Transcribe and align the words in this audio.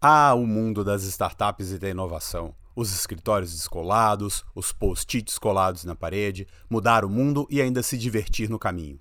Ah, 0.00 0.32
o 0.32 0.46
mundo 0.46 0.84
das 0.84 1.02
startups 1.02 1.72
e 1.72 1.78
da 1.78 1.88
inovação. 1.88 2.54
Os 2.76 2.94
escritórios 2.94 3.50
descolados, 3.52 4.44
os 4.54 4.70
post-its 4.70 5.36
colados 5.40 5.84
na 5.84 5.96
parede, 5.96 6.46
mudar 6.70 7.04
o 7.04 7.10
mundo 7.10 7.48
e 7.50 7.60
ainda 7.60 7.82
se 7.82 7.98
divertir 7.98 8.48
no 8.48 8.60
caminho. 8.60 9.00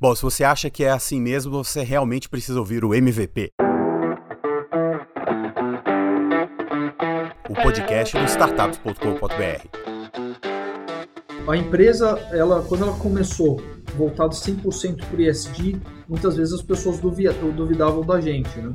Bom, 0.00 0.14
se 0.14 0.22
você 0.22 0.42
acha 0.42 0.70
que 0.70 0.82
é 0.82 0.90
assim 0.90 1.20
mesmo, 1.20 1.62
você 1.62 1.82
realmente 1.82 2.30
precisa 2.30 2.58
ouvir 2.58 2.86
o 2.86 2.94
MVP. 2.94 3.50
O 7.50 7.54
podcast 7.62 8.16
do 8.18 8.24
startups.com.br. 8.24 9.68
A 11.46 11.54
empresa, 11.54 12.18
ela, 12.32 12.62
quando 12.62 12.84
ela 12.84 12.96
começou 12.96 13.60
voltado 13.94 14.34
100% 14.34 15.04
para 15.04 15.16
o 15.18 15.20
ESG, 15.20 15.78
muitas 16.08 16.34
vezes 16.34 16.54
as 16.54 16.62
pessoas 16.62 16.98
duvidavam 16.98 18.00
da 18.00 18.18
gente, 18.22 18.58
né? 18.58 18.72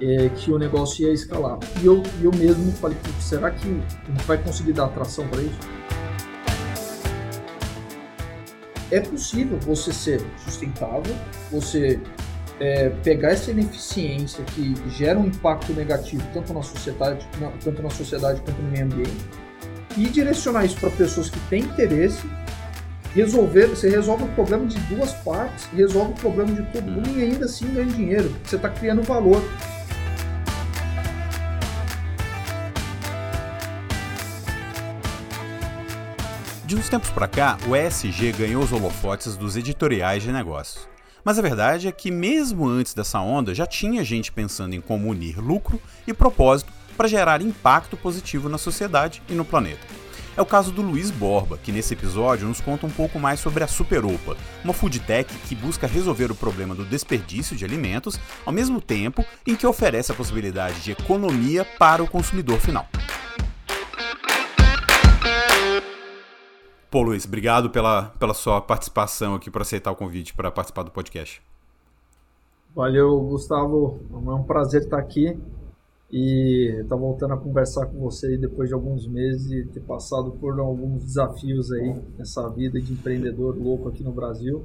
É, 0.00 0.28
que 0.28 0.52
o 0.52 0.58
negócio 0.58 1.06
ia 1.06 1.12
escalar. 1.12 1.58
E 1.82 1.86
eu, 1.86 2.02
eu 2.22 2.30
mesmo 2.32 2.72
falei, 2.72 2.96
será 3.20 3.50
que 3.50 3.68
a 3.68 4.10
gente 4.10 4.24
vai 4.26 4.38
conseguir 4.38 4.72
dar 4.72 4.86
atração 4.86 5.26
para 5.28 5.42
isso? 5.42 5.58
É 8.90 9.00
possível 9.00 9.58
você 9.60 9.92
ser 9.92 10.24
sustentável, 10.44 11.14
você 11.50 11.98
é, 12.60 12.90
pegar 13.02 13.30
essa 13.30 13.50
ineficiência 13.50 14.44
que 14.44 14.74
gera 14.90 15.18
um 15.18 15.26
impacto 15.26 15.72
negativo 15.72 16.22
tanto 16.32 16.52
na 16.52 16.62
sociedade, 16.62 17.26
na, 17.40 17.50
tanto 17.62 17.82
na 17.82 17.90
sociedade 17.90 18.40
quanto 18.42 18.60
no 18.62 18.70
meio 18.70 18.84
ambiente, 18.84 19.24
e 19.96 20.08
direcionar 20.08 20.64
isso 20.64 20.78
para 20.78 20.90
pessoas 20.90 21.30
que 21.30 21.38
têm 21.48 21.62
interesse 21.62 22.22
resolver, 23.14 23.68
você 23.68 23.88
resolve 23.88 24.24
o 24.24 24.28
problema 24.28 24.66
de 24.66 24.78
duas 24.92 25.12
partes, 25.12 25.66
resolve 25.72 26.12
o 26.12 26.16
problema 26.16 26.52
de 26.52 26.62
todo 26.72 26.90
mundo 26.90 27.08
e 27.16 27.22
ainda 27.22 27.44
assim 27.44 27.72
ganha 27.72 27.86
dinheiro. 27.86 28.34
Você 28.44 28.56
está 28.56 28.68
criando 28.68 29.02
valor. 29.02 29.42
De 36.66 36.74
uns 36.74 36.88
tempos 36.88 37.10
para 37.10 37.28
cá, 37.28 37.58
o 37.68 37.76
ESG 37.76 38.32
ganhou 38.32 38.62
os 38.62 38.72
holofotes 38.72 39.36
dos 39.36 39.54
editoriais 39.54 40.22
de 40.22 40.32
negócios. 40.32 40.88
Mas 41.22 41.38
a 41.38 41.42
verdade 41.42 41.88
é 41.88 41.92
que, 41.92 42.10
mesmo 42.10 42.66
antes 42.66 42.94
dessa 42.94 43.20
onda, 43.20 43.54
já 43.54 43.66
tinha 43.66 44.02
gente 44.02 44.32
pensando 44.32 44.74
em 44.74 44.80
como 44.80 45.10
unir 45.10 45.38
lucro 45.38 45.78
e 46.06 46.14
propósito 46.14 46.72
para 46.96 47.06
gerar 47.06 47.42
impacto 47.42 47.98
positivo 47.98 48.48
na 48.48 48.56
sociedade 48.56 49.22
e 49.28 49.34
no 49.34 49.44
planeta. 49.44 49.86
É 50.34 50.40
o 50.40 50.46
caso 50.46 50.72
do 50.72 50.80
Luiz 50.80 51.10
Borba, 51.10 51.58
que 51.58 51.70
nesse 51.70 51.92
episódio 51.92 52.48
nos 52.48 52.62
conta 52.62 52.86
um 52.86 52.90
pouco 52.90 53.20
mais 53.20 53.40
sobre 53.40 53.62
a 53.62 53.68
Superopa, 53.68 54.34
uma 54.64 54.72
food 54.72 55.00
tech 55.00 55.32
que 55.46 55.54
busca 55.54 55.86
resolver 55.86 56.30
o 56.30 56.34
problema 56.34 56.74
do 56.74 56.84
desperdício 56.86 57.54
de 57.54 57.64
alimentos, 57.66 58.18
ao 58.46 58.52
mesmo 58.54 58.80
tempo 58.80 59.22
em 59.46 59.54
que 59.54 59.66
oferece 59.66 60.12
a 60.12 60.14
possibilidade 60.14 60.80
de 60.80 60.92
economia 60.92 61.62
para 61.78 62.02
o 62.02 62.08
consumidor 62.08 62.58
final. 62.58 62.88
Pô, 66.94 67.02
Luiz, 67.02 67.26
obrigado 67.26 67.70
pela, 67.70 68.04
pela 68.20 68.32
sua 68.32 68.60
participação 68.60 69.34
aqui, 69.34 69.50
por 69.50 69.60
aceitar 69.60 69.90
o 69.90 69.96
convite 69.96 70.32
para 70.32 70.48
participar 70.48 70.84
do 70.84 70.92
podcast. 70.92 71.42
Valeu, 72.72 73.20
Gustavo. 73.20 73.98
É 74.12 74.30
um 74.30 74.44
prazer 74.44 74.82
estar 74.82 74.98
aqui 74.98 75.36
e 76.08 76.82
estar 76.82 76.94
voltando 76.94 77.34
a 77.34 77.36
conversar 77.36 77.86
com 77.86 77.98
você 77.98 78.36
depois 78.36 78.68
de 78.68 78.76
alguns 78.76 79.08
meses 79.08 79.50
e 79.50 79.64
ter 79.72 79.80
passado 79.80 80.36
por 80.38 80.56
alguns 80.60 81.02
desafios 81.02 81.72
aí 81.72 82.00
nessa 82.16 82.48
vida 82.50 82.80
de 82.80 82.92
empreendedor 82.92 83.58
louco 83.60 83.88
aqui 83.88 84.04
no 84.04 84.12
Brasil. 84.12 84.64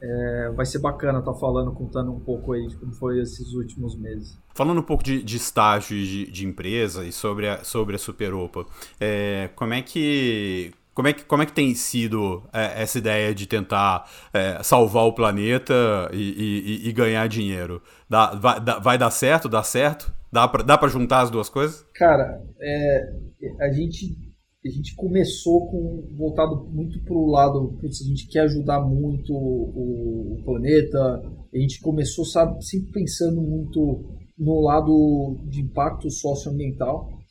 É, 0.00 0.50
vai 0.56 0.64
ser 0.64 0.78
bacana 0.78 1.18
estar 1.18 1.34
falando, 1.34 1.70
contando 1.72 2.12
um 2.12 2.20
pouco 2.20 2.54
aí 2.54 2.66
de 2.66 2.76
como 2.76 2.92
foi 2.92 3.20
esses 3.20 3.52
últimos 3.52 3.94
meses. 3.94 4.38
Falando 4.54 4.78
um 4.78 4.84
pouco 4.84 5.04
de, 5.04 5.22
de 5.22 5.36
estágio 5.36 5.98
de, 5.98 6.30
de, 6.30 6.46
empresa 6.46 7.04
e 7.04 7.12
sobre 7.12 7.46
a, 7.46 7.62
sobre 7.62 7.96
a 7.96 7.98
Superopa, 7.98 8.64
é, 8.98 9.50
como 9.54 9.74
é 9.74 9.82
que 9.82 10.72
como 10.94 11.08
é 11.08 11.12
que, 11.12 11.24
como 11.24 11.42
é 11.42 11.46
que 11.46 11.52
tem 11.52 11.74
sido 11.74 12.42
é, 12.52 12.82
essa 12.82 12.98
ideia 12.98 13.34
de 13.34 13.46
tentar 13.46 14.08
é, 14.32 14.62
salvar 14.62 15.04
o 15.04 15.12
planeta 15.12 15.74
e, 16.12 16.80
e, 16.84 16.88
e 16.88 16.92
ganhar 16.92 17.26
dinheiro? 17.28 17.82
Dá, 18.08 18.34
vai, 18.34 18.60
dá, 18.60 18.78
vai, 18.78 18.98
dar 18.98 19.10
certo? 19.10 19.48
Dá 19.48 19.62
certo? 19.62 20.12
Dá 20.30 20.46
pra, 20.46 20.62
dá 20.62 20.88
juntar 20.88 21.22
as 21.22 21.30
duas 21.30 21.48
coisas? 21.48 21.86
Cara, 21.94 22.42
é, 22.60 23.12
a, 23.60 23.72
gente, 23.72 24.16
a 24.64 24.68
gente 24.68 24.94
começou 24.94 25.66
com 25.70 26.14
voltado 26.16 26.66
muito 26.70 27.02
pro 27.04 27.26
lado, 27.26 27.76
putz, 27.80 28.02
a 28.02 28.04
gente 28.04 28.28
quer 28.28 28.40
ajudar 28.40 28.80
muito 28.80 29.32
o, 29.32 30.38
o 30.38 30.44
planeta, 30.44 31.22
a 31.54 31.58
gente 31.58 31.80
começou, 31.80 32.24
sabe, 32.24 32.62
sempre 32.64 32.92
pensando 32.92 33.40
muito 33.40 34.04
no 34.38 34.60
lado 34.60 35.38
de 35.48 35.62
impacto 35.62 36.10
socioambiental. 36.10 37.21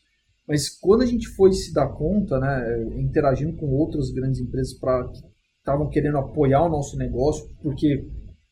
Mas 0.47 0.69
quando 0.69 1.03
a 1.03 1.05
gente 1.05 1.27
foi 1.27 1.51
se 1.53 1.73
dar 1.73 1.89
conta, 1.89 2.39
né, 2.39 2.99
interagindo 2.99 3.55
com 3.57 3.67
outras 3.67 4.09
grandes 4.11 4.39
empresas 4.39 4.73
para 4.73 5.07
que 5.09 5.19
estavam 5.59 5.89
querendo 5.89 6.17
apoiar 6.17 6.63
o 6.63 6.69
nosso 6.69 6.97
negócio, 6.97 7.47
porque 7.61 8.05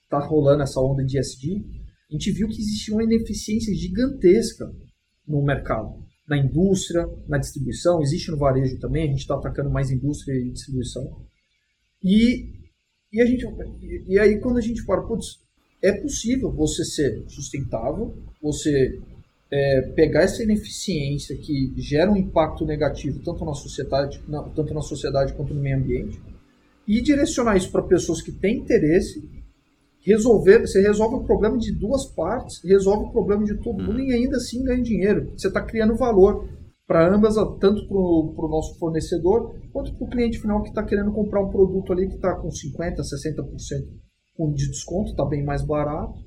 está 0.04 0.20
rolando 0.20 0.64
essa 0.64 0.80
onda 0.80 1.04
de 1.04 1.20
ESG, 1.20 1.66
a 2.10 2.14
gente 2.14 2.32
viu 2.32 2.48
que 2.48 2.60
existia 2.60 2.94
uma 2.94 3.04
ineficiência 3.04 3.74
gigantesca 3.76 4.72
no 5.28 5.44
mercado, 5.44 6.04
na 6.28 6.38
indústria, 6.38 7.08
na 7.28 7.38
distribuição, 7.38 8.02
existe 8.02 8.32
no 8.32 8.38
varejo 8.38 8.80
também, 8.80 9.04
a 9.04 9.08
gente 9.12 9.20
está 9.20 9.36
atacando 9.36 9.70
mais 9.70 9.92
indústria 9.92 10.34
e 10.34 10.52
distribuição. 10.52 11.04
E, 12.04 12.52
e, 13.12 13.22
a 13.22 13.26
gente, 13.26 13.46
e 14.08 14.18
aí 14.18 14.40
quando 14.40 14.58
a 14.58 14.62
gente 14.62 14.86
para, 14.86 15.02
putz, 15.04 15.40
é 15.82 15.92
possível 15.92 16.52
você 16.52 16.84
ser 16.84 17.24
sustentável, 17.28 18.16
você 18.42 19.00
é, 19.52 19.82
pegar 19.96 20.22
essa 20.22 20.44
ineficiência 20.44 21.36
que 21.36 21.74
gera 21.78 22.12
um 22.12 22.18
impacto 22.18 22.66
negativo 22.66 23.20
tanto 23.24 23.44
na 23.44 23.54
sociedade, 23.54 24.22
na, 24.28 24.44
tanto 24.44 24.74
na 24.74 24.82
sociedade 24.82 25.34
quanto 25.34 25.54
no 25.54 25.62
meio 25.62 25.78
ambiente, 25.78 26.22
e 26.88 27.02
direcionar 27.02 27.58
isso 27.58 27.72
para 27.72 27.84
pessoas 27.84 28.22
que 28.22 28.32
têm 28.32 28.58
interesse, 28.58 29.28
resolver, 30.02 30.62
você 30.62 30.82
resolve 30.82 31.16
o 31.16 31.24
problema 31.24 31.58
de 31.58 31.72
duas 31.72 32.06
partes, 32.06 32.64
resolve 32.64 33.06
o 33.06 33.12
problema 33.12 33.44
de 33.44 33.56
todo 33.56 33.84
mundo 33.84 34.00
e 34.00 34.12
ainda 34.12 34.38
assim 34.38 34.64
ganha 34.64 34.82
dinheiro. 34.82 35.32
Você 35.38 35.48
está 35.48 35.62
criando 35.62 35.96
valor 35.96 36.48
para 36.88 37.14
ambas, 37.14 37.36
tanto 37.60 37.88
para 37.88 37.98
o 37.98 38.48
nosso 38.50 38.78
fornecedor 38.80 39.56
quanto 39.72 39.94
para 39.94 40.06
o 40.06 40.10
cliente 40.10 40.40
final 40.40 40.64
que 40.64 40.70
está 40.70 40.84
querendo 40.84 41.12
comprar 41.12 41.44
um 41.44 41.50
produto 41.52 41.94
ali 41.94 42.08
que 42.08 42.16
está 42.16 42.34
com 42.36 42.50
50%, 42.50 42.96
60% 42.98 44.56
de 44.56 44.68
desconto, 44.70 45.12
está 45.12 45.26
bem 45.26 45.44
mais 45.44 45.62
barato. 45.62 46.18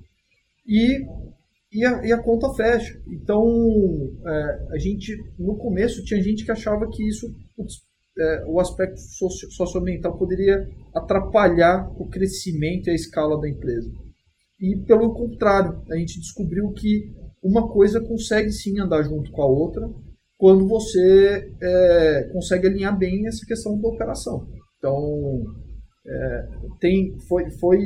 E 0.67 1.05
e 1.73 1.85
a, 1.85 2.05
e 2.07 2.13
a 2.13 2.23
conta 2.23 2.53
fecha. 2.55 3.01
Então, 3.07 3.43
é, 4.27 4.67
a 4.73 4.79
gente, 4.79 5.17
no 5.39 5.57
começo, 5.57 6.05
tinha 6.05 6.23
gente 6.23 6.45
que 6.45 6.53
achava 6.53 6.89
que 6.91 7.03
isso, 7.09 7.27
é, 8.19 8.45
o 8.47 8.61
aspecto 8.61 9.01
socio, 9.01 9.51
socioambiental 9.51 10.19
poderia 10.19 10.69
atrapalhar 10.95 11.91
o 11.97 12.09
crescimento 12.09 12.89
e 12.89 12.91
a 12.91 12.95
escala 12.95 13.41
da 13.41 13.49
empresa. 13.49 13.91
E, 14.61 14.77
pelo 14.87 15.15
contrário, 15.15 15.83
a 15.91 15.97
gente 15.97 16.21
descobriu 16.21 16.71
que 16.73 17.11
uma 17.43 17.69
coisa 17.69 18.01
consegue 18.01 18.53
sim 18.53 18.79
andar 18.79 19.03
junto 19.03 19.31
com 19.33 19.43
a 19.43 19.47
outra 19.47 19.89
quando 20.39 20.69
você 20.69 21.53
é, 21.61 22.31
consegue 22.33 22.67
alinhar 22.67 22.97
bem 22.97 23.27
essa 23.27 23.47
questão 23.47 23.81
da 23.81 23.89
operação. 23.89 24.47
Então, 24.77 25.45
é, 26.05 26.49
tem, 26.81 27.17
foi, 27.29 27.49
foi 27.51 27.79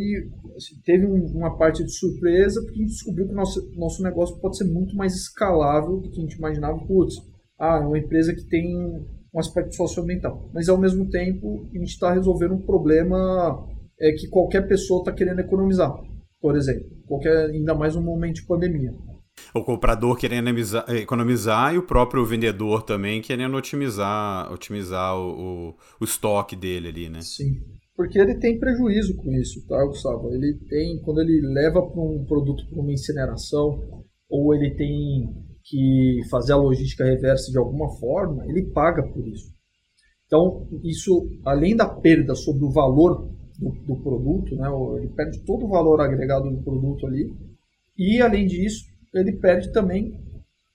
assim, 0.57 0.81
teve 0.85 1.07
um, 1.07 1.27
uma 1.37 1.57
parte 1.57 1.85
de 1.85 1.93
surpresa 1.93 2.63
porque 2.63 2.79
a 2.79 2.83
gente 2.83 2.93
descobriu 2.93 3.27
que 3.27 3.33
o 3.33 3.37
nosso, 3.37 3.73
nosso 3.77 4.03
negócio 4.03 4.41
pode 4.41 4.57
ser 4.57 4.65
muito 4.65 4.97
mais 4.97 5.15
escalável 5.15 6.01
do 6.01 6.11
que 6.11 6.19
a 6.19 6.23
gente 6.23 6.37
imaginava. 6.37 6.79
Putz, 6.87 7.15
ah, 7.59 7.81
é 7.83 7.87
uma 7.87 7.99
empresa 7.99 8.35
que 8.35 8.47
tem 8.49 8.75
um 8.75 9.39
aspecto 9.39 9.75
socioambiental. 9.75 10.51
Mas 10.55 10.69
ao 10.69 10.79
mesmo 10.79 11.11
tempo, 11.11 11.69
a 11.75 11.79
gente 11.79 11.91
está 11.91 12.15
resolvendo 12.15 12.55
um 12.55 12.63
problema 12.63 13.67
é, 14.01 14.13
que 14.13 14.29
qualquer 14.29 14.67
pessoa 14.67 15.01
está 15.01 15.13
querendo 15.13 15.41
economizar, 15.41 15.93
por 16.41 16.57
exemplo. 16.57 16.87
Qualquer, 17.07 17.51
ainda 17.51 17.75
mais 17.75 17.95
num 17.95 18.03
momento 18.03 18.37
de 18.37 18.47
pandemia. 18.47 18.95
O 19.55 19.63
comprador 19.63 20.17
querendo 20.17 20.49
economizar 20.89 21.75
e 21.75 21.79
o 21.79 21.83
próprio 21.83 22.25
vendedor 22.25 22.83
também 22.83 23.21
querendo 23.21 23.55
otimizar, 23.59 24.51
otimizar 24.51 25.15
o, 25.15 25.69
o, 25.69 25.75
o 26.01 26.05
estoque 26.05 26.57
dele 26.57 26.89
ali, 26.89 27.09
né? 27.11 27.21
Sim 27.21 27.61
porque 27.97 28.19
ele 28.19 28.35
tem 28.39 28.59
prejuízo 28.59 29.17
com 29.17 29.33
isso, 29.33 29.67
tá, 29.67 29.83
Gustavo? 29.87 30.33
Ele 30.33 30.55
tem, 30.69 31.01
quando 31.01 31.23
ele 31.23 31.41
leva 31.41 31.81
para 31.81 32.01
um 32.01 32.25
produto 32.27 32.69
para 32.69 32.81
uma 32.81 32.93
incineração, 32.93 34.05
ou 34.29 34.55
ele 34.55 34.75
tem 34.75 35.35
que 35.65 36.21
fazer 36.31 36.53
a 36.53 36.57
logística 36.57 37.05
reversa 37.05 37.51
de 37.51 37.59
alguma 37.59 37.89
forma, 37.99 38.45
ele 38.47 38.71
paga 38.71 39.03
por 39.03 39.27
isso. 39.27 39.51
Então, 40.27 40.69
isso, 40.85 41.29
além 41.45 41.75
da 41.75 41.89
perda 41.89 42.35
sobre 42.35 42.65
o 42.65 42.71
valor 42.71 43.31
do, 43.59 43.71
do 43.87 44.03
produto, 44.03 44.55
né, 44.57 44.69
ele 44.99 45.09
perde 45.09 45.43
todo 45.45 45.65
o 45.65 45.69
valor 45.69 46.01
agregado 46.01 46.51
do 46.51 46.63
produto 46.63 47.07
ali, 47.07 47.33
e 47.97 48.21
além 48.21 48.47
disso, 48.47 48.85
ele 49.15 49.33
perde 49.33 49.73
também 49.73 50.21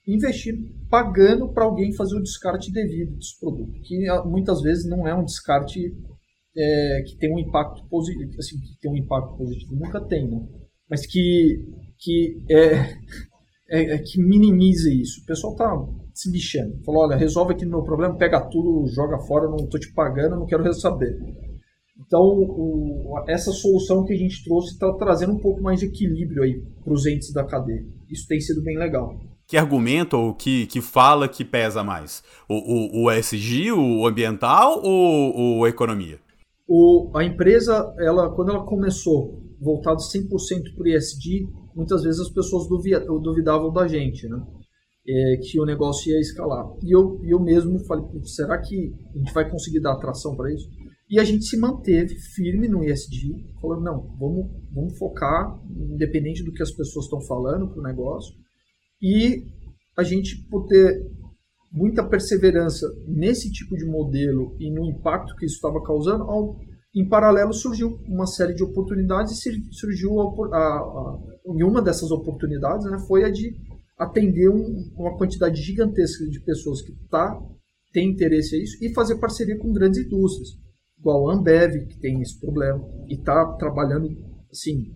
investir 0.07 0.55
pagando 0.89 1.47
para 1.53 1.65
alguém 1.65 1.93
fazer 1.93 2.15
o 2.17 2.23
descarte 2.23 2.71
devido 2.71 3.15
desse 3.15 3.39
produto, 3.39 3.79
que 3.83 4.07
ah, 4.09 4.23
muitas 4.23 4.61
vezes 4.61 4.89
não 4.89 5.07
é 5.07 5.13
um 5.13 5.23
descarte 5.23 5.93
é, 6.55 7.03
que 7.05 7.17
tem 7.17 7.33
um 7.33 7.39
impacto 7.39 7.87
positivo, 7.89 8.31
assim, 8.37 8.59
que 8.59 8.79
tem 8.81 8.91
um 8.91 8.97
impacto 8.97 9.37
positivo, 9.37 9.75
nunca 9.75 10.01
tem, 10.01 10.29
né? 10.29 10.39
Mas 10.89 11.05
que, 11.05 11.65
que 11.97 12.43
é, 12.49 12.73
é, 13.69 13.95
é, 13.95 13.97
que 13.99 14.21
minimize 14.21 15.01
isso. 15.01 15.21
O 15.21 15.25
pessoal 15.25 15.55
tá 15.55 15.71
se 16.13 16.29
lixando. 16.29 16.83
Falou, 16.83 17.03
olha, 17.03 17.15
resolve 17.15 17.53
aqui 17.53 17.65
no 17.65 17.71
meu 17.71 17.83
problema, 17.83 18.17
pega 18.17 18.41
tudo, 18.41 18.87
joga 18.93 19.17
fora, 19.19 19.49
não 19.49 19.67
tô 19.67 19.79
te 19.79 19.91
pagando, 19.93 20.35
não 20.35 20.45
quero 20.45 20.71
saber. 20.73 21.17
Então, 22.05 22.21
o, 22.21 23.23
essa 23.27 23.51
solução 23.51 24.03
que 24.03 24.13
a 24.13 24.17
gente 24.17 24.43
trouxe 24.43 24.73
está 24.73 24.91
trazendo 24.93 25.33
um 25.33 25.39
pouco 25.39 25.61
mais 25.61 25.79
de 25.79 25.85
equilíbrio 25.85 26.43
aí 26.43 26.61
para 26.83 26.93
os 26.93 27.05
entes 27.05 27.31
da 27.31 27.45
cadeia. 27.45 27.85
Isso 28.09 28.27
tem 28.27 28.39
sido 28.39 28.61
bem 28.61 28.77
legal. 28.77 29.17
Que 29.47 29.57
argumento 29.57 30.17
ou 30.17 30.33
que, 30.33 30.65
que 30.67 30.81
fala 30.81 31.27
que 31.27 31.45
pesa 31.45 31.83
mais? 31.83 32.23
O, 32.49 32.55
o, 32.55 33.05
o 33.05 33.11
ESG, 33.11 33.71
o 33.71 34.05
ambiental 34.05 34.81
ou, 34.83 35.35
ou 35.35 35.65
a 35.65 35.69
economia? 35.69 36.19
O, 36.73 37.11
a 37.17 37.21
empresa, 37.21 37.93
ela, 37.99 38.33
quando 38.33 38.51
ela 38.51 38.63
começou 38.63 39.43
voltado 39.59 39.97
100% 39.99 40.73
para 40.73 40.83
o 40.85 40.87
ESG, 40.87 41.45
muitas 41.75 42.01
vezes 42.01 42.21
as 42.21 42.29
pessoas 42.29 42.65
duvidavam 42.65 43.73
da 43.73 43.85
gente, 43.89 44.25
né? 44.25 44.41
É, 45.05 45.37
que 45.43 45.59
o 45.59 45.65
negócio 45.65 46.09
ia 46.09 46.19
escalar. 46.21 46.65
E 46.81 46.95
eu, 46.95 47.19
eu 47.25 47.41
mesmo 47.41 47.77
falei, 47.79 48.05
será 48.23 48.57
que 48.57 48.93
a 49.13 49.17
gente 49.17 49.33
vai 49.33 49.49
conseguir 49.51 49.81
dar 49.81 49.91
atração 49.91 50.33
para 50.33 50.53
isso? 50.53 50.69
E 51.09 51.19
a 51.19 51.25
gente 51.25 51.43
se 51.43 51.57
manteve 51.57 52.15
firme 52.15 52.69
no 52.69 52.85
ESG, 52.85 53.35
falando, 53.61 53.83
não, 53.83 54.15
vamos, 54.17 54.49
vamos 54.73 54.97
focar, 54.97 55.61
independente 55.69 56.41
do 56.41 56.53
que 56.53 56.63
as 56.63 56.71
pessoas 56.71 57.03
estão 57.03 57.19
falando 57.19 57.67
para 57.67 57.81
o 57.81 57.83
negócio. 57.83 58.33
E 59.01 59.45
a 59.97 60.03
gente, 60.03 60.37
por 60.49 60.67
ter 60.67 61.05
muita 61.71 62.03
perseverança 62.03 62.85
nesse 63.07 63.51
tipo 63.51 63.75
de 63.77 63.85
modelo 63.85 64.55
e 64.59 64.69
no 64.69 64.85
impacto 64.85 65.35
que 65.35 65.45
isso 65.45 65.55
estava 65.55 65.81
causando, 65.81 66.23
ao, 66.23 66.59
em 66.93 67.07
paralelo 67.07 67.53
surgiu 67.53 67.99
uma 68.07 68.27
série 68.27 68.53
de 68.53 68.63
oportunidades 68.63 69.45
e 69.45 69.73
surgiu 69.73 70.19
a, 70.19 70.57
a, 70.57 70.57
a, 70.57 71.19
uma 71.45 71.81
dessas 71.81 72.11
oportunidades 72.11 72.85
né, 72.89 72.97
foi 73.07 73.23
a 73.23 73.31
de 73.31 73.55
atender 73.97 74.49
um, 74.49 74.91
uma 74.97 75.17
quantidade 75.17 75.61
gigantesca 75.61 76.25
de 76.25 76.43
pessoas 76.43 76.81
que 76.81 76.91
tá, 77.09 77.39
tem 77.93 78.09
interesse 78.09 78.55
a 78.55 78.59
isso 78.59 78.83
e 78.83 78.93
fazer 78.93 79.19
parceria 79.19 79.57
com 79.57 79.71
grandes 79.71 80.05
indústrias 80.05 80.49
igual 81.01 81.29
a 81.29 81.33
Ambev, 81.33 81.87
que 81.87 81.99
tem 81.99 82.21
esse 82.21 82.39
problema, 82.39 82.79
e 83.09 83.15
está 83.15 83.53
trabalhando 83.57 84.07
assim, 84.51 84.93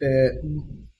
é, 0.00 0.40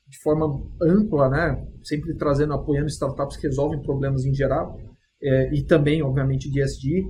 de 0.09 0.19
forma 0.23 0.47
ampla, 0.83 1.29
né? 1.29 1.69
sempre 1.83 2.17
trazendo, 2.17 2.55
apoiando 2.55 2.89
startups 2.89 3.37
que 3.37 3.47
resolvem 3.47 3.83
problemas 3.83 4.25
em 4.25 4.35
geral, 4.35 4.79
é, 5.23 5.55
e 5.55 5.65
também, 5.65 6.03
obviamente, 6.03 6.51
de 6.51 6.63
ESG. 6.63 7.05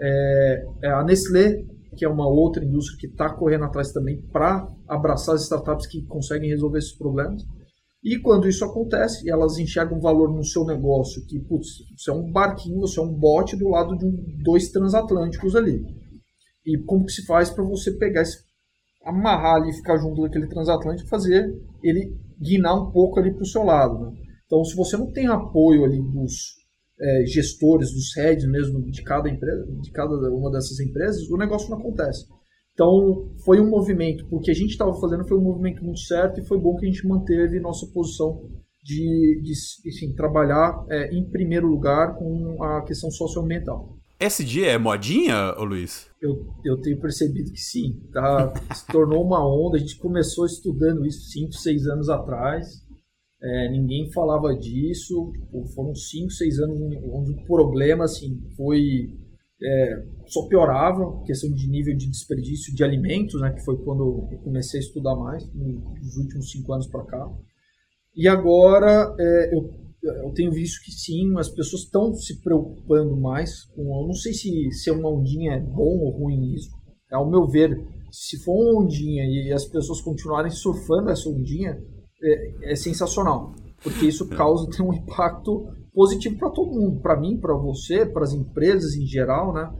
É, 0.00 0.64
é, 0.82 0.88
a 0.90 1.04
Nestlé, 1.04 1.64
que 1.96 2.04
é 2.04 2.08
uma 2.08 2.28
outra 2.28 2.64
indústria 2.64 2.98
que 2.98 3.06
está 3.06 3.32
correndo 3.32 3.64
atrás 3.64 3.92
também 3.92 4.20
para 4.32 4.68
abraçar 4.88 5.34
as 5.34 5.44
startups 5.44 5.86
que 5.86 6.04
conseguem 6.06 6.50
resolver 6.50 6.78
esses 6.78 6.96
problemas. 6.96 7.42
E 8.02 8.18
quando 8.18 8.46
isso 8.46 8.64
acontece, 8.64 9.30
elas 9.30 9.58
enxergam 9.58 9.98
valor 9.98 10.30
no 10.30 10.44
seu 10.44 10.64
negócio, 10.64 11.24
que, 11.26 11.40
putz, 11.40 11.68
você 11.96 12.10
é 12.10 12.14
um 12.14 12.30
barquinho, 12.30 12.80
você 12.80 13.00
é 13.00 13.02
um 13.02 13.14
bote 13.14 13.56
do 13.56 13.68
lado 13.68 13.96
de 13.96 14.04
um, 14.04 14.14
dois 14.42 14.68
transatlânticos 14.68 15.56
ali. 15.56 15.80
E 16.66 16.76
como 16.84 17.06
que 17.06 17.12
se 17.12 17.24
faz 17.24 17.48
para 17.50 17.64
você 17.64 17.92
pegar 17.92 18.20
esse, 18.20 18.44
amarrar 19.04 19.56
ali, 19.56 19.72
ficar 19.72 19.96
junto 19.96 20.22
daquele 20.22 20.48
transatlântico, 20.48 21.08
fazer 21.08 21.50
ele 21.82 22.14
guinar 22.38 22.74
um 22.74 22.90
pouco 22.90 23.18
ali 23.18 23.32
para 23.32 23.42
o 23.42 23.46
seu 23.46 23.62
lado. 23.62 23.98
Né? 23.98 24.12
Então, 24.44 24.62
se 24.64 24.76
você 24.76 24.96
não 24.96 25.10
tem 25.10 25.26
apoio 25.26 25.84
ali 25.84 26.00
dos 26.02 26.63
é, 27.00 27.26
gestores, 27.26 27.92
dos 27.92 28.14
heads 28.16 28.46
mesmo 28.46 28.80
de 28.82 29.02
cada 29.02 29.28
empresa, 29.28 29.66
de 29.80 29.90
cada 29.90 30.14
uma 30.32 30.50
dessas 30.50 30.78
empresas, 30.80 31.28
o 31.28 31.36
negócio 31.36 31.70
não 31.70 31.78
acontece. 31.78 32.26
Então, 32.72 33.32
foi 33.44 33.60
um 33.60 33.70
movimento, 33.70 34.26
porque 34.28 34.50
a 34.50 34.54
gente 34.54 34.70
estava 34.70 34.92
fazendo 35.00 35.26
foi 35.26 35.38
um 35.38 35.42
movimento 35.42 35.82
muito 35.84 36.00
certo 36.00 36.40
e 36.40 36.46
foi 36.46 36.58
bom 36.58 36.76
que 36.76 36.86
a 36.86 36.90
gente 36.90 37.06
manteve 37.06 37.60
nossa 37.60 37.86
posição 37.86 38.50
de, 38.82 39.40
de 39.42 39.52
enfim, 39.88 40.12
trabalhar 40.14 40.84
é, 40.90 41.14
em 41.14 41.24
primeiro 41.24 41.66
lugar 41.66 42.16
com 42.16 42.62
a 42.62 42.82
questão 42.82 43.10
socioambiental. 43.10 43.96
SG 44.18 44.64
é 44.64 44.78
modinha, 44.78 45.52
Luiz? 45.58 46.06
Eu, 46.20 46.46
eu 46.64 46.80
tenho 46.80 47.00
percebido 47.00 47.50
que 47.50 47.60
sim. 47.60 48.00
Tá, 48.12 48.52
se 48.74 48.86
tornou 48.86 49.24
uma 49.24 49.44
onda. 49.44 49.76
A 49.76 49.80
gente 49.80 49.98
começou 49.98 50.46
estudando 50.46 51.04
isso 51.04 51.30
5, 51.30 51.52
6 51.52 51.86
anos 51.86 52.08
atrás. 52.08 52.83
É, 53.44 53.70
ninguém 53.70 54.10
falava 54.10 54.54
disso. 54.54 55.32
Foram 55.74 55.94
5, 55.94 56.30
6 56.30 56.58
anos 56.60 56.80
onde 57.12 57.32
o 57.32 57.44
problema 57.44 58.04
assim, 58.04 58.40
foi. 58.56 59.10
É, 59.62 60.04
só 60.26 60.46
piorava 60.48 61.22
questão 61.24 61.50
de 61.50 61.68
nível 61.68 61.96
de 61.96 62.10
desperdício 62.10 62.74
de 62.74 62.82
alimentos, 62.82 63.40
né, 63.40 63.52
que 63.52 63.64
foi 63.64 63.76
quando 63.82 64.28
eu 64.32 64.38
comecei 64.38 64.80
a 64.80 64.82
estudar 64.82 65.14
mais, 65.14 65.46
nos 65.54 66.16
últimos 66.16 66.50
5 66.50 66.72
anos 66.72 66.86
para 66.88 67.04
cá. 67.04 67.30
E 68.16 68.26
agora 68.28 69.14
é, 69.18 69.54
eu 69.54 69.84
eu 70.04 70.30
tenho 70.32 70.52
visto 70.52 70.84
que 70.84 70.92
sim, 70.92 71.34
as 71.38 71.48
pessoas 71.48 71.82
estão 71.82 72.14
se 72.14 72.40
preocupando 72.42 73.16
mais 73.16 73.64
com. 73.74 73.82
Eu 73.82 74.06
não 74.06 74.12
sei 74.12 74.34
se, 74.34 74.70
se 74.72 74.90
uma 74.90 75.10
ondinha 75.10 75.52
é 75.52 75.60
bom 75.60 75.98
ou 76.00 76.10
ruim 76.10 76.52
isso. 76.54 76.70
Ao 77.10 77.28
meu 77.28 77.46
ver, 77.46 77.74
se 78.10 78.36
for 78.44 78.52
uma 78.52 78.82
ondinha 78.82 79.24
e 79.24 79.52
as 79.52 79.64
pessoas 79.64 80.00
continuarem 80.02 80.50
surfando 80.50 81.10
essa 81.10 81.28
ondinha, 81.28 81.78
é, 82.24 82.72
é 82.72 82.76
sensacional. 82.76 83.54
Porque 83.82 84.06
isso 84.06 84.28
causa 84.28 84.70
tem 84.70 84.84
um 84.84 84.94
impacto 84.94 85.66
positivo 85.92 86.38
para 86.38 86.50
todo 86.50 86.72
mundo, 86.72 87.00
para 87.00 87.18
mim, 87.18 87.38
para 87.38 87.54
você, 87.54 88.06
para 88.06 88.24
as 88.24 88.32
empresas 88.32 88.94
em 88.96 89.06
geral, 89.06 89.52
né? 89.52 89.70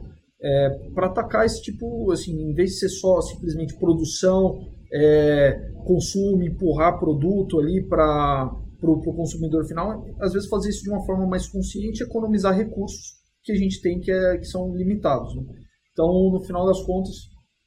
É, 0.41 0.69
para 0.93 1.07
atacar 1.07 1.45
esse 1.45 1.61
tipo, 1.61 2.11
assim, 2.11 2.33
em 2.33 2.53
vez 2.53 2.71
de 2.71 2.79
ser 2.79 2.89
só 2.89 3.19
simplesmente 3.21 3.77
produção, 3.79 4.59
é, 4.93 5.71
consumo, 5.85 6.43
empurrar 6.43 6.99
produto 6.99 7.59
ali 7.59 7.83
para 7.87 8.51
o 8.83 9.15
consumidor 9.15 9.65
final, 9.65 10.05
às 10.19 10.33
vezes 10.33 10.47
fazer 10.47 10.69
isso 10.69 10.83
de 10.83 10.89
uma 10.89 11.03
forma 11.05 11.25
mais 11.25 11.47
consciente 11.47 12.03
economizar 12.03 12.55
recursos 12.55 13.15
que 13.43 13.51
a 13.51 13.55
gente 13.55 13.81
tem 13.81 13.99
que, 13.99 14.11
é, 14.11 14.37
que 14.37 14.45
são 14.45 14.75
limitados. 14.75 15.35
Né? 15.35 15.43
Então, 15.91 16.07
no 16.31 16.41
final 16.41 16.65
das 16.65 16.81
contas, 16.83 17.15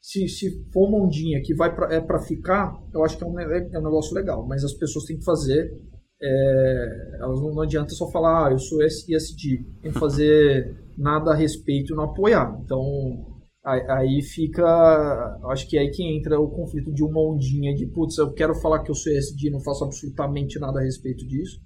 se, 0.00 0.28
se 0.28 0.64
for 0.72 0.88
uma 0.88 1.04
ondinha 1.04 1.40
que 1.42 1.54
vai 1.54 1.74
pra, 1.74 1.92
é 1.92 2.00
para 2.00 2.20
ficar, 2.20 2.72
eu 2.94 3.04
acho 3.04 3.16
que 3.16 3.24
é 3.24 3.26
um, 3.26 3.38
é, 3.38 3.70
é 3.72 3.78
um 3.78 3.84
negócio 3.84 4.14
legal, 4.14 4.46
mas 4.46 4.64
as 4.64 4.72
pessoas 4.74 5.04
têm 5.04 5.18
que 5.18 5.24
fazer. 5.24 5.70
É, 6.20 7.18
elas 7.20 7.40
não, 7.40 7.54
não 7.54 7.62
adianta 7.62 7.90
só 7.90 8.10
falar, 8.10 8.48
ah, 8.48 8.52
eu 8.52 8.58
sou 8.58 8.82
ESG, 8.82 9.64
tem 9.82 9.92
que 9.92 9.98
fazer 9.98 10.76
nada 10.96 11.32
a 11.32 11.36
respeito 11.36 11.92
e 11.92 11.96
não 11.96 12.04
apoiar. 12.04 12.58
Então, 12.64 13.38
Aí 13.64 14.22
fica. 14.22 14.64
Acho 15.50 15.68
que 15.68 15.76
é 15.76 15.80
aí 15.80 15.90
que 15.90 16.02
entra 16.02 16.40
o 16.40 16.48
conflito 16.48 16.90
de 16.90 17.04
uma 17.04 17.20
ondinha 17.20 17.74
de 17.74 17.86
putz, 17.86 18.16
eu 18.16 18.32
quero 18.32 18.54
falar 18.54 18.82
que 18.82 18.90
eu 18.90 18.94
sou 18.94 19.12
ESG, 19.12 19.50
não 19.50 19.60
faço 19.60 19.84
absolutamente 19.84 20.58
nada 20.58 20.80
a 20.80 20.82
respeito 20.82 21.26
disso. 21.26 21.60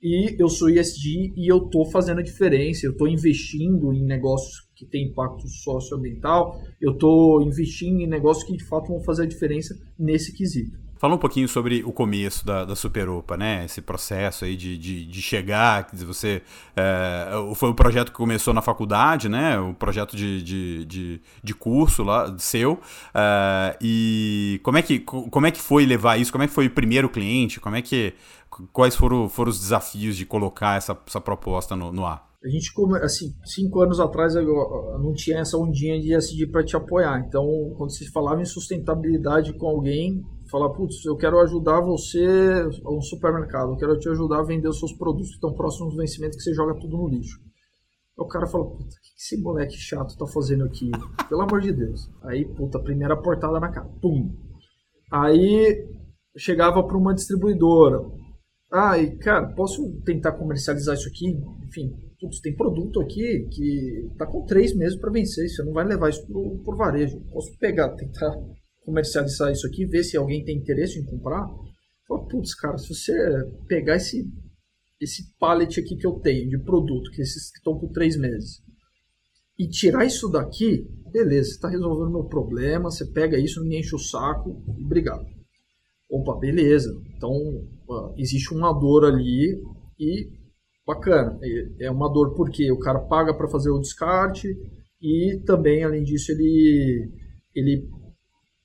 E 0.00 0.40
eu 0.40 0.48
sou 0.48 0.70
ESG 0.70 1.32
e 1.36 1.50
eu 1.50 1.64
estou 1.64 1.84
fazendo 1.84 2.20
a 2.20 2.22
diferença, 2.22 2.86
eu 2.86 2.92
estou 2.92 3.08
investindo 3.08 3.92
em 3.92 4.04
negócios 4.04 4.68
que 4.76 4.86
têm 4.86 5.08
impacto 5.08 5.48
socioambiental, 5.48 6.62
eu 6.80 6.92
estou 6.92 7.42
investindo 7.42 8.00
em 8.00 8.06
negócios 8.06 8.46
que 8.46 8.56
de 8.56 8.64
fato 8.64 8.88
vão 8.88 9.00
fazer 9.00 9.24
a 9.24 9.26
diferença 9.26 9.76
nesse 9.98 10.32
quesito. 10.32 10.78
Fala 10.98 11.14
um 11.14 11.18
pouquinho 11.18 11.48
sobre 11.48 11.84
o 11.84 11.92
começo 11.92 12.44
da, 12.44 12.64
da 12.64 12.74
Superopa, 12.74 13.36
né? 13.36 13.64
Esse 13.64 13.80
processo 13.80 14.44
aí 14.44 14.56
de, 14.56 14.76
de, 14.76 15.06
de 15.06 15.22
chegar, 15.22 15.88
dizer, 15.92 16.04
você... 16.04 16.42
É, 16.76 17.28
foi 17.54 17.70
um 17.70 17.74
projeto 17.74 18.10
que 18.10 18.16
começou 18.16 18.52
na 18.52 18.60
faculdade, 18.60 19.28
né? 19.28 19.60
O 19.60 19.68
um 19.68 19.74
projeto 19.74 20.16
de, 20.16 20.42
de, 20.42 20.84
de, 20.84 21.20
de, 21.42 21.54
curso 21.54 22.02
lá, 22.02 22.34
seu. 22.38 22.80
É, 23.14 23.76
e 23.80 24.60
como 24.64 24.76
é, 24.76 24.82
que, 24.82 24.98
como 24.98 25.46
é 25.46 25.52
que 25.52 25.60
foi 25.60 25.86
levar 25.86 26.16
isso? 26.16 26.32
Como 26.32 26.42
é 26.42 26.48
que 26.48 26.52
foi 26.52 26.66
o 26.66 26.70
primeiro 26.70 27.08
cliente? 27.08 27.60
Como 27.60 27.76
é 27.76 27.82
que... 27.82 28.14
Quais 28.72 28.96
foram, 28.96 29.28
foram 29.28 29.50
os 29.50 29.60
desafios 29.60 30.16
de 30.16 30.26
colocar 30.26 30.76
essa, 30.76 30.98
essa 31.06 31.20
proposta 31.20 31.76
no, 31.76 31.92
no 31.92 32.04
ar? 32.04 32.26
A 32.44 32.48
gente, 32.48 32.72
assim, 33.02 33.32
cinco 33.44 33.82
anos 33.82 34.00
atrás 34.00 34.34
eu 34.34 34.44
não 35.00 35.12
tinha 35.12 35.38
essa 35.38 35.56
ondinha 35.56 36.00
de 36.00 36.08
decidir 36.08 36.48
para 36.50 36.64
te 36.64 36.76
apoiar. 36.76 37.20
Então, 37.26 37.44
quando 37.76 37.92
se 37.92 38.10
falava 38.10 38.40
em 38.40 38.44
sustentabilidade 38.44 39.52
com 39.58 39.66
alguém, 39.66 40.22
falar, 40.50 40.70
putz, 40.70 41.04
eu 41.04 41.16
quero 41.16 41.38
ajudar 41.40 41.80
você, 41.80 42.66
um 42.86 43.00
supermercado, 43.00 43.72
eu 43.72 43.76
quero 43.76 43.98
te 43.98 44.08
ajudar 44.08 44.40
a 44.40 44.44
vender 44.44 44.68
os 44.68 44.78
seus 44.78 44.92
produtos 44.92 45.28
que 45.28 45.34
estão 45.34 45.52
próximos 45.54 45.94
do 45.94 46.00
vencimento 46.00 46.36
que 46.36 46.42
você 46.42 46.54
joga 46.54 46.78
tudo 46.80 46.96
no 46.96 47.08
lixo. 47.08 47.38
Aí 48.18 48.24
o 48.24 48.26
cara 48.26 48.46
fala, 48.46 48.64
puta, 48.64 48.84
o 48.84 48.88
que 48.88 49.14
esse 49.16 49.40
moleque 49.40 49.76
chato 49.76 50.16
tá 50.16 50.26
fazendo 50.26 50.64
aqui? 50.64 50.90
Pelo 51.28 51.42
amor 51.42 51.60
de 51.60 51.72
Deus. 51.72 52.10
Aí, 52.22 52.44
puta, 52.44 52.78
primeira 52.80 53.16
portada 53.16 53.60
na 53.60 53.70
cara. 53.70 53.88
Pum. 54.00 54.34
Aí 55.10 55.86
chegava 56.36 56.82
para 56.82 56.96
uma 56.96 57.14
distribuidora. 57.14 58.00
Ah, 58.70 58.98
e 58.98 59.16
cara, 59.18 59.54
posso 59.54 59.82
tentar 60.04 60.32
comercializar 60.32 60.94
isso 60.94 61.08
aqui? 61.08 61.28
Enfim, 61.66 61.90
putz, 62.20 62.40
tem 62.40 62.54
produto 62.54 63.00
aqui 63.00 63.48
que 63.50 64.10
tá 64.18 64.26
com 64.26 64.44
três 64.44 64.76
meses 64.76 64.98
para 64.98 65.10
vencer. 65.10 65.48
Você 65.48 65.62
não 65.62 65.72
vai 65.72 65.86
levar 65.86 66.10
isso 66.10 66.26
pro, 66.26 66.58
pro 66.64 66.76
varejo. 66.76 67.20
Posso 67.32 67.56
pegar, 67.58 67.90
tentar 67.90 68.36
comercializar 68.88 69.52
isso 69.52 69.66
aqui, 69.66 69.84
ver 69.84 70.02
se 70.02 70.16
alguém 70.16 70.42
tem 70.42 70.56
interesse 70.56 70.98
em 70.98 71.04
comprar. 71.04 71.46
Fala, 72.06 72.26
putz, 72.26 72.54
cara, 72.54 72.78
se 72.78 72.94
você 72.94 73.12
pegar 73.66 73.96
esse, 73.96 74.26
esse 74.98 75.30
pallet 75.38 75.78
aqui 75.78 75.94
que 75.94 76.06
eu 76.06 76.14
tenho 76.20 76.48
de 76.48 76.58
produto, 76.58 77.10
que 77.10 77.20
esses 77.20 77.54
estão 77.54 77.78
por 77.78 77.90
três 77.90 78.16
meses, 78.16 78.62
e 79.58 79.68
tirar 79.68 80.06
isso 80.06 80.28
daqui, 80.28 80.86
beleza, 81.12 81.50
você 81.50 81.54
está 81.56 81.68
resolvendo 81.68 82.12
meu 82.12 82.24
problema, 82.24 82.90
você 82.90 83.04
pega 83.04 83.38
isso, 83.38 83.62
me 83.62 83.78
enche 83.78 83.94
o 83.94 83.98
saco, 83.98 84.62
obrigado. 84.66 85.26
Opa, 86.10 86.38
beleza. 86.38 86.90
Então, 87.14 87.34
existe 88.16 88.54
uma 88.54 88.72
dor 88.72 89.04
ali, 89.04 89.60
E 90.00 90.30
bacana, 90.86 91.38
é 91.78 91.90
uma 91.90 92.10
dor 92.10 92.34
porque 92.34 92.72
o 92.72 92.78
cara 92.78 93.00
paga 93.00 93.34
para 93.34 93.48
fazer 93.48 93.68
o 93.68 93.80
descarte 93.80 94.48
e 95.02 95.42
também, 95.44 95.84
além 95.84 96.02
disso, 96.02 96.32
ele, 96.32 97.10
ele 97.54 97.88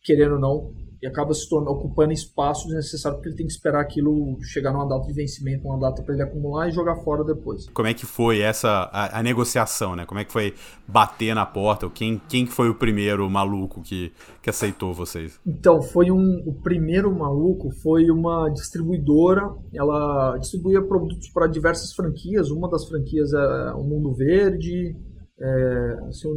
querendo 0.03 0.33
ou 0.33 0.39
não, 0.39 0.73
e 1.03 1.07
acaba 1.07 1.33
se 1.33 1.49
tornando, 1.49 1.71
ocupando 1.71 2.13
espaço 2.13 2.65
desnecessário 2.65 3.17
porque 3.17 3.27
ele 3.27 3.35
tem 3.35 3.45
que 3.45 3.51
esperar 3.51 3.81
aquilo 3.81 4.37
chegar 4.41 4.71
numa 4.71 4.87
data 4.87 5.05
de 5.05 5.11
vencimento, 5.11 5.67
uma 5.67 5.77
data 5.77 6.01
para 6.01 6.13
ele 6.13 6.23
acumular 6.23 6.69
e 6.69 6.71
jogar 6.71 6.95
fora 7.03 7.25
depois. 7.25 7.67
Como 7.73 7.89
é 7.89 7.93
que 7.93 8.05
foi 8.05 8.39
essa 8.39 8.69
a, 8.69 9.19
a, 9.19 9.21
negociação, 9.21 9.97
né? 9.97 10.05
Como 10.05 10.21
é 10.21 10.23
que 10.23 10.31
foi 10.31 10.53
bater 10.87 11.35
na 11.35 11.45
porta? 11.45 11.89
Quem, 11.89 12.21
quem 12.29 12.45
foi 12.45 12.69
o 12.69 12.75
primeiro 12.75 13.29
maluco 13.29 13.81
que, 13.81 14.13
que 14.41 14.49
aceitou 14.49 14.93
vocês? 14.93 15.37
Então, 15.45 15.81
foi 15.81 16.09
um 16.09 16.41
o 16.45 16.53
primeiro 16.53 17.13
maluco 17.13 17.69
foi 17.81 18.09
uma 18.09 18.47
distribuidora, 18.47 19.51
ela 19.73 20.37
distribuía 20.37 20.81
produtos 20.81 21.27
para 21.29 21.47
diversas 21.47 21.91
franquias, 21.91 22.49
uma 22.49 22.69
das 22.69 22.87
franquias 22.87 23.33
é 23.33 23.73
o 23.73 23.83
Mundo 23.83 24.13
Verde, 24.13 24.95
é, 25.39 26.11
se 26.11 26.27
eu 26.27 26.35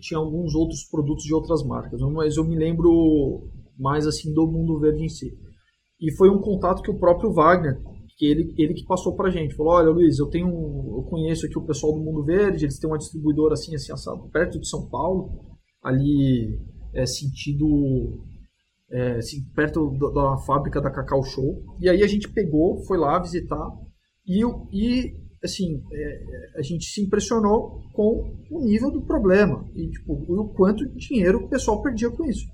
tinha 0.00 0.18
alguns 0.18 0.54
outros 0.54 0.84
produtos 0.84 1.24
de 1.24 1.34
outras 1.34 1.64
marcas, 1.64 2.00
mas 2.00 2.36
eu 2.36 2.44
me 2.44 2.56
lembro 2.56 3.48
mais 3.78 4.06
assim 4.06 4.32
do 4.32 4.46
mundo 4.46 4.78
verde 4.78 5.04
em 5.04 5.08
si. 5.08 5.36
E 6.00 6.12
foi 6.12 6.30
um 6.30 6.40
contato 6.40 6.82
que 6.82 6.90
o 6.90 6.98
próprio 6.98 7.32
Wagner, 7.32 7.80
que 8.16 8.26
ele, 8.26 8.54
ele 8.58 8.74
que 8.74 8.86
passou 8.86 9.14
pra 9.14 9.30
gente, 9.30 9.54
falou: 9.54 9.74
"Olha, 9.74 9.90
Luiz, 9.90 10.18
eu 10.18 10.26
tenho 10.26 10.48
eu 10.48 11.02
conheço 11.08 11.46
aqui 11.46 11.58
o 11.58 11.64
pessoal 11.64 11.92
do 11.92 12.00
Mundo 12.00 12.24
Verde, 12.24 12.64
eles 12.64 12.78
têm 12.78 12.90
uma 12.90 12.98
distribuidora 12.98 13.54
assim 13.54 13.74
assim 13.74 13.92
assado, 13.92 14.28
perto 14.30 14.58
de 14.58 14.68
São 14.68 14.88
Paulo, 14.88 15.56
ali 15.82 16.58
é 16.94 17.06
sentido 17.06 18.24
é, 18.90 19.16
assim, 19.16 19.44
perto 19.54 19.90
da, 19.98 20.08
da 20.08 20.36
fábrica 20.38 20.80
da 20.80 20.90
Cacau 20.90 21.22
Show. 21.22 21.62
E 21.80 21.88
aí 21.88 22.02
a 22.02 22.06
gente 22.06 22.28
pegou, 22.28 22.82
foi 22.84 22.98
lá 22.98 23.18
visitar 23.18 23.68
e, 24.26 24.42
e 24.72 25.14
assim, 25.42 25.82
é, 25.92 26.58
a 26.58 26.62
gente 26.62 26.86
se 26.86 27.00
impressionou 27.00 27.82
com 27.92 28.36
o 28.50 28.64
nível 28.64 28.90
do 28.90 29.02
problema 29.02 29.68
e 29.74 29.88
tipo, 29.90 30.12
o 30.12 30.48
quanto 30.54 30.88
dinheiro 30.94 31.38
o 31.38 31.48
pessoal 31.48 31.82
perdia 31.82 32.10
com 32.10 32.24
isso 32.24 32.46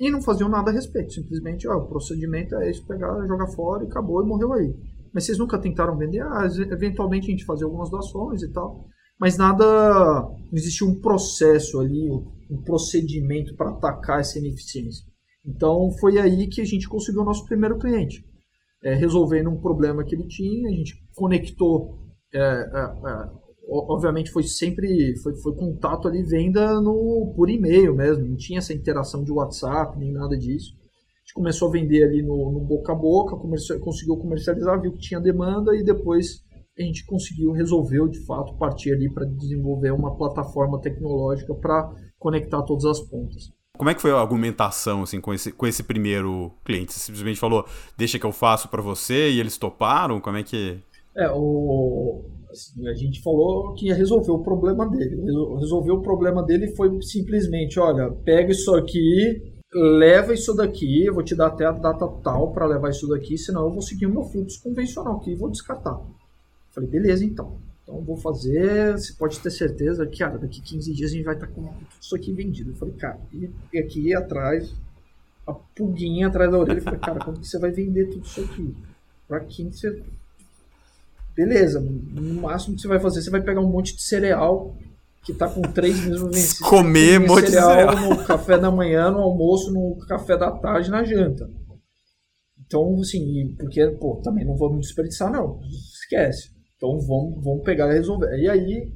e 0.00 0.10
não 0.10 0.22
faziam 0.22 0.48
nada 0.48 0.70
a 0.70 0.74
respeito. 0.74 1.12
Simplesmente, 1.12 1.68
ó, 1.68 1.76
o 1.76 1.86
procedimento 1.86 2.54
é 2.56 2.70
isso, 2.70 2.86
pegar, 2.86 3.26
jogar 3.26 3.48
fora 3.48 3.84
e 3.84 3.86
acabou 3.86 4.24
e 4.24 4.26
morreu 4.26 4.54
aí. 4.54 4.74
Mas 5.12 5.26
vocês 5.26 5.36
nunca 5.36 5.58
tentaram 5.58 5.98
vender? 5.98 6.22
Ah, 6.22 6.48
eventualmente 6.72 7.26
a 7.26 7.30
gente 7.30 7.44
fazia 7.44 7.66
algumas 7.66 7.90
doações 7.90 8.42
e 8.42 8.50
tal. 8.50 8.86
Mas 9.18 9.36
nada. 9.36 9.64
Não 9.64 10.54
existia 10.54 10.86
um 10.86 10.98
processo 10.98 11.78
ali, 11.78 12.10
um 12.50 12.62
procedimento 12.64 13.54
para 13.54 13.70
atacar 13.70 14.20
essa 14.20 14.38
ineficiência. 14.38 15.04
Então 15.44 15.90
foi 16.00 16.18
aí 16.18 16.48
que 16.48 16.62
a 16.62 16.64
gente 16.64 16.88
conseguiu 16.88 17.20
o 17.20 17.24
nosso 17.24 17.44
primeiro 17.44 17.78
cliente. 17.78 18.24
É, 18.82 18.94
resolvendo 18.94 19.50
um 19.50 19.60
problema 19.60 20.02
que 20.02 20.14
ele 20.14 20.26
tinha, 20.26 20.70
a 20.70 20.72
gente 20.72 20.94
conectou 21.14 21.98
é, 21.98 21.98
é, 21.98 22.08
é 22.08 22.09
obviamente 23.68 24.30
foi 24.30 24.42
sempre 24.42 25.16
foi, 25.22 25.34
foi 25.36 25.54
contato 25.54 26.08
ali 26.08 26.22
venda 26.22 26.80
no 26.80 27.32
por 27.36 27.48
e-mail 27.48 27.94
mesmo 27.94 28.26
não 28.26 28.36
tinha 28.36 28.58
essa 28.58 28.72
interação 28.72 29.22
de 29.22 29.32
WhatsApp 29.32 29.98
nem 29.98 30.12
nada 30.12 30.36
disso 30.36 30.72
a 30.74 31.20
gente 31.20 31.34
começou 31.34 31.68
a 31.68 31.72
vender 31.72 32.04
ali 32.04 32.22
no, 32.22 32.50
no 32.52 32.60
boca 32.60 32.92
a 32.92 32.96
boca 32.96 33.36
comercial, 33.36 33.78
conseguiu 33.80 34.16
comercializar 34.16 34.80
viu 34.80 34.92
que 34.92 35.00
tinha 35.00 35.20
demanda 35.20 35.76
e 35.76 35.84
depois 35.84 36.42
a 36.78 36.82
gente 36.82 37.04
conseguiu 37.04 37.52
resolveu 37.52 38.08
de 38.08 38.24
fato 38.24 38.56
partir 38.56 38.92
ali 38.92 39.12
para 39.12 39.26
desenvolver 39.26 39.92
uma 39.92 40.16
plataforma 40.16 40.80
tecnológica 40.80 41.54
para 41.54 41.92
conectar 42.18 42.62
todas 42.62 42.84
as 42.84 43.00
pontas 43.00 43.52
como 43.80 43.88
é 43.88 43.94
que 43.94 44.02
foi 44.02 44.10
a 44.10 44.20
argumentação 44.20 45.04
assim 45.04 45.22
com 45.22 45.32
esse, 45.32 45.50
com 45.52 45.66
esse 45.66 45.82
primeiro 45.82 46.52
cliente? 46.62 46.92
Você 46.92 47.00
simplesmente 47.00 47.40
falou, 47.40 47.64
deixa 47.96 48.18
que 48.18 48.26
eu 48.26 48.30
faço 48.30 48.68
para 48.68 48.82
você 48.82 49.30
e 49.30 49.40
eles 49.40 49.56
toparam? 49.56 50.20
Como 50.20 50.36
é 50.36 50.42
que 50.42 50.82
é 51.16 51.30
o 51.30 52.24
Assim, 52.50 52.88
a 52.88 52.94
gente 52.94 53.22
falou 53.22 53.74
que 53.74 53.86
ia 53.86 53.94
resolver 53.94 54.32
o 54.32 54.40
problema 54.40 54.88
dele. 54.88 55.16
Resolver 55.58 55.92
o 55.92 56.02
problema 56.02 56.42
dele 56.42 56.74
foi 56.74 57.00
simplesmente, 57.00 57.78
olha, 57.78 58.10
pega 58.10 58.50
isso 58.50 58.74
aqui, 58.74 59.40
leva 59.72 60.34
isso 60.34 60.52
daqui, 60.54 61.06
eu 61.06 61.14
vou 61.14 61.22
te 61.22 61.34
dar 61.34 61.46
até 61.46 61.64
a 61.64 61.72
data 61.72 62.08
tal 62.24 62.52
para 62.52 62.66
levar 62.66 62.90
isso 62.90 63.06
daqui, 63.06 63.38
senão 63.38 63.66
eu 63.66 63.70
vou 63.70 63.82
seguir 63.82 64.06
o 64.06 64.10
meu 64.10 64.24
fluxo 64.24 64.60
convencional 64.62 65.18
aqui 65.18 65.30
e 65.30 65.36
vou 65.36 65.50
descartar. 65.50 66.00
Falei, 66.72 66.88
beleza 66.88 67.24
então. 67.24 67.56
Então 67.82 68.00
vou 68.02 68.16
fazer, 68.16 68.92
você 68.92 69.12
pode 69.12 69.38
ter 69.40 69.50
certeza 69.50 70.06
que, 70.06 70.18
cara, 70.18 70.38
daqui 70.38 70.60
15 70.60 70.92
dias 70.92 71.10
a 71.10 71.14
gente 71.14 71.24
vai 71.24 71.34
estar 71.34 71.46
tá 71.46 71.52
com 71.52 71.62
tudo 71.62 71.86
isso 72.00 72.16
aqui 72.16 72.32
vendido. 72.32 72.70
Eu 72.70 72.76
falei, 72.76 72.94
cara, 72.94 73.20
e 73.72 73.78
aqui 73.78 74.14
atrás, 74.14 74.74
a 75.46 75.52
pulguinha 75.52 76.26
atrás 76.26 76.50
da 76.50 76.58
orelha, 76.58 76.78
eu 76.78 76.82
falei, 76.82 77.00
cara, 77.00 77.20
como 77.20 77.38
que 77.38 77.46
você 77.46 77.58
vai 77.58 77.70
vender 77.70 78.06
tudo 78.06 78.24
isso 78.24 78.40
aqui? 78.40 78.74
Pra 79.28 79.40
quem 79.40 79.70
você 79.70 80.02
beleza, 81.34 81.80
no 81.80 82.42
máximo 82.42 82.74
que 82.76 82.82
você 82.82 82.88
vai 82.88 83.00
fazer, 83.00 83.22
você 83.22 83.30
vai 83.30 83.42
pegar 83.42 83.60
um 83.60 83.70
monte 83.70 83.94
de 83.94 84.02
cereal 84.02 84.76
que 85.24 85.34
tá 85.34 85.48
com 85.48 85.62
três 85.62 86.00
meses 86.04 86.22
vencidos. 86.22 86.58
Comer 86.60 87.20
um 87.20 87.26
monte 87.26 87.50
cereal 87.50 87.86
de 87.86 87.92
cereal 87.92 88.10
no 88.10 88.24
café 88.24 88.58
da 88.58 88.70
manhã, 88.70 89.10
no 89.10 89.20
almoço, 89.20 89.72
no 89.72 89.96
café 90.06 90.36
da 90.36 90.50
tarde, 90.50 90.90
na 90.90 91.04
janta. 91.04 91.48
Então, 92.66 93.00
assim, 93.00 93.54
porque, 93.58 93.86
pô, 93.98 94.20
também 94.22 94.44
não 94.44 94.56
vamos 94.56 94.86
desperdiçar, 94.86 95.30
não. 95.30 95.60
Esquece. 95.68 96.50
Então 96.76 96.98
vamos, 97.00 97.44
vamos 97.44 97.62
pegar 97.64 97.90
e 97.90 97.94
resolver. 97.94 98.34
E 98.38 98.48
aí, 98.48 98.92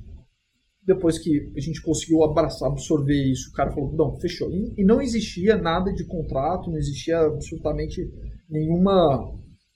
depois 0.87 1.19
que 1.19 1.53
a 1.57 1.61
gente 1.61 1.83
conseguiu 1.83 2.23
abraçar, 2.23 2.71
absorver 2.71 3.31
isso, 3.31 3.50
o 3.50 3.53
cara 3.53 3.73
falou, 3.73 3.93
não, 3.93 4.19
fechou. 4.21 4.50
E, 4.50 4.75
e 4.79 4.85
não 4.85 5.03
existia 5.03 5.57
nada 5.57 5.93
de 5.93 6.05
contrato, 6.05 6.71
não 6.71 6.79
existia 6.79 7.19
absolutamente 7.19 8.00
nenhuma 8.49 9.35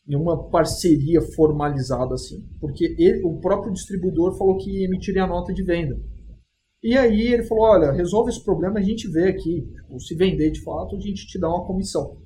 nenhuma 0.09 0.49
parceria 0.49 1.21
formalizada 1.21 2.15
assim, 2.15 2.43
porque 2.59 2.97
ele, 2.99 3.23
o 3.23 3.39
próprio 3.39 3.73
distribuidor 3.73 4.37
falou 4.39 4.57
que 4.57 4.85
emitiria 4.85 5.25
a 5.25 5.27
nota 5.27 5.53
de 5.53 5.63
venda. 5.63 6.01
E 6.83 6.97
aí 6.97 7.33
ele 7.33 7.43
falou, 7.43 7.65
olha, 7.65 7.93
resolve 7.93 8.31
esse 8.31 8.43
problema, 8.43 8.79
a 8.79 8.83
gente 8.83 9.07
vê 9.09 9.29
aqui, 9.29 9.69
tipo, 9.71 10.01
se 10.01 10.15
vender 10.15 10.51
de 10.51 10.63
fato, 10.63 10.97
a 10.97 10.99
gente 11.01 11.27
te 11.27 11.39
dá 11.39 11.49
uma 11.49 11.67
comissão. 11.67 12.17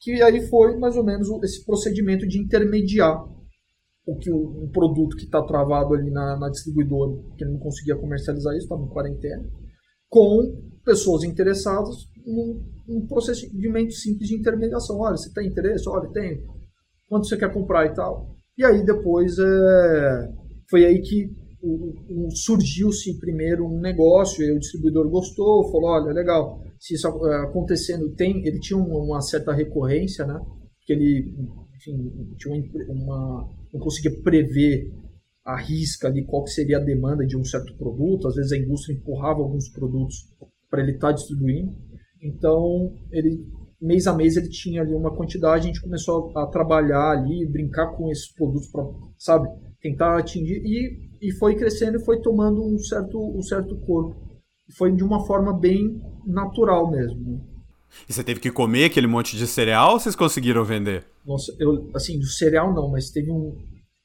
Que 0.00 0.20
aí 0.22 0.40
foi 0.48 0.76
mais 0.76 0.96
ou 0.96 1.04
menos 1.04 1.28
esse 1.44 1.64
procedimento 1.64 2.26
de 2.26 2.38
intermediar 2.38 3.22
o 4.06 4.16
que 4.16 4.30
o, 4.32 4.64
um 4.64 4.70
produto 4.70 5.16
que 5.16 5.24
está 5.24 5.42
travado 5.42 5.94
ali 5.94 6.10
na, 6.10 6.36
na 6.36 6.48
distribuidora, 6.48 7.12
que 7.36 7.44
ele 7.44 7.52
não 7.52 7.60
conseguia 7.60 7.94
comercializar 7.94 8.54
isso, 8.54 8.64
estava 8.64 8.82
em 8.82 8.88
quarentena, 8.88 9.46
com 10.08 10.58
pessoas 10.84 11.22
interessadas 11.22 12.08
num, 12.26 12.64
num 12.88 13.06
procedimento 13.06 13.92
simples 13.92 14.28
de 14.28 14.34
intermediação. 14.34 14.98
Olha, 14.98 15.16
você 15.16 15.32
tem 15.32 15.46
interesse? 15.46 15.88
Olha, 15.88 16.10
tem 16.10 16.42
quanto 17.10 17.26
você 17.26 17.36
quer 17.36 17.52
comprar 17.52 17.86
e 17.86 17.94
tal. 17.94 18.30
E 18.56 18.64
aí 18.64 18.84
depois 18.84 19.36
é, 19.36 20.32
foi 20.70 20.86
aí 20.86 21.02
que 21.02 21.28
surgiu-se 22.32 23.18
primeiro 23.18 23.66
um 23.66 23.80
negócio, 23.80 24.42
e 24.42 24.52
o 24.52 24.58
distribuidor 24.58 25.10
gostou, 25.10 25.70
falou, 25.70 25.90
olha, 25.90 26.12
legal, 26.12 26.62
se 26.78 26.94
isso 26.94 27.06
é, 27.26 27.44
acontecendo, 27.44 28.14
tem, 28.14 28.46
ele 28.46 28.60
tinha 28.60 28.78
uma 28.78 29.20
certa 29.20 29.52
recorrência, 29.52 30.24
né? 30.24 30.40
Que 30.86 30.92
ele, 30.94 31.34
enfim, 31.76 32.34
tinha 32.38 32.54
uma, 32.88 33.46
não 33.74 33.80
conseguia 33.80 34.18
prever 34.22 34.90
a 35.44 35.56
risca 35.60 36.08
ali 36.08 36.24
qual 36.24 36.46
seria 36.46 36.78
a 36.78 36.84
demanda 36.84 37.26
de 37.26 37.36
um 37.36 37.44
certo 37.44 37.76
produto, 37.76 38.28
às 38.28 38.36
vezes 38.36 38.52
a 38.52 38.58
indústria 38.58 38.94
empurrava 38.94 39.40
alguns 39.40 39.68
produtos 39.68 40.16
para 40.70 40.80
ele 40.82 40.92
estar 40.92 41.08
tá 41.08 41.14
distribuindo. 41.14 41.74
Então, 42.22 42.94
ele 43.10 43.44
mês 43.80 44.06
a 44.06 44.14
mês 44.14 44.36
ele 44.36 44.48
tinha 44.48 44.82
ali 44.82 44.92
uma 44.92 45.14
quantidade, 45.14 45.64
a 45.64 45.66
gente 45.66 45.80
começou 45.80 46.32
a, 46.36 46.46
trabalhar 46.46 47.12
ali, 47.12 47.46
brincar 47.46 47.88
com 47.96 48.10
esses 48.10 48.32
produtos 48.32 48.68
para, 48.68 48.84
sabe, 49.18 49.48
tentar 49.80 50.18
atingir 50.18 50.62
e, 50.64 51.10
e 51.20 51.32
foi 51.32 51.54
crescendo 51.54 51.96
e 51.96 52.04
foi 52.04 52.20
tomando 52.20 52.62
um 52.62 52.78
certo, 52.78 53.18
um 53.18 53.42
certo 53.42 53.76
corpo. 53.86 54.16
Foi 54.76 54.92
de 54.92 55.02
uma 55.02 55.26
forma 55.26 55.52
bem 55.52 56.00
natural 56.26 56.90
mesmo. 56.90 57.32
Né? 57.32 57.40
E 58.08 58.12
você 58.12 58.22
teve 58.22 58.38
que 58.38 58.50
comer 58.50 58.84
aquele 58.84 59.06
monte 59.06 59.36
de 59.36 59.46
cereal 59.46 59.94
ou 59.94 60.00
vocês 60.00 60.14
conseguiram 60.14 60.64
vender? 60.64 61.04
Nossa, 61.26 61.54
eu, 61.58 61.90
assim, 61.94 62.18
do 62.18 62.26
cereal 62.26 62.72
não, 62.72 62.88
mas 62.88 63.10
teve 63.10 63.30
um, 63.30 63.56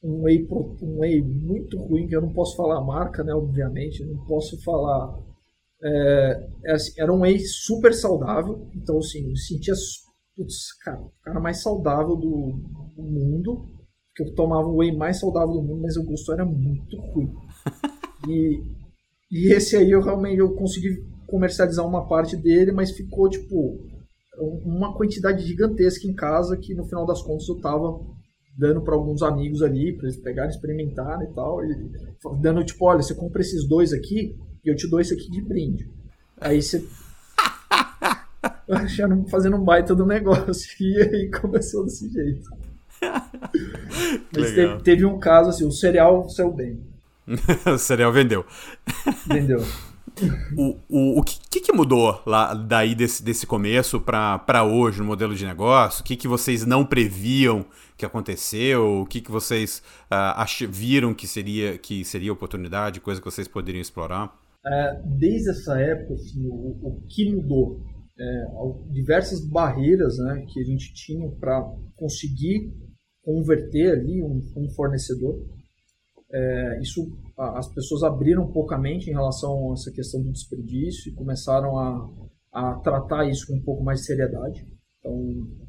um 0.04 0.24
whey, 0.24 0.48
um 0.82 1.00
whey 1.00 1.22
muito 1.22 1.78
ruim, 1.78 2.08
que 2.08 2.16
eu 2.16 2.22
não 2.22 2.34
posso 2.34 2.56
falar 2.56 2.78
a 2.78 2.84
marca, 2.84 3.24
né, 3.24 3.34
obviamente, 3.34 4.04
não 4.04 4.26
posso 4.26 4.62
falar 4.64 5.18
é, 5.86 6.50
é, 6.66 6.72
assim, 6.74 7.00
era 7.00 7.14
um 7.14 7.22
whey 7.22 7.40
super 7.40 7.94
saudável, 7.94 8.68
então 8.74 8.98
assim, 8.98 9.30
eu 9.30 9.36
sentia 9.36 9.76
putz, 10.36 10.74
cara, 10.84 11.00
o 11.00 11.12
cara 11.24 11.40
mais 11.40 11.62
saudável 11.62 12.16
do, 12.16 12.60
do 12.96 13.04
mundo, 13.04 13.70
que 14.16 14.24
eu 14.24 14.34
tomava 14.34 14.68
o 14.68 14.78
whey 14.78 14.96
mais 14.96 15.20
saudável 15.20 15.54
do 15.54 15.62
mundo, 15.62 15.82
mas 15.82 15.96
o 15.96 16.04
gosto 16.04 16.32
era 16.34 16.46
muito 16.46 16.98
ruim. 16.98 17.32
E, 18.28 18.60
e 19.32 19.54
esse 19.54 19.78
aí 19.78 19.92
eu 19.92 20.02
realmente 20.02 20.40
eu 20.40 20.56
consegui 20.56 21.06
comercializar 21.28 21.86
uma 21.86 22.08
parte 22.08 22.36
dele, 22.36 22.72
mas 22.72 22.90
ficou 22.90 23.30
tipo 23.30 23.86
uma 24.64 24.98
quantidade 24.98 25.46
gigantesca 25.46 26.08
em 26.08 26.16
casa 26.16 26.58
que 26.58 26.74
no 26.74 26.86
final 26.86 27.06
das 27.06 27.22
contas 27.22 27.48
eu 27.48 27.60
tava 27.62 28.00
dando 28.58 28.82
para 28.82 28.96
alguns 28.96 29.22
amigos 29.22 29.62
ali, 29.62 29.96
para 29.96 30.08
eles 30.08 30.18
pegarem, 30.18 30.50
experimentarem 30.50 31.30
e 31.30 31.34
tal, 31.36 31.64
e 31.64 31.92
dando 32.42 32.64
tipo, 32.64 32.86
olha, 32.86 33.04
você 33.04 33.14
compra 33.14 33.42
esses 33.42 33.68
dois 33.68 33.94
aqui, 33.94 34.36
e 34.66 34.70
eu 34.70 34.76
te 34.76 34.88
dou 34.90 35.00
isso 35.00 35.14
aqui 35.14 35.30
de 35.30 35.42
brinde. 35.42 35.88
Aí 36.42 36.62
você. 36.62 36.84
Achando, 38.68 39.30
fazendo 39.30 39.58
um 39.58 39.64
baita 39.64 39.94
do 39.96 40.06
negócio. 40.06 40.76
E 40.80 41.02
aí 41.02 41.32
começou 41.32 41.86
desse 41.86 42.10
jeito. 42.10 42.50
Mas 44.36 44.52
teve, 44.54 44.82
teve, 44.82 45.06
um 45.06 45.20
caso 45.20 45.50
assim, 45.50 45.66
o 45.66 45.72
cereal 45.72 46.28
saiu 46.30 46.52
bem. 46.52 46.80
o 47.66 47.78
cereal 47.78 48.12
vendeu. 48.12 48.46
Vendeu. 49.28 49.64
o, 50.58 50.78
o, 50.90 51.20
o 51.20 51.24
que, 51.24 51.60
que 51.60 51.74
mudou 51.74 52.22
lá 52.26 52.54
daí 52.54 52.96
desse, 52.96 53.22
desse 53.24 53.46
começo 53.46 54.00
para 54.00 54.64
hoje 54.64 55.00
no 55.00 55.06
modelo 55.06 55.36
de 55.36 55.46
negócio? 55.46 56.02
O 56.02 56.04
que, 56.04 56.16
que 56.16 56.28
vocês 56.28 56.66
não 56.66 56.86
previam 56.86 57.66
que 57.98 58.06
aconteceu? 58.06 59.02
O 59.02 59.06
que, 59.06 59.22
que 59.22 59.32
vocês 59.32 59.82
uh, 60.12 60.38
ach, 60.38 60.62
viram 60.68 61.14
que 61.14 61.28
seria, 61.28 61.78
que 61.78 62.04
seria 62.04 62.34
oportunidade, 62.34 63.00
coisa 63.00 63.22
que 63.22 63.26
vocês 63.26 63.48
poderiam 63.48 63.82
explorar? 63.82 64.34
É, 64.68 65.02
desde 65.18 65.52
essa 65.52 65.80
época, 65.80 66.16
assim, 66.16 66.48
o, 66.48 66.88
o 66.88 67.02
que 67.08 67.32
mudou? 67.32 67.82
É, 68.18 68.46
diversas 68.92 69.46
barreiras 69.46 70.18
né, 70.18 70.46
que 70.48 70.60
a 70.60 70.64
gente 70.64 70.94
tinha 70.94 71.30
para 71.32 71.62
conseguir 71.96 72.74
converter 73.22 73.92
ali 73.92 74.24
um, 74.24 74.40
um 74.56 74.70
fornecedor. 74.70 75.46
É, 76.32 76.80
isso 76.82 77.02
as 77.38 77.68
pessoas 77.74 78.04
abriram 78.04 78.44
um 78.44 78.52
pouco 78.52 78.74
a 78.74 78.80
mente 78.80 79.10
em 79.10 79.14
relação 79.14 79.72
a 79.72 79.74
essa 79.74 79.92
questão 79.92 80.22
do 80.22 80.32
desperdício 80.32 81.12
e 81.12 81.16
começaram 81.16 81.78
a, 81.78 82.10
a 82.52 82.76
tratar 82.80 83.30
isso 83.30 83.48
com 83.48 83.56
um 83.56 83.62
pouco 83.62 83.84
mais 83.84 84.00
de 84.00 84.06
seriedade. 84.06 84.66
Então, 85.00 85.14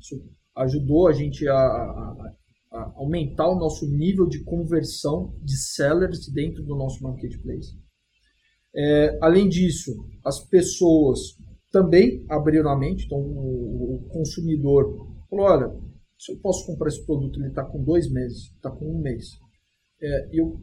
isso 0.01 0.25
ajudou 0.57 1.09
a 1.09 1.13
gente 1.13 1.47
a, 1.49 1.55
a, 1.55 2.35
a 2.73 2.93
aumentar 2.97 3.49
o 3.49 3.59
nosso 3.59 3.87
nível 3.87 4.27
de 4.27 4.45
conversão 4.45 5.35
de 5.43 5.57
sellers 5.57 6.29
dentro 6.33 6.63
do 6.63 6.77
nosso 6.77 7.03
marketplace. 7.03 7.77
É, 8.77 9.19
além 9.23 9.49
disso, 9.49 9.93
as 10.25 10.41
pessoas 10.49 11.19
também 11.73 12.25
abriram 12.29 12.71
a 12.71 12.79
mente, 12.79 13.07
então 13.07 13.19
o, 13.19 13.97
o 13.97 14.09
consumidor 14.09 14.85
falou, 15.31 15.47
olha, 15.47 15.73
se 16.19 16.33
eu 16.33 16.39
posso 16.41 16.67
comprar 16.67 16.89
esse 16.89 17.05
produto, 17.05 17.41
ele 17.41 17.49
está 17.49 17.65
com 17.65 17.83
dois 17.83 18.11
meses, 18.11 18.45
está 18.55 18.71
com 18.71 18.87
um 18.87 19.01
mês, 19.01 19.25
é, 20.03 20.29
eu 20.33 20.61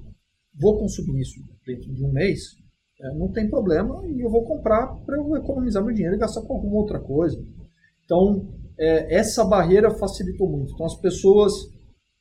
vou 0.59 0.77
consumir 0.77 1.21
isso 1.21 1.39
dentro 1.65 1.93
de 1.93 2.03
um 2.03 2.11
mês, 2.11 2.55
é, 2.99 3.13
não 3.15 3.31
tem 3.31 3.49
problema 3.49 4.05
e 4.07 4.21
eu 4.21 4.29
vou 4.29 4.45
comprar 4.45 4.87
para 5.05 5.17
eu 5.17 5.35
economizar 5.35 5.83
meu 5.83 5.93
dinheiro 5.93 6.15
e 6.15 6.19
gastar 6.19 6.41
com 6.41 6.53
alguma 6.53 6.77
outra 6.77 6.99
coisa. 6.99 7.43
Então, 8.05 8.47
é, 8.77 9.15
essa 9.15 9.43
barreira 9.43 9.91
facilitou 9.91 10.49
muito. 10.49 10.73
Então, 10.73 10.85
as 10.85 10.95
pessoas, 10.95 11.53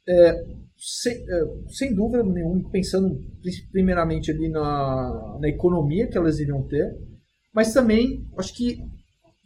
é, 0.09 0.45
sem, 0.85 1.13
é, 1.13 1.45
sem, 1.69 1.95
dúvida 1.95 2.25
nenhuma, 2.25 2.69
pensando 2.71 3.17
primeiramente 3.71 4.31
ali 4.31 4.49
na, 4.49 5.39
na 5.41 5.49
economia 5.49 6.09
que 6.09 6.19
elas 6.19 6.41
iriam 6.41 6.67
ter, 6.67 6.99
mas 7.55 7.73
também 7.73 8.27
acho 8.37 8.55
que 8.55 8.79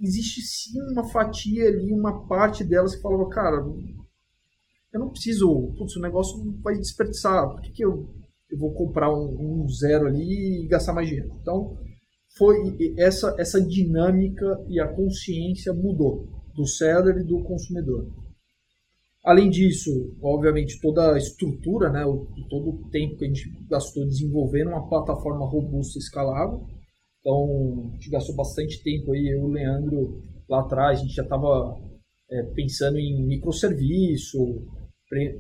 existe 0.00 0.40
sim 0.40 0.80
uma 0.92 1.08
fatia 1.10 1.68
ali, 1.68 1.92
uma 1.92 2.26
parte 2.26 2.64
delas 2.64 2.96
que 2.96 3.02
falava, 3.02 3.28
cara, 3.28 3.56
eu 4.92 5.00
não 5.00 5.10
preciso, 5.10 5.74
putz, 5.76 5.96
o 5.96 6.00
negócio 6.00 6.38
vai 6.62 6.76
desperdiçar, 6.76 7.50
por 7.50 7.60
que, 7.60 7.72
que 7.72 7.84
eu 7.84 8.08
eu 8.50 8.58
vou 8.58 8.72
comprar 8.72 9.12
um, 9.12 9.62
um 9.64 9.68
zero 9.68 10.06
ali 10.06 10.64
e 10.64 10.68
gastar 10.68 10.92
mais 10.92 11.08
dinheiro. 11.08 11.30
Então, 11.40 11.76
foi 12.36 12.56
essa, 12.98 13.34
essa 13.38 13.60
dinâmica 13.60 14.64
e 14.68 14.80
a 14.80 14.88
consciência 14.88 15.72
mudou 15.72 16.28
do 16.54 16.66
seller 16.66 17.16
e 17.18 17.24
do 17.24 17.42
consumidor. 17.42 18.06
Além 19.26 19.50
disso, 19.50 19.90
obviamente, 20.22 20.80
toda 20.80 21.12
a 21.12 21.18
estrutura, 21.18 21.90
né, 21.90 22.06
o, 22.06 22.28
todo 22.48 22.70
o 22.70 22.90
tempo 22.90 23.16
que 23.16 23.24
a 23.24 23.26
gente 23.26 23.50
gastou 23.68 24.06
desenvolvendo 24.06 24.68
uma 24.68 24.88
plataforma 24.88 25.44
robusta 25.44 25.98
e 25.98 26.00
escalável. 26.00 26.64
Então, 27.18 27.90
a 27.90 27.94
gente 27.94 28.08
gastou 28.08 28.36
bastante 28.36 28.80
tempo 28.84 29.12
aí, 29.12 29.26
eu 29.26 29.40
e 29.40 29.42
o 29.42 29.48
Leandro, 29.48 30.22
lá 30.48 30.60
atrás, 30.60 31.00
a 31.00 31.02
gente 31.02 31.12
já 31.12 31.24
estava 31.24 31.76
é, 32.30 32.42
pensando 32.54 33.00
em 33.00 33.26
microserviço, 33.26 34.38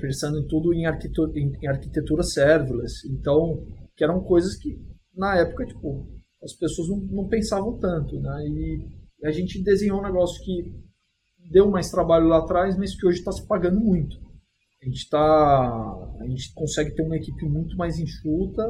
pensando 0.00 0.40
em 0.40 0.48
tudo 0.48 0.74
em 0.74 0.84
arquitetura, 0.84 1.32
em 1.38 1.68
arquitetura 1.68 2.24
serverless. 2.24 3.08
Então, 3.08 3.64
que 3.96 4.02
eram 4.02 4.20
coisas 4.20 4.56
que, 4.56 4.76
na 5.14 5.38
época, 5.38 5.64
tipo, 5.64 6.08
as 6.42 6.54
pessoas 6.54 6.88
não, 6.88 6.98
não 7.22 7.28
pensavam 7.28 7.78
tanto, 7.78 8.18
né? 8.18 8.48
E 8.48 9.26
a 9.26 9.30
gente 9.30 9.62
desenhou 9.62 10.00
um 10.00 10.02
negócio 10.02 10.44
que 10.44 10.74
deu 11.50 11.70
mais 11.70 11.90
trabalho 11.90 12.28
lá 12.28 12.38
atrás, 12.38 12.76
mas 12.76 12.94
que 12.94 13.06
hoje 13.06 13.18
está 13.18 13.32
se 13.32 13.46
pagando 13.46 13.80
muito. 13.80 14.16
A 14.82 14.86
gente, 14.86 15.08
tá, 15.08 16.16
a 16.20 16.26
gente 16.28 16.52
consegue 16.54 16.94
ter 16.94 17.02
uma 17.02 17.16
equipe 17.16 17.44
muito 17.44 17.76
mais 17.76 17.98
enxuta 17.98 18.62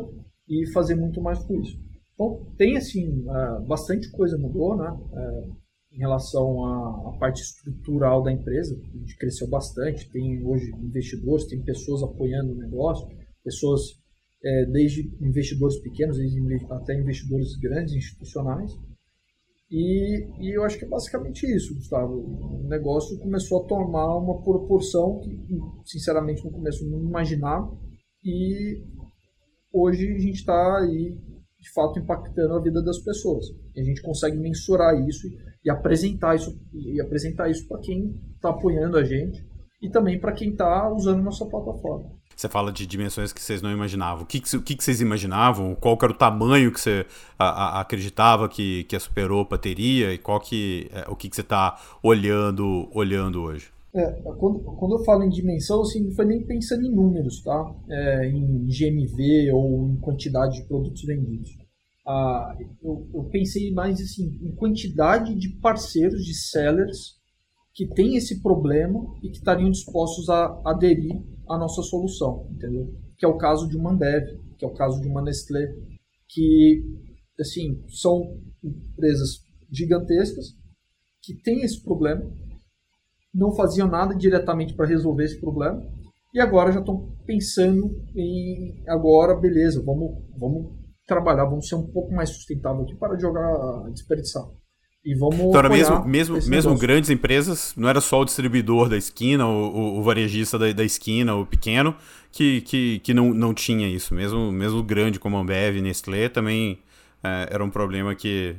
e 0.48 0.70
fazer 0.72 0.94
muito 0.94 1.20
mais 1.20 1.38
com 1.40 1.60
isso. 1.60 1.76
Então, 2.14 2.46
tem, 2.56 2.76
assim, 2.76 3.24
é, 3.28 3.66
bastante 3.66 4.10
coisa 4.10 4.38
mudou, 4.38 4.76
né? 4.76 4.88
É, 5.12 5.66
em 5.96 5.98
relação 5.98 6.64
à, 6.64 7.16
parte 7.18 7.42
estrutural 7.42 8.22
da 8.22 8.32
empresa. 8.32 8.74
A 8.74 8.98
gente 8.98 9.16
cresceu 9.16 9.48
bastante, 9.48 10.10
tem 10.10 10.44
hoje 10.44 10.70
investidores, 10.82 11.46
tem 11.46 11.62
pessoas 11.62 12.02
apoiando 12.02 12.52
o 12.52 12.56
negócio, 12.56 13.06
pessoas 13.42 13.80
é, 14.44 14.66
desde 14.66 15.10
investidores 15.20 15.80
pequenos 15.80 16.18
até 16.70 16.98
investidores 16.98 17.56
grandes, 17.56 17.94
institucionais. 17.94 18.72
E, 19.70 20.28
e 20.40 20.56
eu 20.56 20.62
acho 20.64 20.78
que 20.78 20.84
é 20.84 20.88
basicamente 20.88 21.44
isso, 21.46 21.74
Gustavo. 21.74 22.14
O 22.14 22.68
negócio 22.68 23.18
começou 23.18 23.62
a 23.62 23.66
tomar 23.66 24.16
uma 24.18 24.40
proporção 24.42 25.20
que, 25.20 25.36
sinceramente, 25.84 26.44
no 26.44 26.52
começo 26.52 26.88
não 26.88 27.00
imaginava. 27.00 27.76
E 28.24 28.82
hoje 29.72 30.08
a 30.08 30.18
gente 30.18 30.36
está 30.36 30.78
aí, 30.78 31.18
de 31.60 31.72
fato, 31.74 31.98
impactando 31.98 32.54
a 32.54 32.62
vida 32.62 32.82
das 32.82 32.98
pessoas. 33.00 33.46
E 33.74 33.80
a 33.80 33.84
gente 33.84 34.02
consegue 34.02 34.36
mensurar 34.36 34.94
isso 35.06 35.26
e 35.64 35.70
apresentar 35.70 36.36
isso 36.36 36.56
e 36.72 37.00
apresentar 37.00 37.50
isso 37.50 37.66
para 37.66 37.80
quem 37.80 38.14
está 38.36 38.50
apoiando 38.50 38.96
a 38.96 39.04
gente 39.04 39.44
e 39.82 39.90
também 39.90 40.18
para 40.20 40.32
quem 40.32 40.50
está 40.50 40.92
usando 40.92 41.22
nossa 41.22 41.44
plataforma. 41.46 42.15
Você 42.36 42.48
fala 42.48 42.70
de 42.70 42.86
dimensões 42.86 43.32
que 43.32 43.42
vocês 43.42 43.62
não 43.62 43.72
imaginavam. 43.72 44.24
O 44.24 44.26
que, 44.26 44.40
que, 44.40 44.56
o 44.56 44.62
que, 44.62 44.76
vocês 44.78 45.00
imaginavam? 45.00 45.74
Qual 45.74 45.98
era 46.02 46.12
o 46.12 46.16
tamanho 46.16 46.70
que 46.70 46.80
você 46.80 47.06
a, 47.38 47.78
a, 47.78 47.80
acreditava 47.80 48.48
que, 48.48 48.84
que 48.84 48.94
a 48.94 49.00
Superopa 49.00 49.56
teria? 49.56 50.12
E 50.12 50.18
qual 50.18 50.38
que, 50.38 50.88
é, 50.92 51.10
o 51.10 51.16
que, 51.16 51.30
que 51.30 51.34
você 51.34 51.40
está 51.40 51.80
olhando, 52.02 52.90
olhando 52.92 53.40
hoje? 53.40 53.70
É, 53.94 54.04
quando, 54.38 54.58
quando 54.58 54.98
eu 54.98 55.04
falo 55.04 55.24
em 55.24 55.30
dimensão, 55.30 55.80
assim, 55.80 56.04
não 56.04 56.12
foi 56.14 56.26
nem 56.26 56.44
pensando 56.44 56.84
em 56.84 56.94
números, 56.94 57.42
tá? 57.42 57.74
É, 57.88 58.28
em 58.28 58.66
GMV 58.66 59.52
ou 59.52 59.88
em 59.88 59.96
quantidade 59.96 60.60
de 60.60 60.68
produtos 60.68 61.02
vendidos 61.02 61.56
ah, 62.06 62.56
eu, 62.82 63.08
eu, 63.12 63.24
pensei 63.24 63.72
mais 63.72 64.00
assim, 64.00 64.38
em 64.40 64.54
quantidade 64.54 65.34
de 65.34 65.48
parceiros, 65.56 66.24
de 66.24 66.34
sellers, 66.34 67.15
que 67.76 67.86
têm 67.86 68.16
esse 68.16 68.40
problema 68.40 69.04
e 69.22 69.28
que 69.28 69.36
estariam 69.36 69.70
dispostos 69.70 70.30
a 70.30 70.62
aderir 70.64 71.22
à 71.46 71.58
nossa 71.58 71.82
solução, 71.82 72.48
entendeu? 72.50 72.90
Que 73.18 73.26
é 73.26 73.28
o 73.28 73.36
caso 73.36 73.68
de 73.68 73.76
uma 73.76 73.92
Ambev, 73.92 74.24
que 74.56 74.64
é 74.64 74.68
o 74.68 74.72
caso 74.72 74.98
de 74.98 75.06
uma 75.06 75.20
Nestlé, 75.20 75.74
que, 76.26 76.82
assim, 77.38 77.84
são 77.88 78.40
empresas 78.64 79.42
gigantescas 79.70 80.46
que 81.22 81.34
têm 81.42 81.60
esse 81.60 81.82
problema, 81.82 82.24
não 83.34 83.54
faziam 83.54 83.86
nada 83.86 84.14
diretamente 84.14 84.72
para 84.72 84.86
resolver 84.86 85.24
esse 85.24 85.38
problema, 85.38 85.86
e 86.32 86.40
agora 86.40 86.72
já 86.72 86.80
estão 86.80 87.14
pensando 87.26 87.90
em 88.16 88.82
agora, 88.88 89.38
beleza, 89.38 89.82
vamos, 89.84 90.24
vamos 90.38 90.72
trabalhar, 91.06 91.44
vamos 91.44 91.68
ser 91.68 91.74
um 91.74 91.86
pouco 91.86 92.10
mais 92.14 92.30
sustentável 92.30 92.84
aqui 92.84 92.96
para 92.96 93.18
jogar, 93.18 93.90
desperdiçar. 93.90 94.46
E 95.06 95.14
vamos. 95.14 95.38
Então, 95.38 95.56
era 95.60 95.68
mesmo, 95.68 96.04
mesmo, 96.04 96.36
mesmo 96.48 96.76
grandes 96.76 97.10
empresas, 97.10 97.72
não 97.76 97.88
era 97.88 98.00
só 98.00 98.22
o 98.22 98.24
distribuidor 98.24 98.88
da 98.88 98.96
esquina, 98.96 99.46
o, 99.46 99.68
o, 99.68 99.98
o 100.00 100.02
varejista 100.02 100.58
da, 100.58 100.72
da, 100.72 100.82
esquina, 100.82 101.32
o 101.36 101.46
pequeno, 101.46 101.94
que, 102.32 102.60
que, 102.62 102.98
que 102.98 103.14
não, 103.14 103.32
não 103.32 103.54
tinha 103.54 103.88
isso. 103.88 104.12
Mesmo, 104.12 104.50
mesmo 104.50 104.82
grande 104.82 105.20
como 105.20 105.36
a 105.36 105.40
Ambev, 105.40 105.80
Nestlé, 105.80 106.28
também 106.28 106.80
é, 107.22 107.48
era 107.52 107.64
um 107.64 107.70
problema 107.70 108.16
que 108.16 108.56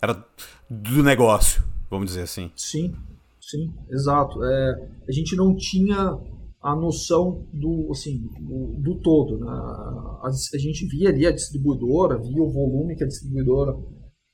era 0.00 0.24
do 0.70 1.02
negócio, 1.02 1.62
vamos 1.90 2.06
dizer 2.06 2.22
assim. 2.22 2.50
Sim, 2.56 2.94
sim, 3.38 3.70
exato. 3.90 4.42
É, 4.42 4.88
a 5.06 5.12
gente 5.12 5.36
não 5.36 5.54
tinha 5.54 6.18
a 6.62 6.74
noção 6.74 7.44
do, 7.52 7.88
assim, 7.90 8.26
do, 8.40 8.68
do 8.78 8.94
todo. 9.02 9.38
Né? 9.38 9.50
A, 9.50 10.28
a, 10.54 10.58
gente 10.58 10.86
via 10.86 11.10
ali 11.10 11.26
a 11.26 11.30
distribuidora, 11.30 12.16
via 12.16 12.42
o 12.42 12.50
volume 12.50 12.96
que 12.96 13.04
a 13.04 13.06
distribuidora 13.06 13.76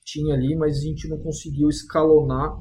tinha 0.06 0.34
ali, 0.34 0.54
mas 0.54 0.78
a 0.78 0.80
gente 0.80 1.08
não 1.08 1.18
conseguiu 1.18 1.68
escalonar 1.68 2.56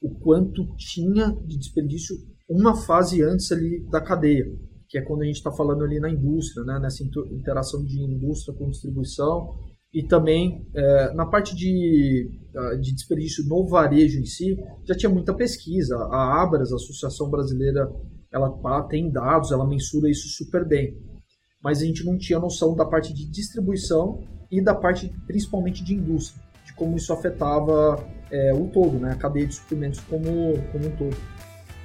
o 0.00 0.10
quanto 0.18 0.66
tinha 0.76 1.30
de 1.44 1.58
desperdício 1.58 2.16
uma 2.48 2.74
fase 2.74 3.22
antes 3.22 3.52
ali 3.52 3.84
da 3.90 4.00
cadeia, 4.00 4.46
que 4.88 4.96
é 4.98 5.02
quando 5.02 5.22
a 5.22 5.26
gente 5.26 5.36
está 5.36 5.52
falando 5.52 5.84
ali 5.84 6.00
na 6.00 6.10
indústria, 6.10 6.64
né? 6.64 6.78
nessa 6.80 7.04
interação 7.04 7.84
de 7.84 8.00
indústria 8.00 8.56
com 8.56 8.70
distribuição 8.70 9.58
e 9.92 10.02
também 10.02 10.66
é, 10.74 11.14
na 11.14 11.26
parte 11.26 11.54
de, 11.54 12.30
de 12.80 12.94
desperdício 12.94 13.44
no 13.46 13.66
varejo 13.66 14.18
em 14.18 14.26
si, 14.26 14.56
já 14.84 14.94
tinha 14.94 15.10
muita 15.10 15.34
pesquisa. 15.34 15.96
A 15.96 16.42
Abras, 16.42 16.72
a 16.72 16.76
Associação 16.76 17.30
Brasileira 17.30 17.90
ela 18.32 18.82
tem 18.88 19.10
dados, 19.10 19.50
ela 19.52 19.66
mensura 19.66 20.10
isso 20.10 20.28
super 20.28 20.66
bem. 20.66 20.96
Mas 21.62 21.80
a 21.80 21.84
gente 21.84 22.04
não 22.04 22.16
tinha 22.16 22.38
noção 22.38 22.74
da 22.74 22.84
parte 22.84 23.12
de 23.12 23.28
distribuição 23.30 24.22
e 24.50 24.62
da 24.62 24.74
parte 24.74 25.12
principalmente 25.26 25.82
de 25.82 25.94
indústria, 25.94 26.42
de 26.66 26.72
como 26.74 26.96
isso 26.96 27.12
afetava 27.12 28.04
é, 28.30 28.52
o 28.52 28.66
todo, 28.66 28.98
né, 28.98 29.12
a 29.12 29.16
cadeia 29.16 29.46
de 29.46 29.54
suprimentos 29.54 30.00
como, 30.00 30.60
como 30.72 30.86
um 30.86 30.90
todo. 30.90 31.16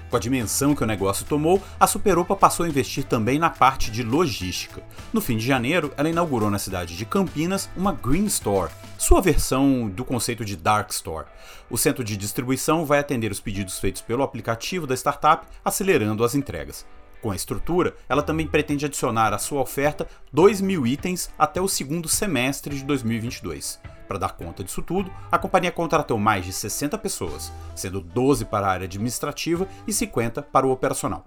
Com 0.10 0.18
a 0.18 0.20
dimensão 0.20 0.76
que 0.76 0.84
o 0.84 0.88
negócio 0.88 1.26
tomou, 1.26 1.62
a 1.80 1.88
Superopa 1.88 2.36
passou 2.36 2.66
a 2.66 2.70
investir 2.70 3.06
também 3.06 3.40
na 3.40 3.50
parte 3.50 3.90
de 3.90 4.04
logística. 4.04 4.84
No 5.14 5.22
fim 5.22 5.38
de 5.38 5.46
janeiro, 5.46 5.94
ela 5.96 6.10
inaugurou 6.10 6.52
na 6.52 6.60
cidade 6.60 6.98
de 6.98 7.06
Campinas 7.06 7.70
uma 7.78 7.94
Green 7.94 8.26
Store, 8.26 8.74
sua 8.98 9.22
versão 9.22 9.88
do 9.88 10.04
conceito 10.04 10.44
de 10.44 10.58
Dark 10.58 10.92
Store. 10.92 11.28
O 11.70 11.78
centro 11.78 12.04
de 12.04 12.18
distribuição 12.18 12.86
vai 12.86 13.00
atender 13.00 13.32
os 13.32 13.40
pedidos 13.40 13.80
feitos 13.80 14.02
pelo 14.02 14.22
aplicativo 14.22 14.86
da 14.86 14.96
startup, 14.96 15.48
acelerando 15.64 16.26
as 16.26 16.36
entregas. 16.36 16.86
Com 17.22 17.32
a 17.32 17.36
estrutura, 17.36 17.96
ela 18.10 18.22
também 18.22 18.48
pretende 18.48 18.86
adicionar 18.86 19.34
à 19.34 19.38
sua 19.38 19.62
oferta 19.62 20.08
2 20.34 20.60
mil 20.60 20.86
itens 20.86 21.30
até 21.40 21.62
o 21.62 21.70
segundo 21.70 22.10
semestre 22.10 22.76
de 22.76 22.84
2022. 22.84 23.80
Para 24.12 24.20
dar 24.20 24.34
conta 24.34 24.62
disso 24.62 24.82
tudo, 24.82 25.10
a 25.32 25.38
companhia 25.38 25.72
contratou 25.72 26.20
mais 26.20 26.44
de 26.44 26.52
60 26.52 26.98
pessoas, 26.98 27.50
sendo 27.74 28.02
12 28.02 28.44
para 28.44 28.68
a 28.68 28.70
área 28.70 28.84
administrativa 28.84 29.66
e 29.88 29.94
50 29.94 30.42
para 30.42 30.68
o 30.68 30.70
operacional. 30.70 31.26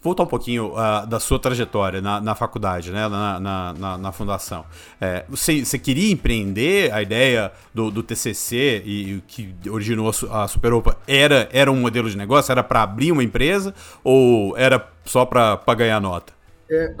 Voltar 0.00 0.22
um 0.22 0.26
pouquinho 0.26 0.72
uh, 0.72 1.06
da 1.06 1.20
sua 1.20 1.38
trajetória 1.38 2.00
na, 2.00 2.18
na 2.18 2.34
faculdade, 2.34 2.90
né, 2.90 3.06
na, 3.08 3.38
na, 3.38 3.74
na, 3.74 3.98
na 3.98 4.10
fundação. 4.10 4.64
É, 4.98 5.26
você, 5.28 5.62
você, 5.62 5.78
queria 5.78 6.10
empreender 6.10 6.90
a 6.94 7.02
ideia 7.02 7.52
do, 7.74 7.90
do 7.90 8.02
TCC 8.02 8.82
e 8.86 9.16
o 9.16 9.22
que 9.28 9.54
originou 9.68 10.10
a, 10.30 10.44
a 10.44 10.48
Superopa 10.48 10.96
era, 11.06 11.46
era 11.52 11.70
um 11.70 11.76
modelo 11.78 12.08
de 12.08 12.16
negócio? 12.16 12.50
Era 12.50 12.62
para 12.62 12.84
abrir 12.84 13.12
uma 13.12 13.22
empresa 13.22 13.74
ou 14.02 14.56
era 14.56 14.90
só 15.04 15.26
para 15.26 15.74
ganhar 15.76 16.00
nota? 16.00 16.39
É, 16.70 16.94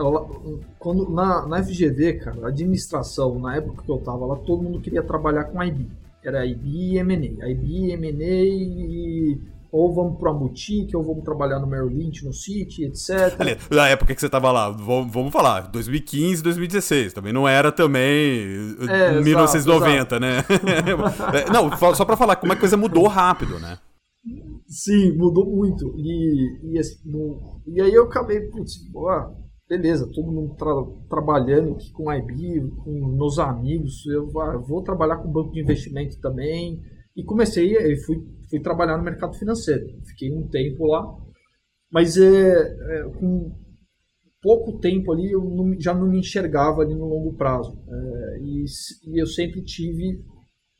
quando, 0.78 1.08
na, 1.10 1.46
na 1.46 1.62
FGV, 1.62 2.14
cara, 2.14 2.46
a 2.46 2.48
administração, 2.48 3.38
na 3.38 3.56
época 3.56 3.84
que 3.84 3.90
eu 3.90 3.98
tava 3.98 4.26
lá, 4.26 4.36
todo 4.36 4.62
mundo 4.62 4.80
queria 4.80 5.02
trabalhar 5.02 5.44
com 5.44 5.62
IB. 5.62 5.86
Era 6.24 6.44
IB 6.44 6.68
e 6.68 6.98
M&A. 6.98 7.48
IB, 7.48 7.92
M&A 7.92 8.44
e 8.44 9.40
ou 9.72 9.94
vamos 9.94 10.18
para 10.18 10.30
a 10.30 10.34
boutique, 10.34 10.96
ou 10.96 11.02
vamos 11.02 11.24
trabalhar 11.24 11.60
no 11.60 11.66
Merrill 11.66 11.88
Lynch, 11.88 12.24
no 12.24 12.32
City, 12.32 12.84
etc. 12.84 13.38
Na 13.70 13.88
época 13.88 14.14
que 14.14 14.20
você 14.20 14.26
estava 14.26 14.50
lá, 14.50 14.70
vamos, 14.70 15.12
vamos 15.12 15.32
falar, 15.32 15.68
2015, 15.68 16.42
2016, 16.42 17.12
também 17.12 17.32
não 17.32 17.46
era 17.46 17.70
também 17.70 18.76
é, 18.88 19.20
1990, 19.20 19.92
exato, 19.92 20.20
né? 20.20 20.44
É, 21.32 21.52
não, 21.52 21.70
só 21.94 22.04
para 22.04 22.16
falar 22.16 22.36
como 22.36 22.52
a 22.52 22.56
coisa 22.56 22.76
mudou 22.76 23.06
rápido, 23.06 23.58
né? 23.60 23.78
Sim, 24.66 25.16
mudou 25.16 25.46
muito. 25.46 25.94
E, 25.96 26.72
e, 26.72 26.78
assim, 26.78 26.98
no, 27.04 27.60
e 27.66 27.80
aí 27.80 27.94
eu 27.94 28.04
acabei, 28.04 28.40
putz, 28.40 28.80
ah, 29.08 29.30
beleza, 29.70 30.10
todo 30.12 30.32
mundo 30.32 30.56
tra 30.56 30.74
trabalhando 31.08 31.74
aqui 31.74 31.92
com 31.92 32.12
IB, 32.12 32.72
com 32.82 32.90
meus 33.16 33.38
amigos, 33.38 34.04
eu 34.06 34.28
vou 34.28 34.82
trabalhar 34.82 35.18
com 35.18 35.30
banco 35.30 35.52
de 35.52 35.60
investimento 35.60 36.18
também. 36.20 36.82
E 37.16 37.22
comecei, 37.22 37.76
e 37.76 37.96
fui, 38.04 38.20
fui 38.50 38.58
trabalhar 38.58 38.98
no 38.98 39.04
mercado 39.04 39.38
financeiro. 39.38 39.86
Fiquei 40.06 40.32
um 40.32 40.48
tempo 40.48 40.86
lá, 40.86 41.06
mas 41.92 42.16
é, 42.16 42.50
é 42.52 43.02
com 43.20 43.52
pouco 44.42 44.80
tempo 44.80 45.12
ali 45.12 45.30
eu 45.30 45.44
não, 45.44 45.78
já 45.78 45.94
não 45.94 46.08
me 46.08 46.18
enxergava 46.18 46.82
ali 46.82 46.94
no 46.94 47.06
longo 47.06 47.34
prazo. 47.34 47.78
É, 47.88 48.38
e, 48.40 48.64
e, 49.06 49.22
eu 49.22 49.26
sempre 49.26 49.62
tive 49.62 50.20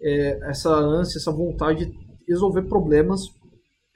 é, 0.03 0.51
essa 0.51 0.71
ânsia, 0.71 1.19
essa 1.19 1.31
vontade 1.31 1.87
de 1.87 1.97
resolver 2.29 2.63
problemas 2.63 3.23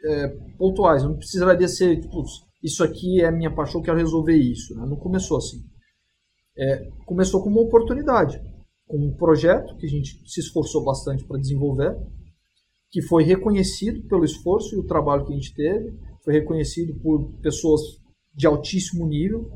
é, 0.05 0.29
pontuais. 0.57 1.03
Não 1.03 1.17
precisaria 1.17 1.67
ser, 1.67 2.01
tipo, 2.01 2.23
isso 2.65 2.83
aqui 2.83 3.21
é 3.21 3.31
minha 3.31 3.55
paixão, 3.55 3.83
quero 3.83 3.99
resolver 3.99 4.35
isso. 4.35 4.75
Né? 4.75 4.87
Não 4.87 4.97
começou 4.97 5.37
assim. 5.37 5.63
É, 6.57 6.89
começou 7.05 7.43
com 7.43 7.51
uma 7.51 7.61
oportunidade, 7.61 8.41
com 8.87 8.97
um 8.97 9.15
projeto 9.15 9.77
que 9.77 9.85
a 9.85 9.89
gente 9.89 10.23
se 10.27 10.41
esforçou 10.41 10.83
bastante 10.83 11.27
para 11.27 11.39
desenvolver, 11.39 11.95
que 12.91 13.03
foi 13.03 13.23
reconhecido 13.23 14.09
pelo 14.09 14.25
esforço 14.25 14.75
e 14.75 14.79
o 14.79 14.87
trabalho 14.87 15.27
que 15.27 15.33
a 15.33 15.37
gente 15.37 15.55
teve, 15.55 15.93
foi 16.25 16.33
reconhecido 16.33 16.95
por 17.01 17.39
pessoas 17.43 17.83
de 18.35 18.47
altíssimo 18.47 19.07
nível, 19.07 19.51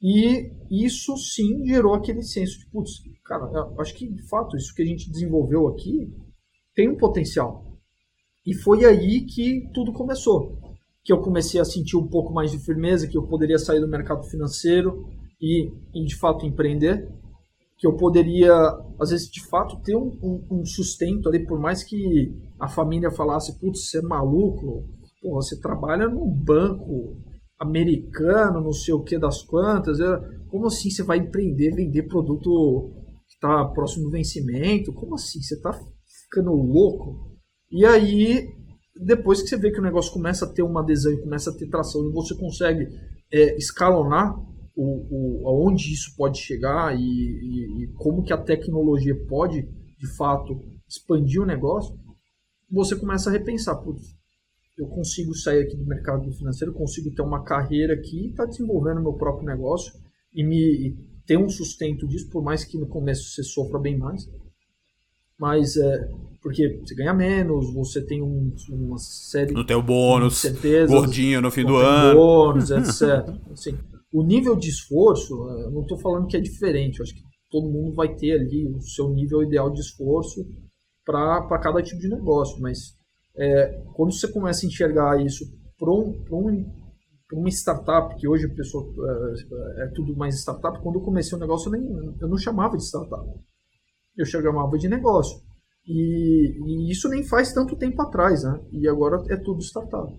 e 0.00 0.50
isso 0.70 1.16
sim 1.16 1.66
gerou 1.66 1.94
aquele 1.94 2.22
senso 2.22 2.58
de, 2.60 2.70
putz, 2.70 3.02
cara, 3.24 3.44
acho 3.78 3.94
que 3.94 4.08
de 4.08 4.26
fato 4.28 4.56
isso 4.56 4.74
que 4.74 4.82
a 4.82 4.86
gente 4.86 5.10
desenvolveu 5.10 5.68
aqui 5.68 6.10
tem 6.74 6.88
um 6.88 6.96
potencial. 6.96 7.76
E 8.46 8.54
foi 8.54 8.84
aí 8.84 9.26
que 9.26 9.68
tudo 9.74 9.92
começou 9.92 10.65
que 11.06 11.12
eu 11.12 11.20
comecei 11.20 11.60
a 11.60 11.64
sentir 11.64 11.96
um 11.96 12.08
pouco 12.08 12.34
mais 12.34 12.50
de 12.50 12.58
firmeza, 12.58 13.06
que 13.06 13.16
eu 13.16 13.22
poderia 13.22 13.60
sair 13.60 13.78
do 13.78 13.86
mercado 13.86 14.24
financeiro 14.24 15.08
e, 15.40 15.70
e 15.94 16.04
de 16.04 16.16
fato 16.16 16.44
empreender, 16.44 17.08
que 17.78 17.86
eu 17.86 17.96
poderia, 17.96 18.52
às 19.00 19.10
vezes, 19.10 19.30
de 19.30 19.46
fato, 19.46 19.80
ter 19.84 19.94
um, 19.94 20.18
um, 20.20 20.46
um 20.50 20.64
sustento 20.64 21.28
ali, 21.28 21.46
por 21.46 21.60
mais 21.60 21.84
que 21.84 22.34
a 22.58 22.66
família 22.66 23.08
falasse, 23.12 23.56
putz, 23.60 23.88
você 23.88 23.98
é 23.98 24.02
maluco, 24.02 24.84
pô, 25.22 25.34
você 25.34 25.60
trabalha 25.60 26.08
num 26.08 26.28
banco 26.28 27.16
americano, 27.56 28.60
não 28.60 28.72
sei 28.72 28.92
o 28.92 29.04
que 29.04 29.16
das 29.16 29.42
quantas, 29.44 29.98
como 30.48 30.66
assim 30.66 30.90
você 30.90 31.04
vai 31.04 31.18
empreender, 31.18 31.70
vender 31.70 32.08
produto 32.08 32.90
que 33.28 33.34
está 33.34 33.64
próximo 33.66 34.06
do 34.06 34.10
vencimento? 34.10 34.92
Como 34.92 35.14
assim? 35.14 35.40
Você 35.40 35.54
está 35.54 35.72
ficando 36.24 36.50
louco? 36.50 37.36
E 37.70 37.86
aí 37.86 38.48
depois 39.00 39.42
que 39.42 39.48
você 39.48 39.56
vê 39.56 39.70
que 39.70 39.78
o 39.78 39.82
negócio 39.82 40.12
começa 40.12 40.44
a 40.44 40.48
ter 40.48 40.62
uma 40.62 40.80
adesão 40.80 41.12
e 41.12 41.20
começa 41.20 41.50
a 41.50 41.54
ter 41.54 41.66
tração 41.68 42.08
e 42.08 42.12
você 42.12 42.34
consegue 42.34 42.88
é, 43.32 43.56
escalonar 43.56 44.38
o, 44.74 45.42
o, 45.44 45.48
aonde 45.48 45.92
isso 45.92 46.14
pode 46.16 46.38
chegar 46.38 46.94
e, 46.94 47.00
e, 47.00 47.82
e, 47.82 47.86
como 47.94 48.22
que 48.22 48.32
a 48.32 48.38
tecnologia 48.38 49.14
pode, 49.26 49.62
de 49.98 50.16
fato, 50.16 50.60
expandir 50.88 51.42
o 51.42 51.46
negócio, 51.46 51.98
você 52.70 52.94
começa 52.94 53.30
a 53.30 53.32
repensar, 53.32 53.76
putz, 53.76 54.14
eu 54.76 54.86
consigo 54.86 55.34
sair 55.34 55.62
aqui 55.62 55.76
do 55.76 55.86
mercado 55.86 56.30
financeiro, 56.32 56.74
consigo 56.74 57.10
ter 57.14 57.22
uma 57.22 57.42
carreira 57.42 57.94
aqui 57.94 58.26
e 58.26 58.32
tá 58.32 58.44
desenvolvendo 58.44 59.00
meu 59.00 59.14
próprio 59.14 59.46
negócio 59.46 59.92
e 60.34 60.44
me 60.44 60.88
e 60.88 61.16
ter 61.26 61.38
um 61.38 61.48
sustento 61.48 62.06
disso, 62.06 62.28
por 62.30 62.42
mais 62.42 62.64
que 62.64 62.78
no 62.78 62.86
começo 62.86 63.30
você 63.30 63.42
sofra 63.42 63.78
bem 63.80 63.96
mais 63.98 64.28
mas 65.38 65.76
é, 65.76 66.08
porque 66.42 66.80
você 66.84 66.94
ganha 66.94 67.12
menos, 67.12 67.72
você 67.74 68.00
tem 68.00 68.22
um, 68.22 68.54
uma 68.70 68.98
série 68.98 69.52
não 69.52 69.66
tem 69.66 69.76
o 69.76 69.82
bônus, 69.82 70.38
certezas, 70.38 70.90
gordinho 70.90 71.40
no 71.40 71.50
fim 71.50 71.64
do 71.64 71.76
ano, 71.76 72.18
bônus, 72.18 72.70
etc. 72.70 73.28
assim, 73.52 73.76
o 74.12 74.22
nível 74.22 74.56
de 74.56 74.68
esforço, 74.68 75.34
eu 75.34 75.70
não 75.70 75.82
estou 75.82 75.98
falando 75.98 76.26
que 76.26 76.36
é 76.36 76.40
diferente, 76.40 77.02
acho 77.02 77.14
que 77.14 77.22
todo 77.50 77.68
mundo 77.68 77.94
vai 77.94 78.14
ter 78.14 78.32
ali 78.32 78.66
o 78.66 78.80
seu 78.80 79.08
nível 79.10 79.42
ideal 79.42 79.70
de 79.70 79.80
esforço 79.80 80.46
para 81.04 81.58
cada 81.58 81.82
tipo 81.82 82.00
de 82.00 82.08
negócio, 82.08 82.60
mas 82.60 82.94
é, 83.36 83.82
quando 83.94 84.12
você 84.12 84.28
começa 84.28 84.64
a 84.64 84.68
enxergar 84.68 85.20
isso 85.24 85.44
para 85.78 85.90
um, 85.90 86.24
um, 86.32 86.72
uma 87.34 87.48
startup, 87.50 88.16
que 88.16 88.26
hoje 88.26 88.46
a 88.46 88.54
pessoa 88.54 88.86
é, 89.78 89.84
é, 89.84 89.86
tudo 89.88 90.16
mais 90.16 90.36
startup, 90.36 90.80
quando 90.82 90.96
eu 90.96 91.02
comecei 91.02 91.36
o 91.36 91.40
negócio 91.40 91.68
eu, 91.68 91.78
nem, 91.78 92.16
eu 92.20 92.28
não 92.28 92.38
chamava 92.38 92.76
de 92.76 92.84
startup 92.84 93.28
eu 94.16 94.24
chamava 94.24 94.76
de 94.78 94.88
negócio. 94.88 95.38
E, 95.86 96.58
e, 96.64 96.90
isso 96.90 97.08
nem 97.08 97.24
faz 97.24 97.52
tanto 97.52 97.76
tempo 97.76 98.00
atrás, 98.02 98.42
né? 98.42 98.60
E 98.72 98.88
agora 98.88 99.22
é 99.28 99.36
tudo 99.36 99.62
startup. 99.62 100.12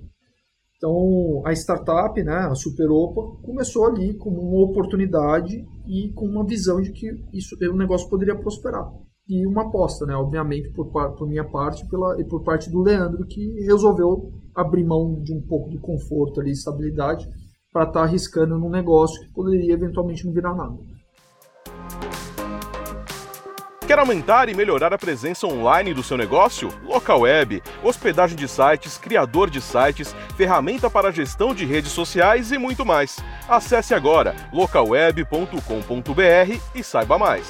Então, 0.78 1.42
a 1.44 1.52
startup, 1.54 2.24
né, 2.24 2.36
a 2.36 2.54
Superopa, 2.54 3.42
começou 3.44 3.88
ali 3.88 4.16
como 4.16 4.40
uma 4.40 4.70
oportunidade 4.70 5.66
e 5.88 6.14
com 6.14 6.28
uma 6.28 6.46
visão 6.46 6.80
de 6.80 6.92
que 6.92 7.10
isso, 7.34 7.58
o 7.60 7.76
negócio 7.76 8.08
poderia 8.08 8.38
prosperar. 8.38 8.88
E 9.28 9.46
uma 9.46 9.64
aposta, 9.64 10.06
né, 10.06 10.16
obviamente, 10.16 10.70
por, 10.70 10.86
por 10.92 11.28
minha 11.28 11.44
parte 11.44 11.86
pela, 11.90 12.22
e 12.22 12.24
por 12.24 12.44
parte 12.44 12.70
do 12.70 12.82
Leandro, 12.82 13.26
que 13.26 13.60
resolveu 13.66 14.32
abrir 14.56 14.86
mão 14.86 15.20
de 15.22 15.34
um 15.34 15.42
pouco 15.42 15.70
de 15.70 15.80
conforto 15.80 16.40
ali, 16.40 16.52
estabilidade, 16.52 17.28
para 17.74 17.84
estar 17.84 18.00
tá 18.00 18.04
arriscando 18.04 18.58
num 18.58 18.70
negócio 18.70 19.20
que 19.22 19.34
poderia 19.34 19.74
eventualmente 19.74 20.26
não 20.26 20.34
virar 20.34 20.56
nada. 20.56 20.78
Quer 23.88 24.00
aumentar 24.00 24.50
e 24.50 24.54
melhorar 24.54 24.93
a 24.93 24.97
presença 24.97 25.47
online 25.47 25.93
do 25.93 26.04
seu 26.04 26.17
negócio? 26.17 26.69
Local 26.84 27.21
Web, 27.21 27.63
hospedagem 27.82 28.36
de 28.36 28.45
sites, 28.45 28.97
criador 28.97 29.50
de 29.50 29.62
sites, 29.62 30.13
ferramenta 30.36 30.89
para 30.89 31.10
gestão 31.10 31.56
de 31.56 31.63
redes 31.63 31.93
sociais 31.93 32.52
e 32.52 32.58
muito 32.58 32.86
mais. 32.86 33.17
Acesse 33.47 33.93
agora 33.93 34.36
localweb.com.br 34.52 36.60
e 36.76 36.84
saiba 36.84 37.17
mais. 37.17 37.47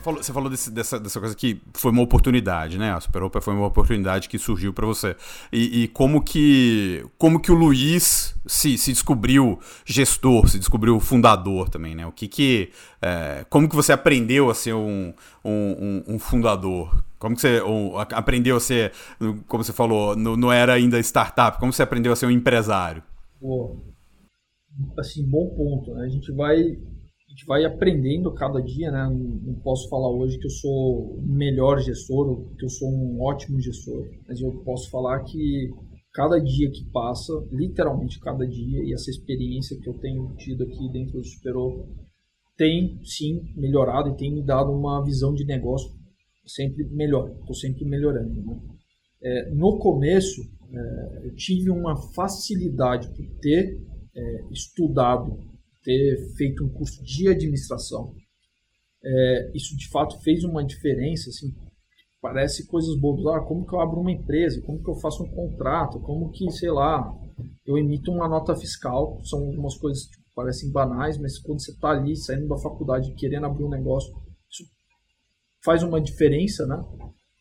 Você 0.00 0.04
falou, 0.04 0.22
você 0.22 0.32
falou 0.32 0.50
desse, 0.50 0.70
dessa, 0.70 0.98
dessa 0.98 1.20
coisa 1.20 1.36
que 1.36 1.60
foi 1.74 1.92
uma 1.92 2.00
oportunidade, 2.00 2.78
né? 2.78 2.92
A 2.92 3.00
Super 3.00 3.22
Opa 3.22 3.40
foi 3.40 3.52
uma 3.52 3.66
oportunidade 3.66 4.30
que 4.30 4.38
surgiu 4.38 4.72
para 4.72 4.86
você. 4.86 5.14
E, 5.52 5.82
e, 5.82 5.88
como 5.88 6.22
que 6.22 7.04
como 7.18 7.38
que 7.38 7.52
o 7.52 7.54
Luiz 7.54 8.34
se, 8.46 8.78
se 8.78 8.92
descobriu 8.92 9.58
gestor, 9.84 10.48
se 10.48 10.58
descobriu 10.58 10.98
fundador 11.00 11.68
também, 11.68 11.94
né? 11.94 12.06
O 12.06 12.12
que 12.12 12.28
que 12.28 12.70
é, 13.02 13.44
como 13.50 13.68
que 13.68 13.76
você 13.76 13.92
aprendeu 13.92 14.48
a 14.48 14.54
ser 14.54 14.72
um, 14.72 15.12
um, 15.44 16.02
um 16.08 16.18
fundador? 16.18 17.04
Como 17.18 17.34
que 17.34 17.42
você 17.42 17.60
um, 17.60 17.98
aprendeu 17.98 18.56
a 18.56 18.60
ser, 18.60 18.92
como 19.46 19.62
você 19.62 19.72
falou, 19.72 20.16
não, 20.16 20.34
não 20.34 20.50
era 20.50 20.72
ainda 20.72 20.98
startup? 21.00 21.58
Como 21.58 21.74
você 21.74 21.82
aprendeu 21.82 22.10
a 22.10 22.16
ser 22.16 22.24
um 22.24 22.30
empresário? 22.30 23.02
Pô, 23.38 23.76
assim, 24.98 25.28
bom 25.28 25.50
ponto. 25.50 25.92
Né? 25.92 26.06
A 26.06 26.08
gente 26.08 26.32
vai 26.32 26.78
gente 27.40 27.46
vai 27.46 27.64
aprendendo 27.64 28.32
cada 28.34 28.60
dia, 28.60 28.90
né? 28.90 29.08
Não 29.08 29.54
posso 29.54 29.88
falar 29.88 30.10
hoje 30.10 30.38
que 30.38 30.46
eu 30.46 30.50
sou 30.50 31.16
o 31.16 31.22
melhor 31.22 31.80
gestor, 31.80 32.54
que 32.56 32.64
eu 32.64 32.68
sou 32.68 32.88
um 32.90 33.22
ótimo 33.22 33.60
gestor, 33.60 34.06
mas 34.28 34.40
eu 34.40 34.52
posso 34.62 34.90
falar 34.90 35.20
que 35.20 35.70
cada 36.12 36.38
dia 36.38 36.70
que 36.70 36.84
passa, 36.92 37.32
literalmente 37.50 38.20
cada 38.20 38.46
dia, 38.46 38.82
e 38.84 38.92
essa 38.92 39.10
experiência 39.10 39.78
que 39.80 39.88
eu 39.88 39.94
tenho 39.94 40.34
tido 40.36 40.64
aqui 40.64 40.90
dentro 40.92 41.18
do 41.18 41.24
Superou 41.24 41.88
tem 42.56 43.00
sim 43.04 43.40
melhorado 43.56 44.10
e 44.10 44.16
tem 44.16 44.34
me 44.34 44.42
dado 44.42 44.70
uma 44.70 45.02
visão 45.02 45.32
de 45.32 45.46
negócio 45.46 45.90
sempre 46.46 46.84
melhor. 46.90 47.30
Estou 47.40 47.54
sempre 47.54 47.86
melhorando. 47.86 48.34
Né? 48.34 48.60
É, 49.22 49.50
no 49.50 49.78
começo, 49.78 50.42
é, 50.72 51.26
eu 51.26 51.34
tive 51.36 51.70
uma 51.70 51.96
facilidade 51.96 53.08
por 53.14 53.26
ter 53.40 53.80
é, 54.14 54.44
estudado 54.50 55.49
ter 55.82 56.16
feito 56.36 56.64
um 56.64 56.68
curso 56.68 57.02
de 57.02 57.28
administração. 57.28 58.14
É, 59.02 59.50
isso 59.54 59.76
de 59.76 59.88
fato 59.88 60.20
fez 60.22 60.44
uma 60.44 60.64
diferença, 60.64 61.30
assim, 61.30 61.54
parece 62.20 62.66
coisas 62.66 62.98
boas. 62.98 63.24
Ah, 63.26 63.40
como 63.40 63.66
que 63.66 63.74
eu 63.74 63.80
abro 63.80 64.00
uma 64.00 64.12
empresa? 64.12 64.60
Como 64.62 64.82
que 64.82 64.90
eu 64.90 64.96
faço 64.96 65.24
um 65.24 65.30
contrato? 65.30 66.00
Como 66.00 66.30
que, 66.30 66.50
sei 66.50 66.70
lá, 66.70 67.10
eu 67.66 67.78
emito 67.78 68.12
uma 68.12 68.28
nota 68.28 68.54
fiscal? 68.54 69.20
São 69.24 69.40
algumas 69.40 69.76
coisas 69.76 70.04
que 70.04 70.20
parecem 70.34 70.70
banais, 70.70 71.18
mas 71.18 71.38
quando 71.38 71.62
você 71.62 71.72
está 71.72 71.90
ali, 71.90 72.16
saindo 72.16 72.48
da 72.48 72.58
faculdade, 72.58 73.14
querendo 73.14 73.46
abrir 73.46 73.64
um 73.64 73.70
negócio, 73.70 74.12
isso 74.50 74.64
faz 75.64 75.82
uma 75.82 76.00
diferença, 76.00 76.66
né? 76.66 76.82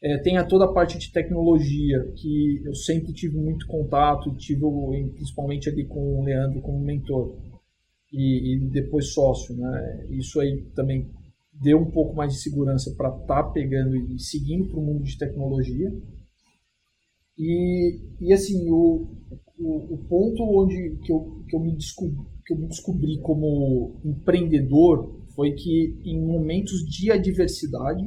É, 0.02 0.18
tem 0.20 0.38
a 0.38 0.46
toda 0.46 0.64
a 0.64 0.74
parte 0.74 0.98
de 0.98 1.12
tecnologia, 1.12 2.00
que 2.16 2.62
eu 2.66 2.74
sempre 2.74 3.12
tive 3.12 3.38
muito 3.38 3.68
contato, 3.68 4.34
tive 4.38 4.62
principalmente 5.14 5.70
ali 5.70 5.86
com 5.86 6.22
o 6.22 6.24
Leandro 6.24 6.62
como 6.62 6.80
mentor 6.80 7.38
e, 8.12 8.56
e 8.56 8.70
depois 8.70 9.14
sócio, 9.14 9.56
né? 9.56 10.08
Isso 10.10 10.40
aí 10.40 10.64
também 10.76 11.10
deu 11.62 11.80
um 11.80 11.92
pouco 11.92 12.16
mais 12.16 12.34
de 12.34 12.42
segurança 12.42 12.94
para 12.96 13.10
estar 13.10 13.44
tá 13.44 13.50
pegando 13.52 13.96
e 13.96 14.20
seguindo 14.20 14.70
para 14.70 14.80
o 14.80 14.84
mundo 14.84 15.04
de 15.04 15.18
tecnologia. 15.18 15.92
E, 17.38 18.00
e 18.20 18.34
assim, 18.34 18.70
o, 18.70 19.08
o, 19.58 19.94
o, 19.94 19.98
ponto 20.10 20.44
onde 20.44 20.98
que 21.04 21.12
eu, 21.12 21.44
que, 21.48 21.56
eu 21.56 21.60
me 21.60 21.74
descobri, 21.76 22.18
que 22.46 22.54
eu 22.54 22.58
me 22.58 22.68
descobri 22.68 23.20
como 23.22 24.02
empreendedor 24.04 25.24
foi 25.36 25.54
que 25.54 25.98
em 26.04 26.20
momentos 26.20 26.80
de 26.86 27.12
adversidade, 27.12 28.04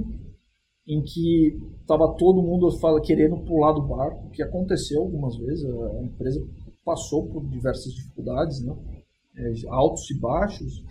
em 0.87 1.03
que 1.03 1.59
estava 1.81 2.15
todo 2.17 2.43
mundo 2.43 2.71
fala, 2.79 3.01
querendo 3.01 3.39
pular 3.45 3.73
do 3.73 3.87
barco, 3.87 4.31
que 4.31 4.43
aconteceu 4.43 5.01
algumas 5.01 5.37
vezes, 5.39 5.65
a 5.65 6.03
empresa 6.03 6.47
passou 6.85 7.29
por 7.29 7.49
diversas 7.49 7.93
dificuldades, 7.95 8.63
né? 8.63 8.77
É, 9.37 9.53
altos 9.69 10.11
e 10.11 10.19
baixos, 10.19 10.85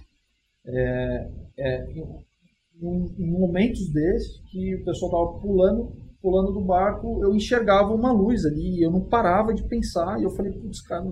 é, 0.65 1.31
é, 1.57 1.91
em, 1.91 3.13
em, 3.17 3.31
momentos 3.31 3.91
desses 3.91 4.41
que 4.51 4.75
o 4.75 4.85
pessoal 4.85 5.11
estava 5.11 5.39
pulando, 5.39 5.91
pulando 6.21 6.51
do 6.51 6.61
barco, 6.61 7.23
eu 7.23 7.35
enxergava 7.35 7.93
uma 7.93 8.11
luz 8.11 8.45
ali, 8.45 8.81
eu 8.81 8.91
não 8.91 9.01
parava 9.01 9.53
de 9.53 9.67
pensar, 9.67 10.19
e 10.19 10.23
eu 10.23 10.29
falei, 10.31 10.51
putz, 10.53 10.81
cara, 10.81 11.05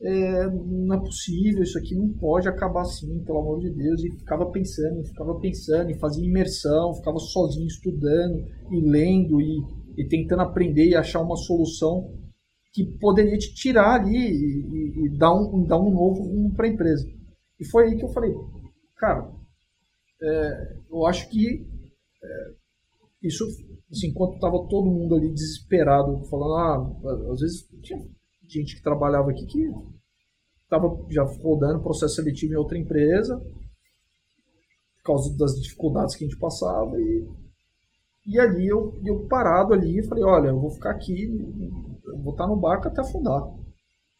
é, 0.00 0.46
não 0.46 0.94
é 0.94 1.00
possível, 1.00 1.62
isso 1.62 1.78
aqui 1.78 1.94
não 1.94 2.08
pode 2.12 2.48
acabar 2.48 2.82
assim, 2.82 3.22
pelo 3.24 3.38
amor 3.38 3.60
de 3.60 3.70
Deus, 3.70 4.02
e 4.04 4.10
ficava 4.18 4.46
pensando, 4.46 5.04
ficava 5.04 5.34
pensando, 5.40 5.90
e 5.90 5.98
fazia 5.98 6.26
imersão, 6.26 6.94
ficava 6.94 7.18
sozinho 7.18 7.66
estudando, 7.66 8.44
e 8.70 8.80
lendo, 8.80 9.40
e, 9.40 9.64
e 9.96 10.06
tentando 10.06 10.42
aprender 10.42 10.88
e 10.88 10.94
achar 10.94 11.20
uma 11.20 11.36
solução 11.36 12.17
que 12.78 12.98
poderia 12.98 13.36
te 13.36 13.52
tirar 13.54 14.00
ali 14.00 14.16
e, 14.16 15.02
e, 15.02 15.06
e 15.06 15.18
dar, 15.18 15.34
um, 15.34 15.64
dar 15.64 15.78
um 15.78 15.90
novo 15.90 16.22
rumo 16.22 16.54
para 16.54 16.66
a 16.66 16.70
empresa. 16.70 17.04
E 17.58 17.64
foi 17.68 17.86
aí 17.86 17.96
que 17.96 18.04
eu 18.04 18.12
falei, 18.12 18.32
cara, 18.96 19.28
é, 20.22 20.76
eu 20.88 21.04
acho 21.04 21.28
que 21.28 21.66
é, 22.22 22.54
isso, 23.22 23.44
assim, 23.90 24.08
enquanto 24.08 24.34
estava 24.34 24.64
todo 24.68 24.90
mundo 24.90 25.16
ali 25.16 25.32
desesperado, 25.32 26.24
falando, 26.26 26.54
ah, 26.54 27.32
às 27.32 27.40
vezes 27.40 27.68
tinha 27.82 27.98
gente 28.46 28.76
que 28.76 28.82
trabalhava 28.82 29.32
aqui 29.32 29.44
que 29.46 29.68
estava 30.62 30.86
já 31.10 31.24
rodando 31.42 31.82
processo 31.82 32.14
seletivo 32.14 32.52
em 32.52 32.56
outra 32.56 32.78
empresa 32.78 33.36
por 34.98 35.02
causa 35.02 35.36
das 35.36 35.60
dificuldades 35.60 36.14
que 36.14 36.24
a 36.24 36.28
gente 36.28 36.38
passava 36.38 37.00
e, 37.00 37.28
e 38.28 38.38
ali 38.38 38.68
eu, 38.68 39.00
eu 39.04 39.26
parado 39.26 39.72
ali 39.72 40.06
falei, 40.06 40.22
olha, 40.22 40.48
eu 40.48 40.60
vou 40.60 40.70
ficar 40.70 40.90
aqui 40.90 41.26
vou 42.22 42.32
estar 42.32 42.46
no 42.46 42.56
barco 42.56 42.88
até 42.88 43.00
afundar. 43.00 43.42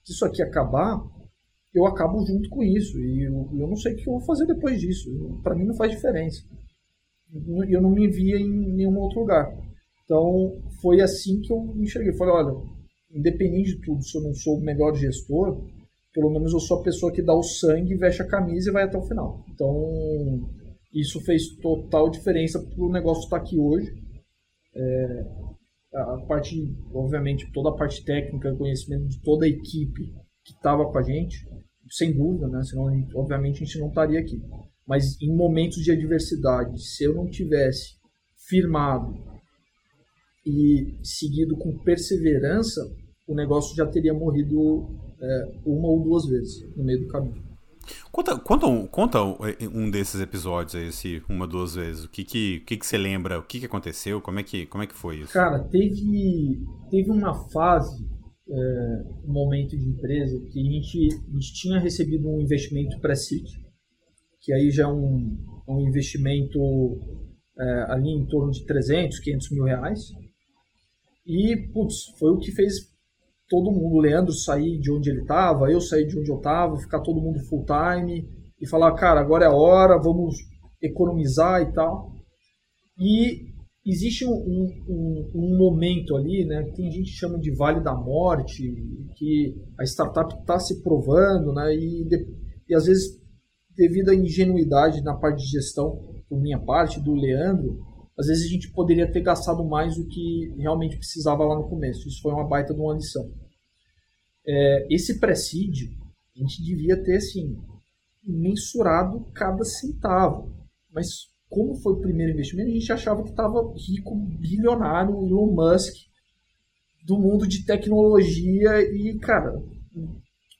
Se 0.04 0.12
isso 0.12 0.24
aqui 0.24 0.42
acabar, 0.42 1.00
eu 1.74 1.86
acabo 1.86 2.24
junto 2.24 2.48
com 2.48 2.62
isso. 2.62 2.98
E 2.98 3.24
eu, 3.24 3.48
eu 3.52 3.68
não 3.68 3.76
sei 3.76 3.92
o 3.92 3.96
que 3.96 4.08
eu 4.08 4.14
vou 4.14 4.22
fazer 4.22 4.46
depois 4.46 4.80
disso. 4.80 5.10
Para 5.42 5.54
mim 5.54 5.64
não 5.64 5.74
faz 5.74 5.92
diferença. 5.92 6.42
Eu 7.68 7.82
não 7.82 7.90
me 7.90 8.08
via 8.08 8.38
em 8.38 8.48
nenhum 8.48 8.98
outro 8.98 9.20
lugar. 9.20 9.54
Então 10.04 10.58
foi 10.80 11.00
assim 11.00 11.40
que 11.40 11.52
eu 11.52 11.74
enxerguei. 11.76 12.14
Falei, 12.14 12.34
olha, 12.34 12.56
independente 13.12 13.76
de 13.76 13.80
tudo, 13.82 14.02
se 14.02 14.16
eu 14.16 14.22
não 14.22 14.34
sou 14.34 14.56
o 14.56 14.64
melhor 14.64 14.94
gestor, 14.94 15.62
pelo 16.14 16.30
menos 16.30 16.52
eu 16.52 16.60
sou 16.60 16.80
a 16.80 16.82
pessoa 16.82 17.12
que 17.12 17.22
dá 17.22 17.34
o 17.34 17.42
sangue, 17.42 17.94
veste 17.94 18.22
a 18.22 18.26
camisa 18.26 18.70
e 18.70 18.72
vai 18.72 18.84
até 18.84 18.96
o 18.96 19.06
final. 19.06 19.44
Então 19.50 20.48
isso 20.92 21.20
fez 21.20 21.48
total 21.56 22.10
diferença 22.10 22.60
para 22.60 22.82
o 22.82 22.90
negócio 22.90 23.24
estar 23.24 23.36
aqui 23.36 23.58
hoje. 23.58 23.92
É, 24.74 25.26
a 25.94 26.18
parte, 26.26 26.76
obviamente, 26.92 27.50
toda 27.52 27.70
a 27.70 27.76
parte 27.76 28.04
técnica, 28.04 28.54
conhecimento 28.54 29.08
de 29.08 29.20
toda 29.22 29.46
a 29.46 29.48
equipe 29.48 30.12
que 30.44 30.52
estava 30.52 30.90
com 30.90 30.98
a 30.98 31.02
gente, 31.02 31.46
sem 31.90 32.12
dúvida, 32.12 32.48
né? 32.48 32.62
Senão, 32.62 32.86
obviamente, 33.14 33.62
a 33.62 33.66
gente 33.66 33.78
não 33.78 33.88
estaria 33.88 34.20
aqui. 34.20 34.40
Mas 34.86 35.20
em 35.20 35.34
momentos 35.34 35.82
de 35.82 35.92
adversidade, 35.92 36.82
se 36.82 37.04
eu 37.04 37.14
não 37.14 37.28
tivesse 37.28 37.96
firmado 38.48 39.14
e 40.46 40.98
seguido 41.02 41.56
com 41.56 41.78
perseverança, 41.78 42.80
o 43.26 43.34
negócio 43.34 43.76
já 43.76 43.86
teria 43.86 44.14
morrido 44.14 44.88
é, 45.20 45.52
uma 45.66 45.88
ou 45.88 46.02
duas 46.02 46.24
vezes 46.26 46.74
no 46.74 46.84
meio 46.84 47.00
do 47.00 47.08
caminho. 47.08 47.47
Conta, 48.10 48.38
conta, 48.38 48.66
um, 48.66 48.86
conta 48.86 49.18
um 49.22 49.90
desses 49.90 50.20
episódios 50.20 50.74
aí, 50.74 50.88
esse 50.88 51.22
uma, 51.28 51.46
duas 51.46 51.74
vezes. 51.74 52.04
O 52.04 52.08
que 52.08 52.24
que, 52.24 52.60
que, 52.60 52.76
que 52.76 52.86
você 52.86 52.96
lembra? 52.96 53.38
O 53.38 53.42
que, 53.42 53.60
que 53.60 53.66
aconteceu? 53.66 54.20
Como 54.20 54.40
é 54.40 54.42
que, 54.42 54.66
como 54.66 54.82
é 54.82 54.86
que 54.86 54.94
foi 54.94 55.20
isso? 55.20 55.32
Cara, 55.32 55.58
teve, 55.64 56.60
teve 56.90 57.10
uma 57.10 57.34
fase, 57.50 58.06
é, 58.48 59.04
um 59.24 59.32
momento 59.32 59.76
de 59.76 59.88
empresa, 59.88 60.40
que 60.50 60.60
a 60.60 60.62
gente, 60.62 61.08
a 61.28 61.32
gente 61.32 61.54
tinha 61.54 61.78
recebido 61.78 62.28
um 62.28 62.40
investimento 62.40 62.98
pré-seed, 63.00 63.44
que 64.40 64.52
aí 64.52 64.70
já 64.70 64.84
é 64.84 64.88
um, 64.88 65.36
um 65.68 65.88
investimento 65.88 66.58
é, 67.58 67.86
ali 67.88 68.10
em 68.10 68.26
torno 68.26 68.50
de 68.50 68.64
300, 68.64 69.18
500 69.18 69.50
mil 69.50 69.64
reais. 69.64 70.00
E, 71.26 71.56
putz, 71.74 72.06
foi 72.18 72.30
o 72.30 72.38
que 72.38 72.50
fez 72.52 72.87
todo 73.48 73.72
mundo, 73.72 73.96
o 73.96 74.00
Leandro 74.00 74.32
sair 74.32 74.78
de 74.78 74.92
onde 74.92 75.10
ele 75.10 75.22
estava, 75.22 75.70
eu 75.70 75.80
sair 75.80 76.06
de 76.06 76.18
onde 76.18 76.30
eu 76.30 76.36
estava, 76.36 76.76
ficar 76.76 77.00
todo 77.00 77.20
mundo 77.20 77.40
full 77.48 77.64
time 77.64 78.28
e 78.60 78.68
falar, 78.68 78.92
cara, 78.94 79.20
agora 79.20 79.44
é 79.44 79.48
a 79.48 79.54
hora, 79.54 79.98
vamos 79.98 80.36
economizar 80.82 81.62
e 81.62 81.72
tal. 81.72 82.12
E 82.98 83.48
existe 83.86 84.26
um, 84.26 84.32
um, 84.32 85.30
um, 85.34 85.56
momento 85.56 86.14
ali, 86.16 86.44
né, 86.44 86.64
que 86.64 86.76
tem 86.76 86.90
gente 86.90 87.10
que 87.10 87.16
chama 87.16 87.38
de 87.38 87.54
Vale 87.54 87.82
da 87.82 87.94
Morte, 87.94 88.62
que 89.16 89.54
a 89.78 89.84
startup 89.84 90.34
está 90.34 90.58
se 90.58 90.82
provando, 90.82 91.52
né, 91.54 91.74
e, 91.74 92.04
de, 92.04 92.26
e 92.68 92.74
às 92.74 92.84
vezes, 92.84 93.18
devido 93.76 94.10
à 94.10 94.14
ingenuidade 94.14 95.02
na 95.02 95.16
parte 95.16 95.44
de 95.44 95.50
gestão, 95.50 95.96
por 96.28 96.40
minha 96.40 96.58
parte, 96.58 97.00
do 97.00 97.14
Leandro, 97.14 97.78
às 98.18 98.26
vezes 98.26 98.46
a 98.46 98.48
gente 98.48 98.72
poderia 98.72 99.10
ter 99.10 99.20
gastado 99.20 99.64
mais 99.64 99.96
do 99.96 100.04
que 100.06 100.52
realmente 100.58 100.96
precisava 100.96 101.44
lá 101.44 101.54
no 101.54 101.68
começo. 101.68 102.08
Isso 102.08 102.20
foi 102.20 102.32
uma 102.32 102.46
baita 102.46 102.74
de 102.74 102.80
uma 102.80 102.94
lição. 102.94 103.32
É, 104.44 104.86
esse 104.90 105.20
presídio, 105.20 105.88
a 106.36 106.40
gente 106.40 106.62
devia 106.64 107.00
ter, 107.00 107.16
assim, 107.16 107.56
mensurado 108.24 109.24
cada 109.32 109.64
centavo. 109.64 110.52
Mas 110.92 111.28
como 111.48 111.76
foi 111.76 111.92
o 111.92 112.00
primeiro 112.00 112.32
investimento, 112.32 112.70
a 112.70 112.72
gente 112.72 112.92
achava 112.92 113.22
que 113.22 113.30
estava 113.30 113.72
rico, 113.76 114.16
bilionário, 114.16 115.24
Elon 115.24 115.54
Musk, 115.54 115.94
do 117.04 117.16
mundo 117.18 117.46
de 117.46 117.64
tecnologia 117.64 118.80
e, 118.80 119.16
cara, 119.20 119.62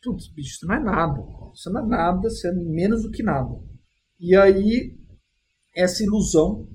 tudo, 0.00 0.22
isso 0.36 0.64
não 0.64 0.76
é 0.76 0.80
nada. 0.80 1.26
Isso 1.52 1.70
não 1.72 1.84
é 1.84 1.86
nada, 1.88 2.28
isso 2.28 2.46
é 2.46 2.52
menos 2.52 3.02
do 3.02 3.10
que 3.10 3.22
nada. 3.24 3.52
E 4.20 4.36
aí, 4.36 4.96
essa 5.74 6.04
ilusão 6.04 6.68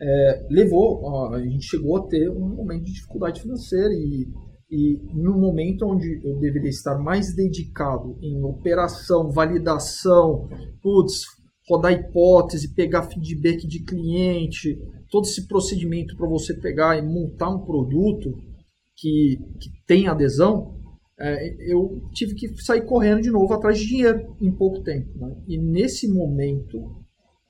é, 0.00 0.46
levou, 0.50 1.32
a 1.32 1.40
gente 1.40 1.66
chegou 1.66 1.96
a 1.96 2.06
ter 2.06 2.28
um 2.30 2.48
momento 2.48 2.84
de 2.84 2.92
dificuldade 2.92 3.40
financeira 3.40 3.92
e, 3.92 4.28
e 4.70 5.00
no 5.14 5.38
momento 5.38 5.86
onde 5.86 6.20
eu 6.22 6.38
deveria 6.38 6.68
estar 6.68 6.98
mais 6.98 7.34
dedicado 7.34 8.18
em 8.20 8.42
operação, 8.42 9.30
validação, 9.30 10.48
putz, 10.82 11.22
rodar 11.68 11.92
hipótese, 11.92 12.74
pegar 12.74 13.04
feedback 13.04 13.66
de 13.66 13.84
cliente, 13.84 14.78
todo 15.10 15.24
esse 15.24 15.46
procedimento 15.46 16.16
para 16.16 16.28
você 16.28 16.54
pegar 16.54 16.98
e 16.98 17.02
montar 17.02 17.48
um 17.48 17.64
produto 17.64 18.36
que, 18.96 19.38
que 19.60 19.70
tem 19.86 20.08
adesão, 20.08 20.76
é, 21.18 21.72
eu 21.72 22.02
tive 22.12 22.34
que 22.34 22.48
sair 22.62 22.84
correndo 22.84 23.22
de 23.22 23.30
novo 23.30 23.52
atrás 23.54 23.78
de 23.78 23.86
dinheiro 23.86 24.36
em 24.40 24.52
pouco 24.52 24.82
tempo. 24.82 25.08
Né? 25.18 25.36
E 25.48 25.58
nesse 25.58 26.06
momento 26.12 27.04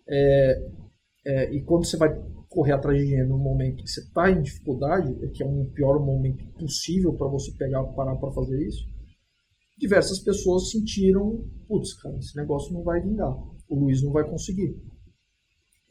É, 0.08 0.62
é, 1.26 1.52
e 1.52 1.60
quando 1.64 1.84
você 1.84 1.96
vai 1.96 2.10
correr 2.56 2.72
atrás 2.72 2.98
de 2.98 3.04
dinheiro 3.04 3.28
no 3.28 3.36
momento 3.36 3.84
que 3.84 3.90
você 3.90 4.00
está 4.00 4.30
em 4.30 4.40
dificuldade, 4.40 5.14
que 5.34 5.42
é 5.42 5.46
um 5.46 5.66
pior 5.74 6.02
momento 6.02 6.42
possível 6.58 7.12
para 7.12 7.28
você 7.28 7.52
pegar 7.52 7.84
parar 7.92 8.16
para 8.16 8.32
fazer 8.32 8.66
isso, 8.66 8.82
diversas 9.76 10.20
pessoas 10.20 10.70
sentiram, 10.70 11.44
putz, 11.68 11.92
cara, 12.00 12.16
esse 12.16 12.34
negócio 12.34 12.72
não 12.72 12.82
vai 12.82 13.02
vingar, 13.02 13.36
o 13.68 13.78
Luiz 13.78 14.02
não 14.02 14.10
vai 14.10 14.26
conseguir. 14.26 14.74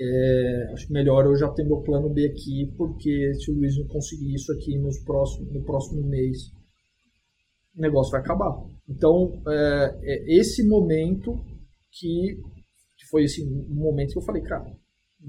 É, 0.01 0.71
acho 0.73 0.91
melhor 0.91 1.25
eu 1.25 1.35
já 1.35 1.47
ter 1.51 1.63
meu 1.63 1.81
plano 1.83 2.09
B 2.09 2.25
aqui, 2.25 2.73
porque 2.75 3.31
se 3.35 3.51
o 3.51 3.53
Luiz 3.53 3.77
não 3.77 3.87
conseguir 3.87 4.33
isso 4.33 4.51
aqui 4.51 4.75
nos 4.79 4.97
próximos, 5.03 5.53
no 5.53 5.63
próximo 5.63 6.01
mês, 6.01 6.47
o 7.77 7.81
negócio 7.81 8.11
vai 8.11 8.21
acabar. 8.21 8.65
Então, 8.89 9.39
é, 9.47 9.99
é 10.01 10.35
esse 10.35 10.67
momento 10.67 11.31
que, 11.91 12.41
que 12.97 13.05
foi 13.11 13.25
esse 13.25 13.43
assim, 13.43 13.67
momento 13.69 14.13
que 14.13 14.17
eu 14.17 14.23
falei, 14.23 14.41
cara, 14.41 14.65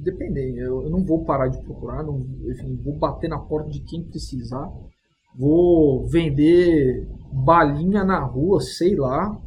depender, 0.02 0.56
eu, 0.58 0.82
eu, 0.82 0.90
não 0.90 1.04
vou 1.04 1.24
parar 1.24 1.48
de 1.48 1.62
procurar, 1.62 2.02
não, 2.02 2.20
enfim, 2.50 2.76
vou 2.76 2.98
bater 2.98 3.28
na 3.28 3.38
porta 3.38 3.70
de 3.70 3.80
quem 3.80 4.04
precisar, 4.04 4.70
vou 5.38 6.06
vender 6.06 7.08
balinha 7.32 8.04
na 8.04 8.20
rua, 8.24 8.60
sei 8.60 8.94
lá, 8.94 9.40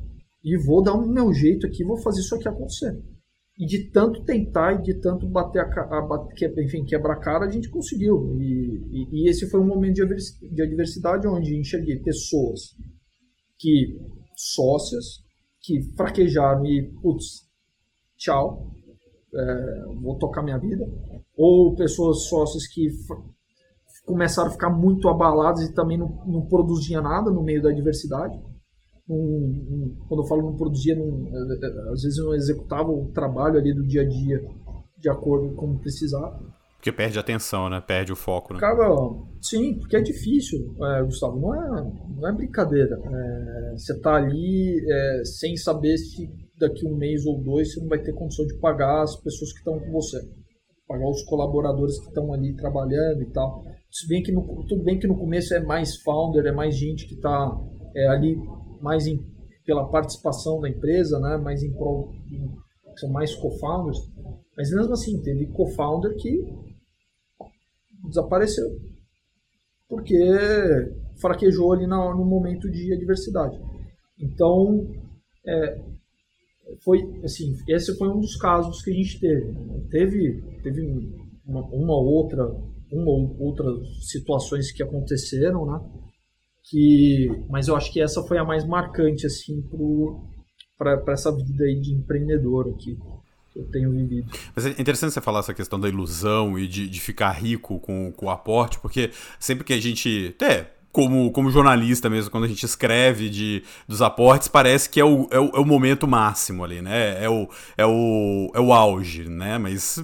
e 0.44 0.58
vou 0.58 0.82
dar 0.82 0.94
o 0.94 1.08
meu 1.08 1.34
jeito 1.34 1.68
aqui, 1.68 1.84
vou 1.84 1.98
fazer 1.98 2.22
isso 2.22 2.36
aqui 2.36 2.48
acontecer. 2.48 2.98
E 3.58 3.66
de 3.66 3.92
tanto 3.92 4.24
tentar 4.24 4.80
e 4.80 4.82
de 4.82 4.94
tanto 5.02 5.28
bater 5.28 5.60
a, 5.60 5.66
a 5.66 6.28
enfim, 6.64 6.86
quebrar 6.86 7.16
a 7.16 7.20
cara, 7.20 7.46
a 7.46 7.52
gente 7.52 7.70
conseguiu. 7.70 8.38
E, 8.40 8.46
e, 8.90 9.08
e 9.12 9.30
esse 9.30 9.50
foi 9.50 9.60
um 9.60 9.68
momento 9.68 9.96
de, 9.96 10.16
de 10.50 10.62
adversidade 10.62 11.28
onde 11.28 11.58
enxerguei 11.58 11.98
pessoas 11.98 12.74
que, 13.58 14.00
sócias, 14.34 15.06
que 15.62 15.82
fraquejaram 15.98 16.66
e, 16.66 16.90
putz, 17.02 17.50
tchau, 18.18 18.79
é, 19.34 19.86
vou 20.02 20.18
tocar 20.18 20.44
minha 20.44 20.58
vida. 20.58 20.88
Ou 21.38 21.76
pessoas 21.76 22.24
sócias 22.24 22.68
que 22.68 22.90
começaram 24.06 24.50
a 24.50 24.52
ficar 24.52 24.70
muito 24.70 25.08
abaladas 25.08 25.62
e 25.62 25.74
também 25.74 25.98
não, 25.98 26.24
não 26.26 26.46
produziam 26.48 27.02
nada 27.04 27.30
no 27.30 27.44
meio 27.44 27.62
da 27.62 27.70
adversidade 27.70 28.40
quando 30.08 30.22
eu 30.22 30.28
falo 30.28 30.44
não 30.44 30.56
produzia, 30.56 30.96
não, 30.96 31.28
é, 31.28 31.92
às 31.92 32.04
vezes 32.04 32.18
não 32.18 32.36
executava 32.36 32.92
o 32.92 33.12
trabalho 33.12 33.58
ali 33.58 33.74
do 33.74 33.86
dia 33.86 34.04
a 34.04 34.08
dia 34.08 34.40
de 34.98 35.10
acordo 35.10 35.50
com 35.50 35.56
como 35.56 35.80
precisava. 35.80 36.40
Porque 36.76 36.92
perde 36.92 37.18
a 37.18 37.22
atenção, 37.22 37.70
né? 37.70 37.82
Perde 37.82 38.14
o 38.14 38.16
foco, 38.16 38.54
né? 38.54 38.60
Cara, 38.60 38.88
sim, 39.42 39.80
porque 39.80 39.98
é 39.98 40.02
difícil, 40.02 40.76
é, 40.82 41.04
Gustavo. 41.04 41.40
Não 41.40 41.54
é, 41.54 41.92
não 42.16 42.30
é 42.30 42.32
brincadeira. 42.32 43.02
É, 43.04 43.72
você 43.76 44.00
tá 44.00 44.16
ali 44.16 44.80
é, 44.88 45.26
sem 45.26 45.58
saber 45.58 45.98
se 45.98 46.30
daqui 46.60 46.86
um 46.86 46.96
mês 46.96 47.26
ou 47.26 47.42
dois 47.42 47.74
você 47.74 47.80
não 47.80 47.88
vai 47.88 48.00
ter 48.00 48.14
condição 48.14 48.46
de 48.46 48.58
pagar 48.60 49.04
as 49.04 49.16
pessoas 49.16 49.52
que 49.52 49.60
estão 49.60 49.80
com 49.80 49.92
você. 49.92 50.20
Pagar 50.88 51.10
os 51.10 51.24
colaboradores 51.24 52.00
que 52.00 52.08
estão 52.08 52.34
ali 52.34 52.56
trabalhando 52.56 53.22
e 53.22 53.32
tal. 53.32 53.64
Se 53.92 54.08
bem 54.08 54.22
que 54.22 54.32
no, 54.32 54.66
tudo 54.68 54.84
bem 54.84 55.00
que 55.00 55.08
no 55.08 55.18
começo 55.18 55.54
é 55.54 55.60
mais 55.60 55.98
founder, 55.98 56.46
é 56.46 56.52
mais 56.52 56.76
gente 56.76 57.08
que 57.08 57.16
está 57.16 57.58
é, 57.96 58.08
ali 58.08 58.36
mais 58.82 59.08
em, 59.08 59.20
pela 59.66 59.90
participação 59.90 60.60
da 60.60 60.70
empresa, 60.70 61.20
né? 61.20 61.38
mais 61.38 61.64
em, 61.64 61.72
pro, 61.72 62.12
em 62.32 62.50
são 62.98 63.10
mais 63.10 63.34
co-founders, 63.36 63.98
mas 64.58 64.72
mesmo 64.72 64.92
assim 64.92 65.22
teve 65.22 65.48
co-founder 65.48 66.16
que 66.18 66.44
desapareceu 68.04 68.90
porque 69.90 70.16
fraquejou 71.20 71.74
ali 71.74 71.88
no, 71.88 72.16
no 72.16 72.24
momento 72.24 72.70
de 72.70 72.94
adversidade. 72.94 73.60
Então, 74.20 74.88
é, 75.46 75.82
foi 76.84 77.00
assim, 77.24 77.56
esse 77.68 77.98
foi 77.98 78.10
um 78.10 78.20
dos 78.20 78.36
casos 78.36 78.82
que 78.82 78.92
a 78.92 78.94
gente 78.94 79.20
teve. 79.20 79.54
Teve, 79.90 80.44
teve 80.64 80.82
uma, 81.46 81.62
uma 81.68 81.98
outra, 81.98 82.46
uma 82.92 83.12
ou 83.12 83.36
outras 83.40 84.08
situações 84.10 84.72
que 84.72 84.84
aconteceram, 84.84 85.66
né? 85.66 85.80
que 86.70 87.28
mas 87.50 87.68
eu 87.68 87.76
acho 87.76 87.92
que 87.92 88.02
essa 88.02 88.22
foi 88.24 88.38
a 88.38 88.44
mais 88.44 88.66
marcante 88.66 89.26
assim 89.26 89.64
para 90.78 91.02
essa 91.10 91.36
vida 91.36 91.64
aí 91.64 91.80
de 91.80 91.94
empreendedor 91.94 92.70
aqui 92.70 92.98
que 93.52 93.60
eu 93.60 93.66
tenho 93.72 93.92
vivido. 93.92 94.32
Mas 94.56 94.66
é 94.66 94.70
interessante 94.70 95.12
você 95.12 95.22
falar 95.22 95.40
essa 95.40 95.54
questão 95.56 95.80
da 95.80 95.90
ilusão 95.90 96.58
e 96.60 96.68
de, 96.68 96.88
de 96.88 97.02
ficar 97.02 97.32
rico 97.32 97.80
com, 97.80 98.12
com 98.12 98.28
o 98.28 98.30
aporte, 98.30 98.80
porque 98.80 99.10
sempre 99.40 99.64
que 99.64 99.74
a 99.74 99.80
gente 99.80 100.36
até 100.36 100.76
como, 100.92 101.32
como 101.32 101.52
jornalista 101.52 102.10
mesmo, 102.10 102.32
quando 102.32 102.46
a 102.46 102.48
gente 102.48 102.66
escreve 102.66 103.30
de, 103.30 103.64
dos 103.88 104.02
aportes, 104.02 104.48
parece 104.48 104.90
que 104.90 105.00
é 105.00 105.06
o, 105.06 105.28
é 105.32 105.40
o, 105.40 105.50
é 105.56 105.60
o 105.60 105.66
momento 105.66 106.08
máximo 106.08 106.64
ali, 106.64 106.82
né? 106.82 107.24
É 107.24 107.30
o, 107.30 107.48
é, 107.78 107.86
o, 107.86 108.52
é 108.54 108.60
o 108.60 108.74
auge, 108.74 109.30
né? 109.30 109.58
Mas, 109.58 110.04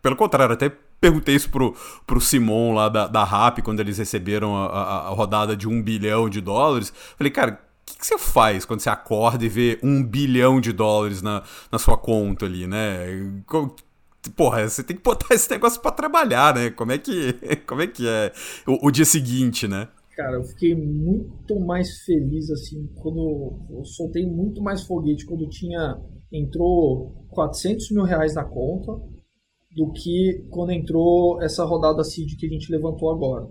pelo 0.00 0.16
contrário, 0.16 0.54
até 0.54 0.72
perguntei 1.02 1.34
isso 1.34 1.50
pro, 1.50 1.74
pro 2.06 2.20
Simon 2.20 2.74
lá 2.74 2.88
da, 2.88 3.08
da 3.08 3.24
RAP, 3.24 3.58
quando 3.58 3.80
eles 3.80 3.98
receberam 3.98 4.56
a, 4.56 4.66
a, 4.66 4.96
a 5.08 5.10
rodada 5.10 5.56
de 5.56 5.68
um 5.68 5.82
bilhão 5.82 6.28
de 6.28 6.40
dólares. 6.40 6.92
Falei, 7.18 7.30
cara, 7.30 7.52
o 7.52 7.84
que, 7.84 7.98
que, 7.98 8.06
você 8.06 8.16
faz 8.16 8.64
quando 8.64 8.80
você 8.80 8.88
acorda 8.88 9.44
e 9.44 9.48
vê 9.48 9.80
um 9.82 10.02
bilhão 10.02 10.60
de 10.60 10.72
dólares 10.72 11.20
na, 11.20 11.42
na 11.70 11.78
sua 11.78 11.98
conta 11.98 12.46
ali, 12.46 12.68
né? 12.68 13.06
Porra, 14.36 14.68
você 14.68 14.84
tem 14.84 14.96
que 14.96 15.02
botar 15.02 15.34
esse 15.34 15.50
negócio 15.50 15.80
para 15.80 15.90
trabalhar, 15.90 16.54
né? 16.54 16.70
Como 16.70 16.92
é 16.92 16.98
que, 16.98 17.34
como 17.66 17.82
é, 17.82 17.86
que 17.88 18.06
é 18.06 18.32
o, 18.64 18.86
o, 18.86 18.90
dia 18.92 19.04
seguinte, 19.04 19.66
né? 19.66 19.88
Cara, 20.14 20.36
eu 20.36 20.44
fiquei 20.44 20.74
muito 20.74 21.58
mais 21.58 22.00
feliz, 22.04 22.50
assim, 22.50 22.86
quando 22.96 23.58
eu 23.70 23.84
soltei 23.84 24.26
muito 24.26 24.60
mais 24.62 24.82
foguete, 24.82 25.24
quando 25.24 25.48
tinha, 25.48 25.98
entrou 26.30 27.26
400 27.30 27.90
mil 27.92 28.04
reais 28.04 28.34
na 28.34 28.44
conta, 28.44 28.92
do 29.74 29.90
que 29.92 30.46
quando 30.50 30.72
entrou 30.72 31.40
essa 31.42 31.64
rodada 31.64 32.04
seed 32.04 32.36
que 32.36 32.46
a 32.46 32.48
gente 32.48 32.70
levantou 32.70 33.10
agora. 33.10 33.48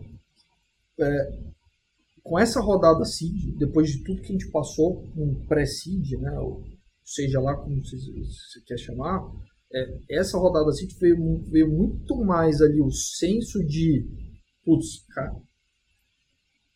É, 0.99 1.39
com 2.23 2.37
essa 2.37 2.61
rodada 2.61 3.03
seed, 3.05 3.57
depois 3.57 3.89
de 3.89 4.03
tudo 4.03 4.21
que 4.21 4.29
a 4.29 4.33
gente 4.33 4.51
passou, 4.51 5.03
um 5.17 5.43
pré-seed, 5.47 6.11
né, 6.19 6.31
ou 6.39 6.63
seja 7.03 7.39
lá 7.39 7.55
como 7.55 7.83
você, 7.83 7.97
você 7.97 8.61
quer 8.67 8.77
chamar, 8.77 9.27
é, 9.73 9.97
essa 10.11 10.37
rodada 10.37 10.71
seed 10.71 10.93
veio, 10.99 11.41
veio 11.49 11.71
muito 11.71 12.15
mais 12.23 12.61
ali 12.61 12.79
o 12.81 12.91
senso 12.91 13.65
de, 13.65 14.05
putz, 14.63 15.03
cara, 15.07 15.35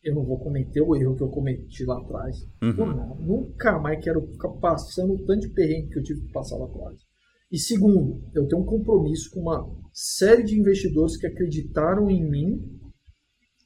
eu 0.05 0.13
não 0.13 0.23
vou 0.23 0.37
cometer 0.37 0.81
o 0.81 0.95
erro 0.95 1.15
que 1.15 1.23
eu 1.23 1.29
cometi 1.29 1.83
lá 1.83 1.99
atrás. 1.99 2.37
Uhum. 2.61 3.15
nunca 3.19 3.79
mais 3.79 4.03
quero 4.03 4.21
ficar 4.27 4.49
passando 4.49 5.13
o 5.13 5.25
tanto 5.25 5.47
de 5.47 5.53
perrengue 5.53 5.89
que 5.89 5.99
eu 5.99 6.03
tive 6.03 6.21
que 6.21 6.31
passar 6.31 6.57
lá 6.57 6.65
atrás. 6.65 6.99
E 7.51 7.57
segundo, 7.57 8.21
eu 8.33 8.47
tenho 8.47 8.61
um 8.61 8.65
compromisso 8.65 9.31
com 9.31 9.41
uma 9.41 9.67
série 9.91 10.43
de 10.43 10.59
investidores 10.59 11.17
que 11.17 11.25
acreditaram 11.25 12.09
em 12.09 12.23
mim, 12.23 12.59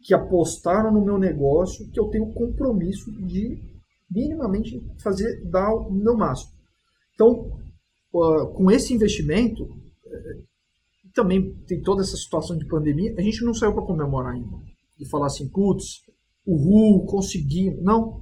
que 0.03 0.13
apostaram 0.13 0.93
no 0.93 1.03
meu 1.03 1.17
negócio, 1.17 1.89
que 1.91 1.99
eu 1.99 2.07
tenho 2.07 2.31
compromisso 2.33 3.11
de 3.27 3.61
minimamente 4.09 4.79
fazer 5.03 5.43
dar 5.49 5.73
o 5.73 5.91
meu 5.91 6.15
máximo. 6.15 6.51
Então, 7.13 7.51
com 8.11 8.71
esse 8.71 8.93
investimento, 8.93 9.67
eh, 10.07 10.43
também 11.13 11.53
tem 11.67 11.81
toda 11.81 12.01
essa 12.01 12.15
situação 12.15 12.57
de 12.57 12.65
pandemia, 12.65 13.13
a 13.17 13.21
gente 13.21 13.43
não 13.43 13.53
saiu 13.53 13.73
para 13.73 13.85
comemorar 13.85 14.33
ainda. 14.33 14.57
E 14.97 15.07
falar 15.07 15.27
assim, 15.27 15.49
putz, 15.49 16.01
uhul, 16.49 17.05
consegui. 17.05 17.75
Não. 17.81 18.21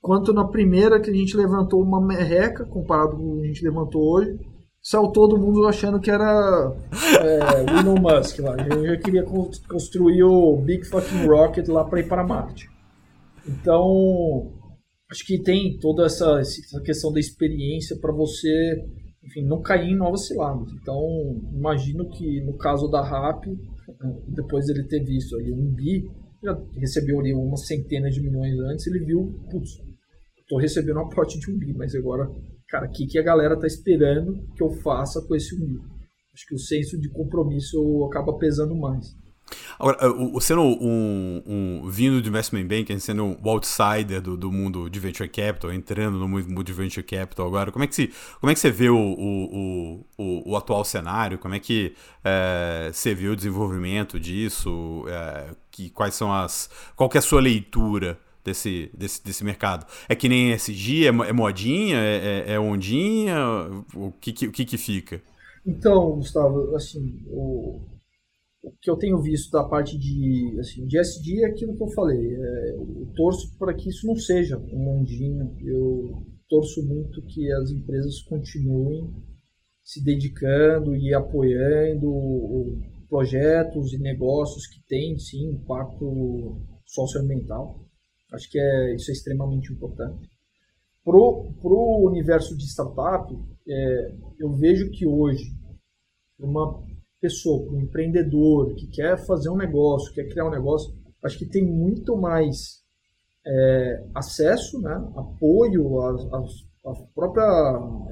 Quanto 0.00 0.32
na 0.32 0.46
primeira 0.46 1.00
que 1.00 1.10
a 1.10 1.14
gente 1.14 1.36
levantou 1.36 1.82
uma 1.82 2.00
merreca, 2.00 2.64
comparado 2.64 3.16
com 3.16 3.34
o 3.34 3.36
que 3.40 3.44
a 3.44 3.48
gente 3.48 3.64
levantou 3.64 4.02
hoje, 4.02 4.38
saiu 4.80 5.08
todo 5.08 5.38
mundo 5.38 5.66
achando 5.66 5.98
que 5.98 6.10
era 6.10 6.76
é, 7.20 7.62
o 7.62 7.80
Elon 7.80 8.00
Musk 8.00 8.38
lá. 8.38 8.56
Eu 8.56 8.86
já 8.86 8.96
queria 8.98 9.24
construir 9.24 10.22
o 10.22 10.56
Big 10.58 10.84
Fucking 10.86 11.26
Rocket 11.26 11.66
lá 11.68 11.84
para 11.84 12.00
ir 12.00 12.08
para 12.08 12.26
Marte. 12.26 12.68
Então, 13.48 14.52
acho 15.10 15.26
que 15.26 15.42
tem 15.42 15.76
toda 15.78 16.06
essa, 16.06 16.38
essa 16.38 16.80
questão 16.82 17.12
da 17.12 17.18
experiência 17.18 17.96
para 18.00 18.12
você, 18.12 18.84
enfim, 19.24 19.44
não 19.44 19.60
cair 19.60 19.90
em 19.90 19.96
novas 19.96 20.28
ciladas. 20.28 20.72
Então, 20.80 21.00
imagino 21.52 22.08
que 22.08 22.40
no 22.44 22.56
caso 22.56 22.88
da 22.88 23.02
RAP, 23.02 23.44
depois 24.28 24.66
dele 24.66 24.86
ter 24.86 25.02
visto 25.04 25.34
ali 25.36 25.52
um 25.52 25.68
bi, 25.74 26.08
já 26.46 26.62
recebeu 26.78 27.20
ali 27.20 27.34
uma 27.34 27.56
centena 27.56 28.10
de 28.10 28.20
milhões 28.20 28.58
antes, 28.60 28.86
ele 28.86 29.00
viu, 29.00 29.38
putz, 29.50 29.70
tô 30.48 30.58
recebendo 30.58 30.96
uma 30.96 31.06
aporte 31.06 31.38
de 31.38 31.50
um 31.50 31.58
bi, 31.58 31.74
mas 31.74 31.94
agora 31.94 32.30
cara, 32.68 32.86
o 32.86 32.90
que, 32.90 33.06
que 33.06 33.18
a 33.18 33.22
galera 33.22 33.58
tá 33.58 33.66
esperando 33.66 34.46
que 34.54 34.62
eu 34.62 34.70
faça 34.70 35.20
com 35.22 35.34
esse 35.34 35.54
um 35.54 35.96
Acho 36.36 36.46
que 36.48 36.54
o 36.54 36.58
senso 36.58 37.00
de 37.00 37.08
compromisso 37.08 38.04
acaba 38.04 38.36
pesando 38.36 38.76
mais. 38.76 39.16
Agora, 39.78 40.10
o, 40.10 40.38
sendo 40.38 40.60
um, 40.60 41.42
um, 41.46 41.90
vindo 41.90 42.20
do 42.20 42.28
investment 42.28 42.66
banking, 42.66 42.98
sendo 42.98 43.24
um 43.24 43.38
outsider 43.48 44.20
do, 44.20 44.36
do 44.36 44.52
mundo 44.52 44.90
de 44.90 45.00
venture 45.00 45.30
capital, 45.30 45.72
entrando 45.72 46.18
no 46.18 46.28
mundo 46.28 46.62
de 46.62 46.72
venture 46.74 47.02
capital 47.02 47.46
agora, 47.46 47.72
como 47.72 47.84
é 47.84 47.86
que, 47.86 47.94
se, 47.94 48.12
como 48.38 48.50
é 48.50 48.54
que 48.54 48.60
você 48.60 48.70
vê 48.70 48.90
o, 48.90 48.98
o, 48.98 50.06
o, 50.18 50.50
o 50.50 50.56
atual 50.56 50.84
cenário? 50.84 51.38
Como 51.38 51.54
é 51.54 51.60
que 51.60 51.94
é, 52.22 52.90
você 52.92 53.14
vê 53.14 53.28
o 53.28 53.36
desenvolvimento 53.36 54.20
disso? 54.20 55.04
É, 55.08 55.54
que, 55.76 55.90
quais 55.90 56.14
são 56.14 56.32
as. 56.32 56.70
Qual 56.96 57.08
que 57.08 57.18
é 57.18 57.20
a 57.20 57.22
sua 57.22 57.40
leitura 57.40 58.18
desse, 58.42 58.90
desse, 58.96 59.22
desse 59.22 59.44
mercado? 59.44 59.86
É 60.08 60.14
que 60.14 60.28
nem 60.28 60.52
SG? 60.52 61.04
É, 61.04 61.08
é 61.08 61.32
modinha? 61.32 61.98
É, 61.98 62.44
é, 62.48 62.52
é 62.54 62.60
ondinha? 62.60 63.36
O 63.94 64.10
que, 64.12 64.32
que, 64.32 64.46
o 64.46 64.52
que, 64.52 64.64
que 64.64 64.78
fica? 64.78 65.20
Então, 65.66 66.12
Gustavo, 66.16 66.74
assim, 66.74 67.24
o, 67.26 67.80
o 68.62 68.72
que 68.80 68.88
eu 68.88 68.96
tenho 68.96 69.20
visto 69.20 69.50
da 69.50 69.64
parte 69.64 69.98
de, 69.98 70.56
assim, 70.58 70.86
de 70.86 70.98
SD 70.98 71.42
é 71.42 71.46
aquilo 71.46 71.76
que 71.76 71.82
eu 71.82 71.90
falei. 71.90 72.34
É, 72.34 72.70
eu 72.70 73.12
torço 73.14 73.54
para 73.58 73.74
que 73.74 73.90
isso 73.90 74.06
não 74.06 74.16
seja 74.16 74.56
um 74.56 74.78
mundinho. 74.78 75.54
Eu 75.60 76.22
torço 76.48 76.82
muito 76.82 77.20
que 77.26 77.52
as 77.52 77.70
empresas 77.70 78.22
continuem 78.22 79.12
se 79.84 80.02
dedicando 80.02 80.96
e 80.96 81.14
apoiando 81.14 82.08
projetos 83.08 83.92
e 83.92 83.98
negócios 83.98 84.66
que 84.66 84.80
têm, 84.86 85.18
sim, 85.18 85.50
impacto 85.52 86.60
socioambiental. 86.84 87.80
Acho 88.32 88.50
que 88.50 88.58
é, 88.58 88.94
isso 88.94 89.10
é 89.10 89.14
extremamente 89.14 89.72
importante. 89.72 90.28
Para 91.04 91.16
o 91.16 92.08
universo 92.08 92.56
de 92.56 92.64
startup, 92.64 93.32
é, 93.68 94.14
eu 94.40 94.52
vejo 94.54 94.90
que 94.90 95.06
hoje, 95.06 95.44
uma 96.38 96.82
pessoa, 97.20 97.72
um 97.72 97.80
empreendedor 97.80 98.74
que 98.74 98.88
quer 98.88 99.16
fazer 99.24 99.48
um 99.48 99.56
negócio, 99.56 100.12
quer 100.12 100.28
criar 100.28 100.46
um 100.46 100.50
negócio, 100.50 100.92
acho 101.22 101.38
que 101.38 101.46
tem 101.46 101.64
muito 101.64 102.16
mais 102.16 102.84
é, 103.46 104.04
acesso, 104.14 104.80
né, 104.80 104.94
apoio, 105.16 106.00
a, 106.00 106.10
a, 106.10 106.90
a, 106.90 106.94
própria 107.14 107.46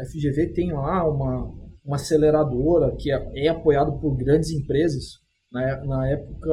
FGV 0.07 0.53
tem 0.53 0.73
lá 0.73 1.09
uma, 1.09 1.53
uma 1.85 1.97
aceleradora 1.97 2.95
que 2.97 3.13
é, 3.13 3.47
é 3.47 3.49
apoiado 3.49 3.99
por 4.01 4.17
grandes 4.17 4.51
empresas. 4.51 5.23
Né, 5.53 5.83
na 5.87 6.09
época, 6.09 6.51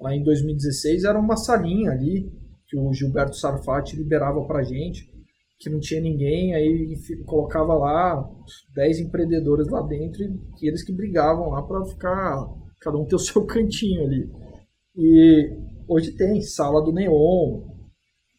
lá 0.00 0.14
em 0.14 0.22
2016, 0.22 1.04
era 1.04 1.18
uma 1.18 1.36
salinha 1.36 1.92
ali 1.92 2.32
que 2.66 2.76
o 2.76 2.92
Gilberto 2.92 3.36
Sarfati 3.36 3.96
liberava 3.96 4.44
para 4.46 4.62
gente 4.62 5.10
que 5.60 5.68
não 5.68 5.78
tinha 5.78 6.00
ninguém, 6.00 6.54
aí 6.54 6.96
colocava 7.26 7.74
lá 7.74 8.26
10 8.74 9.00
empreendedores 9.00 9.68
lá 9.68 9.82
dentro 9.82 10.22
e 10.24 10.66
eles 10.66 10.82
que 10.82 10.90
brigavam 10.90 11.50
lá 11.50 11.62
para 11.62 11.84
ficar, 11.84 12.48
cada 12.80 12.96
um 12.96 13.04
ter 13.04 13.16
o 13.16 13.18
seu 13.20 13.44
cantinho 13.44 14.04
ali. 14.04 14.30
E 14.96 15.54
hoje 15.86 16.16
tem 16.16 16.40
sala 16.40 16.82
do 16.82 16.92
Neon, 16.92 17.60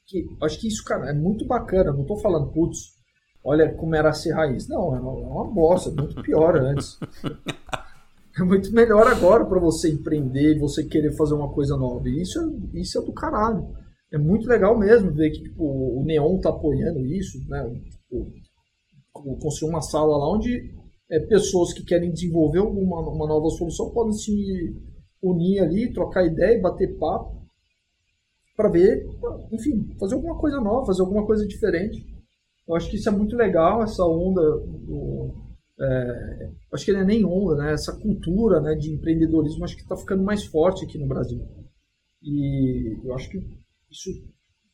que 0.08 0.26
acho 0.42 0.60
que 0.60 0.68
isso, 0.68 0.84
cara, 0.84 1.12
é 1.12 1.14
muito 1.14 1.46
bacana, 1.46 1.94
não 1.94 2.06
tô 2.06 2.18
falando, 2.18 2.52
putz, 2.52 3.00
olha 3.44 3.74
como 3.74 3.96
era 3.96 4.14
ser 4.14 4.34
raiz. 4.34 4.68
Não, 4.68 4.96
é 4.96 5.00
uma, 5.00 5.50
é 5.50 5.54
bosta, 5.54 5.92
muito 5.92 6.22
pior 6.22 6.56
antes. 6.58 7.00
É 8.40 8.44
muito 8.44 8.74
melhor 8.74 9.06
agora 9.08 9.44
para 9.44 9.60
você 9.60 9.92
empreender, 9.92 10.58
você 10.58 10.86
querer 10.86 11.12
fazer 11.18 11.34
uma 11.34 11.52
coisa 11.52 11.76
nova. 11.76 12.08
E 12.08 12.22
isso 12.22 12.40
é, 12.40 12.80
isso 12.80 12.98
é 12.98 13.02
do 13.02 13.12
caralho 13.12 13.68
é 14.12 14.18
muito 14.18 14.48
legal 14.48 14.78
mesmo 14.78 15.12
ver 15.12 15.32
que 15.32 15.44
tipo, 15.44 15.64
o 15.64 16.04
Neon 16.04 16.36
está 16.36 16.50
apoiando 16.50 17.06
isso, 17.06 17.40
né? 17.48 17.64
Tipo, 17.90 18.32
construir 19.40 19.72
uma 19.72 19.82
sala 19.82 20.18
lá 20.18 20.34
onde 20.34 20.74
é, 21.10 21.20
pessoas 21.20 21.74
que 21.74 21.84
querem 21.84 22.12
desenvolver 22.12 22.60
uma, 22.60 23.00
uma 23.10 23.28
nova 23.28 23.50
solução 23.50 23.90
podem 23.92 24.14
se 24.14 24.76
unir 25.24 25.60
ali, 25.60 25.94
trocar 25.94 26.26
ideia 26.26 26.58
e 26.58 26.62
bater 26.62 26.98
papo 26.98 27.42
para 28.56 28.70
ver, 28.70 29.08
enfim, 29.52 29.96
fazer 29.98 30.16
alguma 30.16 30.38
coisa 30.38 30.60
nova, 30.60 30.88
fazer 30.88 31.02
alguma 31.02 31.26
coisa 31.26 31.48
diferente. 31.48 32.06
Eu 32.68 32.76
acho 32.76 32.90
que 32.90 32.96
isso 32.96 33.10
é 33.10 33.12
muito 33.12 33.36
legal, 33.36 33.84
essa 33.84 34.04
onda 34.06 34.42
do, 34.42 35.34
é, 35.82 36.50
acho 36.74 36.86
que 36.86 36.94
não 36.94 37.00
é 37.00 37.06
nem 37.06 37.26
onda, 37.26 37.56
né? 37.56 37.74
Essa 37.74 37.92
cultura 38.00 38.62
né, 38.62 38.76
de 38.76 38.94
empreendedorismo 38.94 39.64
acho 39.64 39.76
que 39.76 39.82
está 39.82 39.98
ficando 39.98 40.24
mais 40.24 40.46
forte 40.46 40.86
aqui 40.86 40.98
no 40.98 41.08
Brasil. 41.08 41.44
E 42.22 43.00
eu 43.04 43.16
acho 43.16 43.30
que 43.30 43.38
isso 43.90 44.12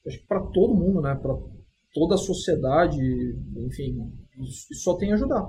acho 0.05 0.19
que 0.19 0.27
para 0.27 0.41
todo 0.47 0.75
mundo, 0.75 1.01
né? 1.01 1.15
Para 1.15 1.33
toda 1.93 2.15
a 2.15 2.17
sociedade, 2.17 2.99
enfim, 3.65 4.11
isso, 4.41 4.67
isso, 4.71 4.83
só 4.83 4.97
tem 4.97 5.11
a 5.11 5.15
ajudar. 5.15 5.45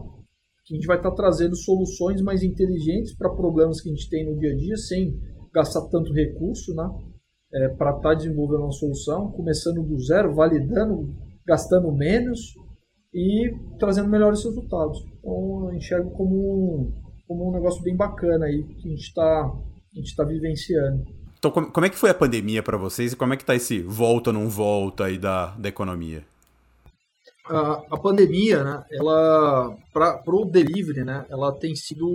Que 0.65 0.75
a 0.75 0.77
gente 0.77 0.87
vai 0.87 0.97
estar 0.97 1.11
tá 1.11 1.17
trazendo 1.17 1.57
soluções 1.57 2.23
mais 2.23 2.43
inteligentes 2.43 3.17
para 3.17 3.35
problemas 3.35 3.81
que 3.81 3.89
a 3.89 3.93
gente 3.93 4.09
tem 4.09 4.25
no 4.25 4.39
dia 4.39 4.53
a 4.53 4.57
dia, 4.57 4.77
sem 4.77 5.19
gastar 5.53 5.89
tanto 5.89 6.13
recurso, 6.13 6.73
né? 6.75 6.89
É, 7.53 7.69
para 7.71 7.97
estar 7.97 8.11
tá 8.11 8.15
desenvolvendo 8.15 8.63
uma 8.63 8.73
solução, 8.73 9.33
começando 9.33 9.83
do 9.83 9.99
zero, 9.99 10.35
validando, 10.35 11.17
gastando 11.49 11.91
menos 11.91 12.55
e 13.13 13.51
trazendo 13.79 14.09
melhores 14.09 14.45
resultados. 14.45 14.99
Então, 15.19 15.71
eu 15.71 15.75
enxergo 15.75 16.11
como, 16.11 16.93
como 17.27 17.49
um 17.49 17.53
negócio 17.53 17.83
bem 17.83 17.97
bacana 17.97 18.45
aí 18.45 18.63
que 18.63 18.87
a 18.87 18.91
gente 18.91 19.01
está 19.01 19.51
tá 20.15 20.25
vivenciando. 20.25 21.05
Então, 21.39 21.51
como 21.51 21.87
é 21.87 21.89
que 21.89 21.97
foi 21.97 22.11
a 22.11 22.15
pandemia 22.15 22.63
para 22.63 22.77
vocês 22.77 23.13
e 23.13 23.17
como 23.17 23.33
é 23.33 23.37
que 23.37 23.45
tá 23.45 23.55
esse 23.55 23.81
volta 23.81 24.33
não 24.33 24.49
volta 24.49 25.05
aí 25.05 25.17
da, 25.17 25.47
da 25.57 25.69
economia? 25.69 26.23
A, 27.47 27.83
a 27.93 27.99
pandemia, 27.99 28.63
né, 28.63 28.85
ela 28.91 29.75
para 29.93 30.21
o 30.27 30.45
delivery, 30.45 31.05
né, 31.05 31.25
ela 31.31 31.51
tem 31.53 31.75
sido 31.75 32.07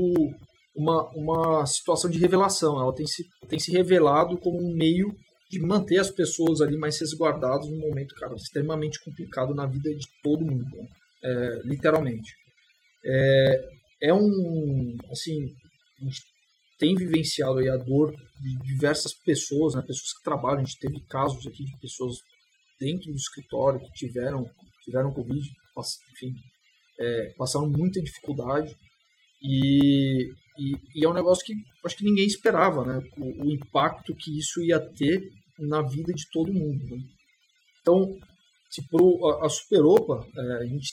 uma, 0.76 1.10
uma 1.16 1.66
situação 1.66 2.10
de 2.10 2.20
revelação. 2.20 2.80
Ela 2.80 2.94
tem 2.94 3.08
se, 3.08 3.24
tem 3.48 3.58
se 3.58 3.72
revelado 3.72 4.38
como 4.38 4.58
um 4.58 4.76
meio 4.76 5.16
de 5.54 5.60
manter 5.60 6.00
as 6.00 6.10
pessoas 6.10 6.62
ali 6.62 6.76
mais 6.78 7.00
resguardadas 7.00 7.70
num 7.70 7.80
momento, 7.80 8.16
cara, 8.16 8.36
extremamente 8.36 9.00
complicado 9.04 9.54
na 9.54 9.68
vida 9.68 9.94
de 9.94 10.08
todo 10.24 10.46
mundo, 10.46 10.66
né? 10.76 10.88
é, 11.24 11.62
literalmente. 11.64 12.34
É, 13.06 13.70
é 14.10 14.14
um, 14.14 14.98
assim, 15.12 15.46
a 16.02 16.06
gente 16.06 16.22
tem 16.80 16.96
vivenciado 16.96 17.60
aí 17.60 17.70
a 17.70 17.78
dor 17.78 18.12
de 18.12 18.58
diversas 18.64 19.14
pessoas, 19.14 19.76
né, 19.76 19.82
pessoas 19.82 20.14
que 20.18 20.24
trabalham. 20.24 20.62
A 20.62 20.64
gente 20.64 20.80
teve 20.80 21.00
casos 21.08 21.46
aqui 21.46 21.64
de 21.64 21.78
pessoas 21.80 22.18
dentro 22.80 23.12
do 23.12 23.18
escritório 23.18 23.80
que 23.80 23.94
tiveram, 23.94 24.44
tiveram 24.84 25.14
Covid, 25.14 25.48
enfim, 26.14 26.34
é, 27.00 27.34
passaram 27.38 27.70
muita 27.70 28.02
dificuldade. 28.02 28.76
E, 29.42 30.32
e, 30.58 30.76
e, 30.96 31.06
é 31.06 31.08
um 31.08 31.14
negócio 31.14 31.46
que 31.46 31.54
acho 31.86 31.98
que 31.98 32.06
ninguém 32.06 32.26
esperava, 32.26 32.86
né? 32.86 33.02
O, 33.18 33.46
o 33.46 33.52
impacto 33.52 34.16
que 34.16 34.38
isso 34.40 34.62
ia 34.64 34.80
ter 34.80 35.22
na 35.68 35.82
vida 35.82 36.14
de 36.14 36.24
todo 36.32 36.54
mundo. 36.54 36.84
Né? 36.86 37.04
Então, 37.82 38.18
pro, 38.90 39.28
a, 39.28 39.46
a 39.46 39.50
Superopa, 39.50 40.26
é, 40.38 40.64
a 40.64 40.66
gente 40.66 40.92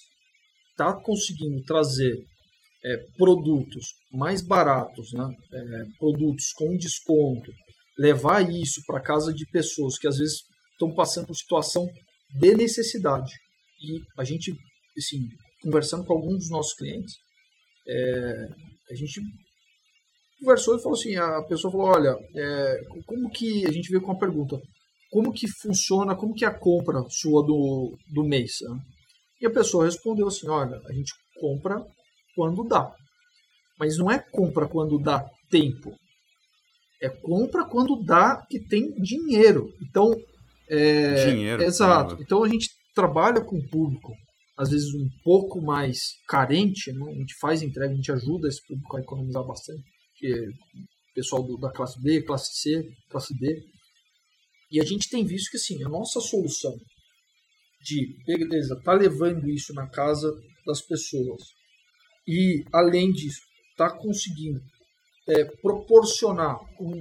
está 0.71 0.93
conseguindo 0.93 1.62
trazer 1.64 2.25
é, 2.85 2.97
produtos 3.16 3.95
mais 4.12 4.43
baratos, 4.43 5.12
né? 5.12 5.29
É, 5.53 5.85
produtos 5.99 6.53
com 6.53 6.77
desconto, 6.77 7.53
levar 7.99 8.51
isso 8.51 8.83
para 8.87 9.03
casa 9.03 9.33
de 9.33 9.47
pessoas 9.51 9.99
que 9.99 10.09
às 10.09 10.18
vezes 10.18 10.41
estão 10.73 10.95
passando 10.95 11.27
por 11.27 11.35
situação 11.35 11.87
de 12.39 12.55
necessidade. 12.55 13.33
E 13.83 14.01
a 14.18 14.25
gente, 14.25 14.53
assim, 14.97 15.29
conversando 15.62 16.05
com 16.05 16.14
alguns 16.14 16.39
dos 16.39 16.51
nossos 16.51 16.75
clientes, 16.75 17.14
é, 17.87 18.49
a 18.91 18.95
gente 18.95 19.21
conversou 20.41 20.76
e 20.76 20.82
falou 20.82 20.99
assim, 20.99 21.16
a 21.16 21.43
pessoa 21.43 21.70
falou, 21.70 21.88
olha, 21.88 22.16
é, 22.34 22.80
como 23.07 23.30
que, 23.30 23.66
a 23.66 23.72
gente 23.72 23.88
veio 23.88 24.01
com 24.01 24.11
uma 24.11 24.18
pergunta, 24.18 24.59
como 25.11 25.32
que 25.32 25.47
funciona, 25.61 26.16
como 26.16 26.34
que 26.34 26.45
é 26.45 26.49
a 26.49 26.59
compra 26.59 27.03
sua 27.09 27.43
do, 27.43 27.97
do 28.09 28.24
mês? 28.24 28.53
Né? 28.62 28.78
E 29.43 29.47
a 29.47 29.51
pessoa 29.51 29.84
respondeu 29.84 30.26
assim, 30.28 30.49
olha, 30.49 30.80
a 30.88 30.93
gente 30.93 31.12
compra 31.41 31.84
quando 32.34 32.66
dá. 32.66 32.93
Mas 33.78 33.97
não 33.97 34.11
é 34.11 34.18
compra 34.18 34.68
quando 34.68 34.99
dá 34.99 35.24
tempo. 35.51 35.93
É 37.03 37.09
compra 37.09 37.64
quando 37.64 38.03
dá 38.03 38.45
que 38.49 38.61
tem 38.61 38.93
dinheiro. 38.97 39.72
Então, 39.82 40.14
é, 40.68 41.30
dinheiro. 41.30 41.62
Exato. 41.62 42.18
Então 42.20 42.45
a 42.45 42.49
gente 42.49 42.68
trabalha 42.95 43.41
com 43.41 43.57
o 43.57 43.68
público, 43.68 44.12
às 44.57 44.70
vezes 44.70 44.93
um 44.95 45.09
pouco 45.24 45.61
mais 45.62 45.99
carente, 46.28 46.93
né? 46.93 47.11
a 47.11 47.14
gente 47.14 47.34
faz 47.41 47.62
entrega, 47.62 47.93
a 47.93 47.97
gente 47.97 48.12
ajuda 48.12 48.49
esse 48.49 48.61
público 48.66 48.97
a 48.97 49.01
economizar 49.01 49.45
bastante, 49.45 49.82
que 50.21 50.27
é 50.27 50.47
pessoal 51.14 51.43
do, 51.43 51.57
da 51.57 51.73
classe 51.73 52.01
B, 52.01 52.23
classe 52.23 52.51
C, 52.61 52.89
classe 53.09 53.35
D. 53.39 53.62
E 54.71 54.81
a 54.81 54.85
gente 54.85 55.09
tem 55.09 55.25
visto 55.25 55.51
que 55.51 55.57
assim, 55.57 55.83
a 55.83 55.89
nossa 55.89 56.21
solução 56.21 56.75
de, 57.83 58.14
beleza, 58.27 58.79
tá 58.85 58.93
levando 58.93 59.49
isso 59.49 59.73
na 59.73 59.89
casa 59.89 60.31
das 60.66 60.83
pessoas, 60.83 61.43
e, 62.29 62.62
além 62.73 63.11
disso, 63.11 63.41
está 63.71 63.91
conseguindo 63.91 64.61
é, 65.29 65.45
proporcionar 65.62 66.59
um, 66.79 66.93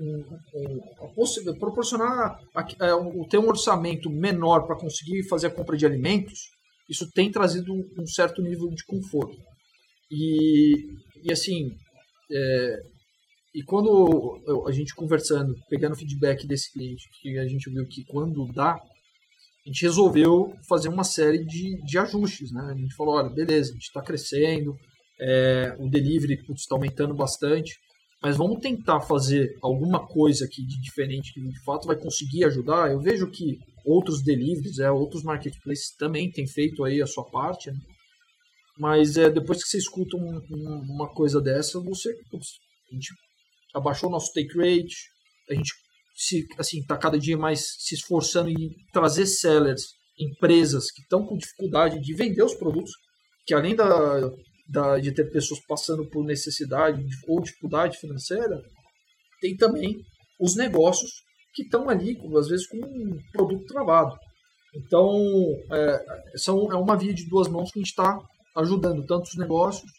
um, 0.00 0.24
um, 0.54 1.58
proporcionar 1.58 2.38
é, 2.80 2.94
um, 2.94 3.26
ter 3.26 3.38
um 3.38 3.48
orçamento 3.48 4.10
menor 4.10 4.66
para 4.66 4.78
conseguir 4.78 5.26
fazer 5.28 5.48
a 5.48 5.54
compra 5.54 5.76
de 5.76 5.86
alimentos, 5.86 6.38
isso 6.88 7.10
tem 7.12 7.30
trazido 7.30 7.72
um 7.72 8.06
certo 8.06 8.42
nível 8.42 8.68
de 8.68 8.84
conforto. 8.84 9.36
E, 10.10 10.74
e 11.24 11.32
assim, 11.32 11.70
é, 12.30 12.82
e 13.54 13.62
quando 13.62 14.40
a 14.66 14.72
gente 14.72 14.94
conversando, 14.94 15.54
pegando 15.68 15.96
feedback 15.96 16.46
desse 16.46 16.72
cliente, 16.72 17.08
que 17.20 17.38
a 17.38 17.46
gente 17.46 17.70
viu 17.70 17.86
que 17.86 18.04
quando 18.04 18.46
dá, 18.52 18.74
a 18.74 19.68
gente 19.68 19.82
resolveu 19.82 20.54
fazer 20.68 20.88
uma 20.88 21.04
série 21.04 21.44
de, 21.44 21.82
de 21.82 21.98
ajustes. 21.98 22.52
Né? 22.52 22.62
A 22.70 22.74
gente 22.74 22.94
falou, 22.94 23.14
olha, 23.14 23.28
beleza, 23.28 23.70
a 23.70 23.74
gente 23.74 23.86
está 23.86 24.02
crescendo, 24.02 24.76
é, 25.20 25.76
o 25.78 25.88
delivery 25.88 26.40
está 26.54 26.74
aumentando 26.74 27.14
bastante, 27.14 27.74
mas 28.22 28.36
vamos 28.36 28.60
tentar 28.60 29.00
fazer 29.00 29.56
alguma 29.62 30.06
coisa 30.06 30.44
aqui 30.44 30.62
de 30.64 30.80
diferente 30.80 31.32
que 31.32 31.40
de 31.40 31.64
fato 31.64 31.86
vai 31.86 31.96
conseguir 31.96 32.44
ajudar. 32.44 32.90
Eu 32.90 33.00
vejo 33.00 33.30
que 33.30 33.58
outros 33.84 34.22
deliveries, 34.22 34.78
é, 34.78 34.90
outros 34.90 35.22
marketplaces 35.22 35.94
também 35.96 36.30
têm 36.30 36.46
feito 36.46 36.84
aí 36.84 37.00
a 37.00 37.06
sua 37.06 37.24
parte, 37.24 37.70
né? 37.70 37.78
Mas 38.78 39.16
é, 39.16 39.28
depois 39.28 39.62
que 39.62 39.68
você 39.68 39.78
escuta 39.78 40.16
um, 40.16 40.40
um, 40.50 40.94
uma 40.94 41.12
coisa 41.12 41.40
dessa, 41.40 41.80
você. 41.80 42.10
A 42.10 42.94
gente 42.94 43.12
abaixou 43.74 44.08
o 44.08 44.12
nosso 44.12 44.32
take 44.32 44.56
rate, 44.56 44.96
a 45.50 45.54
gente 45.54 45.72
se, 46.14 46.46
assim, 46.58 46.80
está 46.80 46.96
cada 46.96 47.18
dia 47.18 47.36
mais 47.36 47.60
se 47.78 47.94
esforçando 47.94 48.48
em 48.50 48.70
trazer 48.92 49.26
sellers, 49.26 49.82
empresas 50.18 50.90
que 50.90 51.02
estão 51.02 51.24
com 51.24 51.36
dificuldade 51.36 52.00
de 52.00 52.14
vender 52.14 52.42
os 52.42 52.54
produtos, 52.54 52.90
que 53.46 53.54
além 53.54 53.74
da, 53.74 54.30
da, 54.68 54.98
de 54.98 55.12
ter 55.12 55.30
pessoas 55.30 55.60
passando 55.66 56.08
por 56.08 56.24
necessidade 56.24 57.00
ou 57.28 57.40
dificuldade 57.40 57.98
financeira, 57.98 58.60
tem 59.40 59.56
também 59.56 59.96
os 60.40 60.56
negócios 60.56 61.10
que 61.54 61.62
estão 61.62 61.88
ali, 61.88 62.16
às 62.36 62.48
vezes, 62.48 62.66
com 62.66 62.78
um 62.78 63.18
produto 63.32 63.66
travado. 63.66 64.16
Então, 64.74 65.18
é, 65.72 66.04
são, 66.36 66.70
é 66.70 66.76
uma 66.76 66.96
via 66.96 67.14
de 67.14 67.28
duas 67.28 67.48
mãos 67.48 67.70
que 67.70 67.78
a 67.78 67.82
gente 67.82 67.90
está 67.90 68.18
ajudando 68.58 69.06
tanto 69.06 69.24
os 69.24 69.36
negócios 69.36 69.90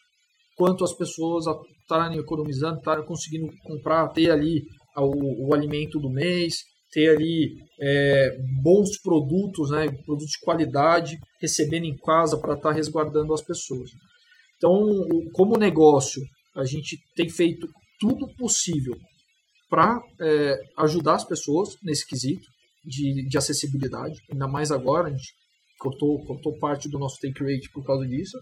quanto 0.56 0.84
as 0.84 0.94
pessoas 0.94 1.48
a 1.48 1.54
estarem 1.82 2.20
economizando, 2.20 2.80
estarem 2.80 3.06
conseguindo 3.06 3.48
comprar, 3.64 4.10
ter 4.10 4.30
ali 4.30 4.62
o, 4.98 5.48
o 5.48 5.54
alimento 5.54 6.00
do 6.00 6.10
mês, 6.10 6.58
ter 6.92 7.10
ali 7.10 7.56
é, 7.82 8.38
bons 8.62 9.00
produtos, 9.02 9.72
né, 9.72 9.88
produtos 10.06 10.32
de 10.32 10.40
qualidade, 10.44 11.18
recebendo 11.42 11.86
em 11.86 11.96
casa 11.98 12.38
para 12.38 12.56
estar 12.56 12.70
tá 12.70 12.76
resguardando 12.76 13.34
as 13.34 13.42
pessoas. 13.42 13.90
Então, 14.58 14.86
como 15.34 15.58
negócio, 15.58 16.22
a 16.56 16.66
gente 16.66 16.98
tem 17.16 17.30
feito 17.30 17.68
tudo 18.00 18.28
possível 18.36 18.96
para 19.70 20.02
é, 20.20 20.58
ajudar 20.80 21.16
as 21.16 21.24
pessoas 21.24 21.70
nesse 21.84 22.06
quesito 22.06 22.46
de, 22.84 23.28
de 23.28 23.38
acessibilidade, 23.38 24.20
ainda 24.32 24.48
mais 24.48 24.72
agora, 24.72 25.08
a 25.08 25.12
gente 25.12 25.32
cortou, 25.80 26.24
cortou 26.26 26.58
parte 26.60 26.90
do 26.90 27.00
nosso 27.00 27.18
take 27.20 27.42
rate 27.42 27.70
por 27.74 27.84
causa 27.84 28.06
disso, 28.06 28.38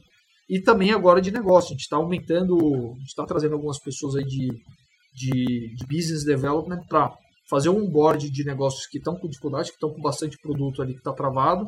e 0.50 0.62
também 0.62 0.92
agora 0.92 1.22
de 1.22 1.32
negócio, 1.32 1.70
a 1.70 1.74
gente 1.74 1.82
está 1.82 1.98
aumentando, 1.98 2.56
a 2.56 3.00
gente 3.00 3.08
está 3.08 3.26
trazendo 3.26 3.54
algumas 3.54 3.80
pessoas 3.80 4.16
aí 4.16 4.24
de, 4.24 4.48
de, 5.14 5.76
de 5.76 5.86
business 5.88 6.24
development 6.26 6.82
para 6.88 7.14
fazer 7.50 7.70
um 7.70 7.90
board 7.90 8.30
de 8.30 8.44
negócios 8.46 8.88
que 8.88 8.98
estão 8.98 9.16
com 9.18 9.28
dificuldade, 9.28 9.70
que 9.70 9.76
estão 9.76 9.94
com 9.94 10.02
bastante 10.02 10.38
produto 10.38 10.82
ali 10.82 10.94
que 10.94 11.00
está 11.00 11.14
travado 11.14 11.66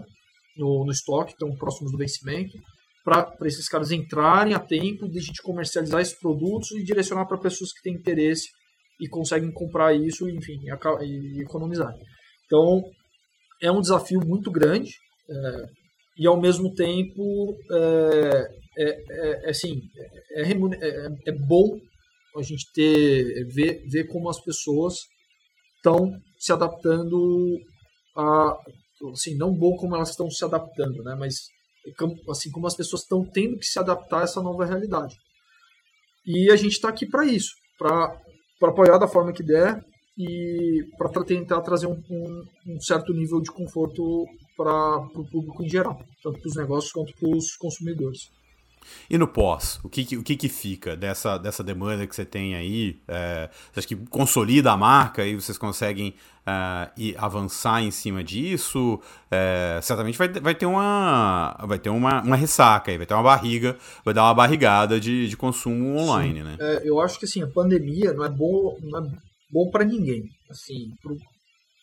no, 0.58 0.86
no 0.86 0.92
estoque, 0.92 1.34
estão 1.34 1.50
próximos 1.56 1.92
do 1.92 1.98
vencimento, 1.98 2.58
para 3.04 3.34
esses 3.46 3.68
caras 3.68 3.92
entrarem 3.92 4.54
a 4.54 4.60
tempo 4.60 5.10
de 5.10 5.20
a 5.20 5.22
gente 5.22 5.42
comercializar 5.42 6.02
esses 6.02 6.18
produtos 6.18 6.72
e 6.72 6.84
direcionar 6.84 7.26
para 7.26 7.38
pessoas 7.38 7.72
que 7.74 7.82
têm 7.82 7.96
interesse 7.96 8.50
e 9.00 9.08
conseguem 9.08 9.52
comprar 9.52 9.94
isso, 9.94 10.30
enfim, 10.30 10.58
e, 11.02 11.38
e 11.38 11.42
economizar. 11.42 11.94
Então, 12.46 12.82
é 13.62 13.72
um 13.72 13.82
desafio 13.82 14.20
muito 14.26 14.52
grande 14.52 14.92
é, 15.30 15.66
e, 16.18 16.28
ao 16.28 16.40
mesmo 16.40 16.74
tempo, 16.74 17.56
é, 17.72 18.48
é, 18.78 18.90
é, 18.90 19.46
é 19.46 19.50
assim, 19.50 19.82
é, 20.36 20.52
é, 21.28 21.32
bom 21.32 21.80
a 22.38 22.42
gente 22.42 22.72
ter 22.74 23.46
ver, 23.48 23.84
ver 23.90 24.08
como 24.08 24.30
as 24.30 24.40
pessoas 24.44 24.96
estão 25.78 26.12
se 26.38 26.52
adaptando 26.54 27.58
a 28.16 28.58
assim 29.12 29.36
não 29.36 29.54
bom 29.54 29.76
como 29.78 29.96
elas 29.96 30.10
estão 30.10 30.30
se 30.30 30.44
adaptando 30.44 31.02
né 31.04 31.16
mas 31.18 31.48
assim 32.30 32.52
como 32.52 32.68
as 32.68 32.76
pessoas 32.76 33.02
estão 33.02 33.26
tendo 33.26 33.58
que 33.58 33.66
se 33.66 33.80
adaptar 33.80 34.22
a 34.22 34.24
essa 34.24 34.42
nova 34.42 34.66
realidade. 34.66 35.16
E 36.26 36.52
a 36.52 36.56
gente 36.56 36.74
está 36.74 36.90
aqui 36.90 37.08
para 37.08 37.26
isso 37.26 37.52
para 37.78 38.16
para 38.60 38.72
apoiar 38.72 38.98
da 38.98 39.08
forma 39.08 39.32
que 39.32 39.42
der 39.42 39.82
e 40.18 40.84
para 40.98 41.24
tentar 41.24 41.62
trazer 41.62 41.88
um, 41.88 41.98
um, 42.10 42.44
um, 42.68 42.82
certo 42.82 43.14
nível 43.14 43.40
de 43.40 43.50
conforto 43.52 44.26
para 44.60 44.98
o 45.16 45.24
público 45.24 45.64
em 45.64 45.70
geral, 45.70 45.98
tanto 46.22 46.38
para 46.38 46.50
os 46.50 46.56
negócios 46.58 46.92
quanto 46.92 47.14
para 47.18 47.30
os 47.30 47.56
consumidores. 47.56 48.30
E 49.10 49.18
no 49.18 49.28
pós, 49.28 49.80
o 49.84 49.90
que, 49.90 50.18
o 50.18 50.24
que, 50.24 50.36
que 50.36 50.50
fica 50.50 50.98
dessa, 50.98 51.38
dessa 51.38 51.64
demanda 51.64 52.06
que 52.06 52.14
você 52.14 52.26
tem 52.26 52.56
aí? 52.56 53.00
É, 53.08 53.50
você 53.72 53.80
acha 53.80 53.88
que 53.88 53.96
consolida 54.08 54.72
a 54.72 54.78
marca 54.78 55.26
e 55.26 55.36
vocês 55.36 55.58
conseguem 55.58 56.14
é, 56.46 56.90
ir 56.98 57.16
avançar 57.18 57.82
em 57.82 57.92
cima 57.92 58.22
disso? 58.22 59.00
É, 59.32 59.80
certamente 59.82 60.18
vai, 60.18 60.28
vai 60.28 60.56
ter, 60.56 60.66
uma, 60.66 61.56
vai 61.66 61.80
ter 61.80 61.90
uma, 61.90 62.22
uma 62.22 62.36
ressaca 62.36 62.92
aí, 62.92 62.98
vai 62.98 63.06
ter 63.06 63.14
uma 63.14 63.24
barriga, 63.24 63.78
vai 64.04 64.14
dar 64.14 64.24
uma 64.24 64.34
barrigada 64.34 65.00
de, 65.00 65.30
de 65.30 65.38
consumo 65.38 65.98
online, 65.98 66.40
Sim. 66.40 66.44
né? 66.44 66.58
É, 66.60 66.82
eu 66.84 67.00
acho 67.00 67.18
que 67.18 67.26
assim, 67.26 67.42
a 67.42 67.48
pandemia 67.48 68.12
não 68.14 68.26
é 68.26 68.30
bom, 68.30 68.78
não 68.82 69.00
é 69.00 69.12
bom 69.52 69.70
para 69.72 69.86
ninguém. 69.86 70.24
Assim, 70.50 70.90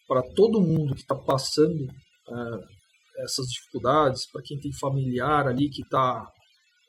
para 0.06 0.22
todo 0.34 0.60
mundo 0.60 0.94
que 0.94 1.00
está 1.00 1.14
passando 1.14 1.86
é, 2.28 3.22
essas 3.24 3.46
dificuldades, 3.46 4.30
para 4.30 4.42
quem 4.42 4.58
tem 4.58 4.72
familiar 4.72 5.46
ali 5.46 5.68
que 5.70 5.82
está 5.82 6.26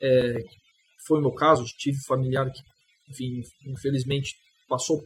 é, 0.00 0.38
foi 1.06 1.18
o 1.18 1.22
meu 1.22 1.32
caso, 1.32 1.64
tive 1.64 1.98
familiar 2.06 2.50
que, 2.50 2.60
enfim, 3.10 3.40
infelizmente 3.66 4.34
passou, 4.68 5.02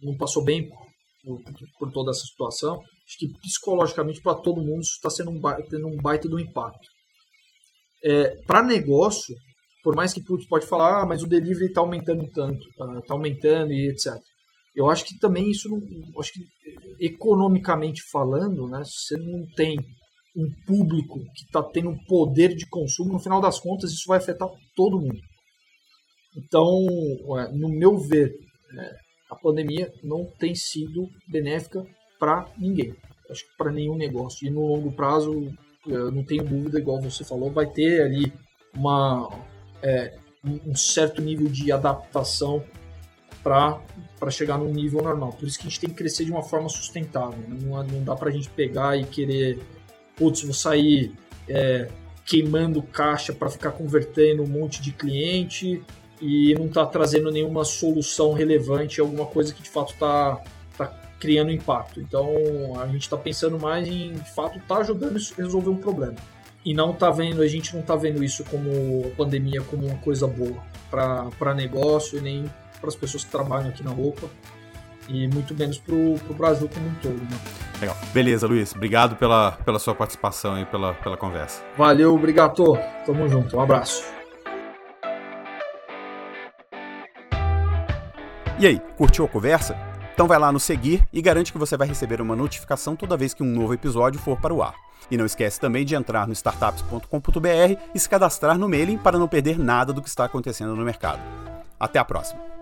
não 0.00 0.16
passou 0.16 0.44
bem 0.44 0.68
por, 1.22 1.42
por 1.78 1.92
toda 1.92 2.10
essa 2.10 2.24
situação. 2.24 2.80
Acho 3.06 3.18
que 3.18 3.28
psicologicamente 3.40 4.22
para 4.22 4.36
todo 4.36 4.62
mundo 4.62 4.82
isso 4.82 4.94
está 4.94 5.10
sendo 5.10 5.30
um 5.30 5.40
baita, 5.40 5.68
tendo 5.68 5.88
um 5.88 5.96
baita 5.96 6.28
do 6.28 6.38
impacto. 6.38 6.88
É, 8.04 8.36
para 8.46 8.62
negócio, 8.62 9.34
por 9.82 9.96
mais 9.96 10.12
que 10.12 10.22
putz, 10.22 10.46
pode 10.46 10.66
falar, 10.66 11.02
ah, 11.02 11.06
mas 11.06 11.22
o 11.22 11.26
delivery 11.26 11.66
está 11.66 11.80
aumentando 11.80 12.26
tanto, 12.30 12.68
está 12.68 13.02
tá 13.02 13.14
aumentando 13.14 13.72
e 13.72 13.90
etc. 13.90 14.14
Eu 14.74 14.88
acho 14.88 15.04
que 15.04 15.18
também 15.18 15.50
isso, 15.50 15.68
acho 16.18 16.32
que 16.32 16.40
economicamente 17.00 18.02
falando, 18.10 18.68
né, 18.68 18.82
você 18.84 19.16
não 19.16 19.46
tem 19.56 19.76
um 20.36 20.48
público 20.64 21.18
que 21.34 21.44
está 21.44 21.62
tendo 21.62 21.96
poder 22.06 22.54
de 22.54 22.66
consumo, 22.68 23.12
no 23.12 23.18
final 23.18 23.40
das 23.40 23.58
contas, 23.58 23.90
isso 23.90 24.06
vai 24.06 24.18
afetar 24.18 24.48
todo 24.76 25.00
mundo. 25.00 25.20
Então, 26.36 26.86
no 27.52 27.68
meu 27.68 27.98
ver, 27.98 28.32
é, 28.78 28.96
a 29.30 29.34
pandemia 29.34 29.92
não 30.04 30.24
tem 30.38 30.54
sido 30.54 31.08
benéfica 31.26 31.84
para 32.18 32.46
ninguém. 32.56 32.94
Acho 33.28 33.44
que 33.44 33.56
para 33.56 33.72
nenhum 33.72 33.96
negócio. 33.96 34.46
E 34.46 34.50
no 34.50 34.66
longo 34.66 34.92
prazo, 34.92 35.52
eu 35.86 36.12
não 36.12 36.24
tenho 36.24 36.44
dúvida, 36.44 36.78
igual 36.78 37.00
você 37.00 37.24
falou, 37.24 37.50
vai 37.50 37.66
ter 37.66 38.02
ali 38.02 38.32
uma, 38.74 39.28
é, 39.82 40.16
um 40.44 40.74
certo 40.74 41.20
nível 41.20 41.48
de 41.48 41.72
adaptação 41.72 42.64
para 43.42 44.30
chegar 44.30 44.58
num 44.58 44.72
nível 44.72 45.02
normal. 45.02 45.32
Por 45.32 45.46
isso 45.46 45.58
que 45.58 45.66
a 45.66 45.70
gente 45.70 45.80
tem 45.80 45.90
que 45.90 45.96
crescer 45.96 46.24
de 46.24 46.30
uma 46.30 46.42
forma 46.42 46.68
sustentável. 46.68 47.38
Né? 47.48 47.58
Não, 47.62 47.82
não 47.82 48.04
dá 48.04 48.14
para 48.14 48.28
a 48.28 48.32
gente 48.32 48.48
pegar 48.50 48.96
e 48.96 49.04
querer 49.04 49.58
putz, 50.20 50.42
vou 50.42 50.52
sair 50.52 51.14
é, 51.48 51.88
queimando 52.26 52.82
caixa 52.82 53.32
para 53.32 53.48
ficar 53.48 53.72
convertendo 53.72 54.42
um 54.42 54.46
monte 54.46 54.82
de 54.82 54.92
cliente 54.92 55.82
e 56.20 56.54
não 56.54 56.66
está 56.66 56.84
trazendo 56.84 57.30
nenhuma 57.30 57.64
solução 57.64 58.34
relevante, 58.34 59.00
alguma 59.00 59.24
coisa 59.24 59.54
que 59.54 59.62
de 59.62 59.70
fato 59.70 59.94
está 59.94 60.42
tá 60.76 60.86
criando 61.18 61.50
impacto. 61.50 62.00
Então 62.00 62.28
a 62.78 62.86
gente 62.86 63.02
está 63.02 63.16
pensando 63.16 63.58
mais 63.58 63.88
em 63.88 64.12
de 64.12 64.30
fato 64.34 64.60
tá 64.68 64.76
ajudando 64.76 65.16
a 65.16 65.42
resolver 65.42 65.70
um 65.70 65.78
problema. 65.78 66.16
E 66.62 66.74
não 66.74 66.92
tá 66.92 67.10
vendo, 67.10 67.40
a 67.40 67.48
gente 67.48 67.72
não 67.72 67.80
está 67.80 67.96
vendo 67.96 68.22
isso 68.22 68.44
como 68.44 69.10
pandemia 69.16 69.62
como 69.62 69.86
uma 69.86 69.96
coisa 69.96 70.26
boa 70.26 70.62
para 70.90 71.54
negócio 71.54 72.18
e 72.18 72.20
nem 72.20 72.44
para 72.80 72.88
as 72.88 72.96
pessoas 72.96 73.24
que 73.24 73.30
trabalham 73.30 73.68
aqui 73.68 73.82
na 73.82 73.90
roupa 73.90 74.28
e 75.08 75.26
muito 75.28 75.54
menos 75.54 75.78
para 75.78 75.94
o 75.94 76.34
Brasil 76.36 76.68
como 76.72 76.88
um 76.88 76.94
todo. 76.94 77.20
Né? 77.20 77.38
Legal. 77.80 77.96
Beleza, 78.12 78.46
Luiz. 78.46 78.74
Obrigado 78.74 79.16
pela, 79.16 79.52
pela 79.52 79.78
sua 79.78 79.94
participação 79.94 80.58
e 80.58 80.64
pela, 80.64 80.94
pela 80.94 81.16
conversa. 81.16 81.62
Valeu, 81.76 82.14
obrigado. 82.14 82.78
Tamo 83.04 83.28
junto. 83.28 83.56
Um 83.56 83.60
abraço. 83.60 84.04
E 88.58 88.66
aí, 88.66 88.80
curtiu 88.96 89.24
a 89.24 89.28
conversa? 89.28 89.74
Então 90.12 90.28
vai 90.28 90.38
lá 90.38 90.52
no 90.52 90.60
seguir 90.60 91.02
e 91.12 91.22
garante 91.22 91.50
que 91.50 91.58
você 91.58 91.78
vai 91.78 91.88
receber 91.88 92.20
uma 92.20 92.36
notificação 92.36 92.94
toda 92.94 93.16
vez 93.16 93.32
que 93.32 93.42
um 93.42 93.46
novo 93.46 93.72
episódio 93.72 94.20
for 94.20 94.38
para 94.38 94.52
o 94.52 94.62
ar. 94.62 94.74
E 95.10 95.16
não 95.16 95.24
esquece 95.24 95.58
também 95.58 95.84
de 95.84 95.94
entrar 95.94 96.26
no 96.26 96.34
startups.com.br 96.34 97.80
e 97.94 97.98
se 97.98 98.08
cadastrar 98.08 98.58
no 98.58 98.68
mailing 98.68 98.98
para 98.98 99.18
não 99.18 99.26
perder 99.26 99.58
nada 99.58 99.92
do 99.92 100.02
que 100.02 100.08
está 100.08 100.26
acontecendo 100.26 100.76
no 100.76 100.84
mercado. 100.84 101.20
Até 101.80 101.98
a 101.98 102.04
próxima! 102.04 102.59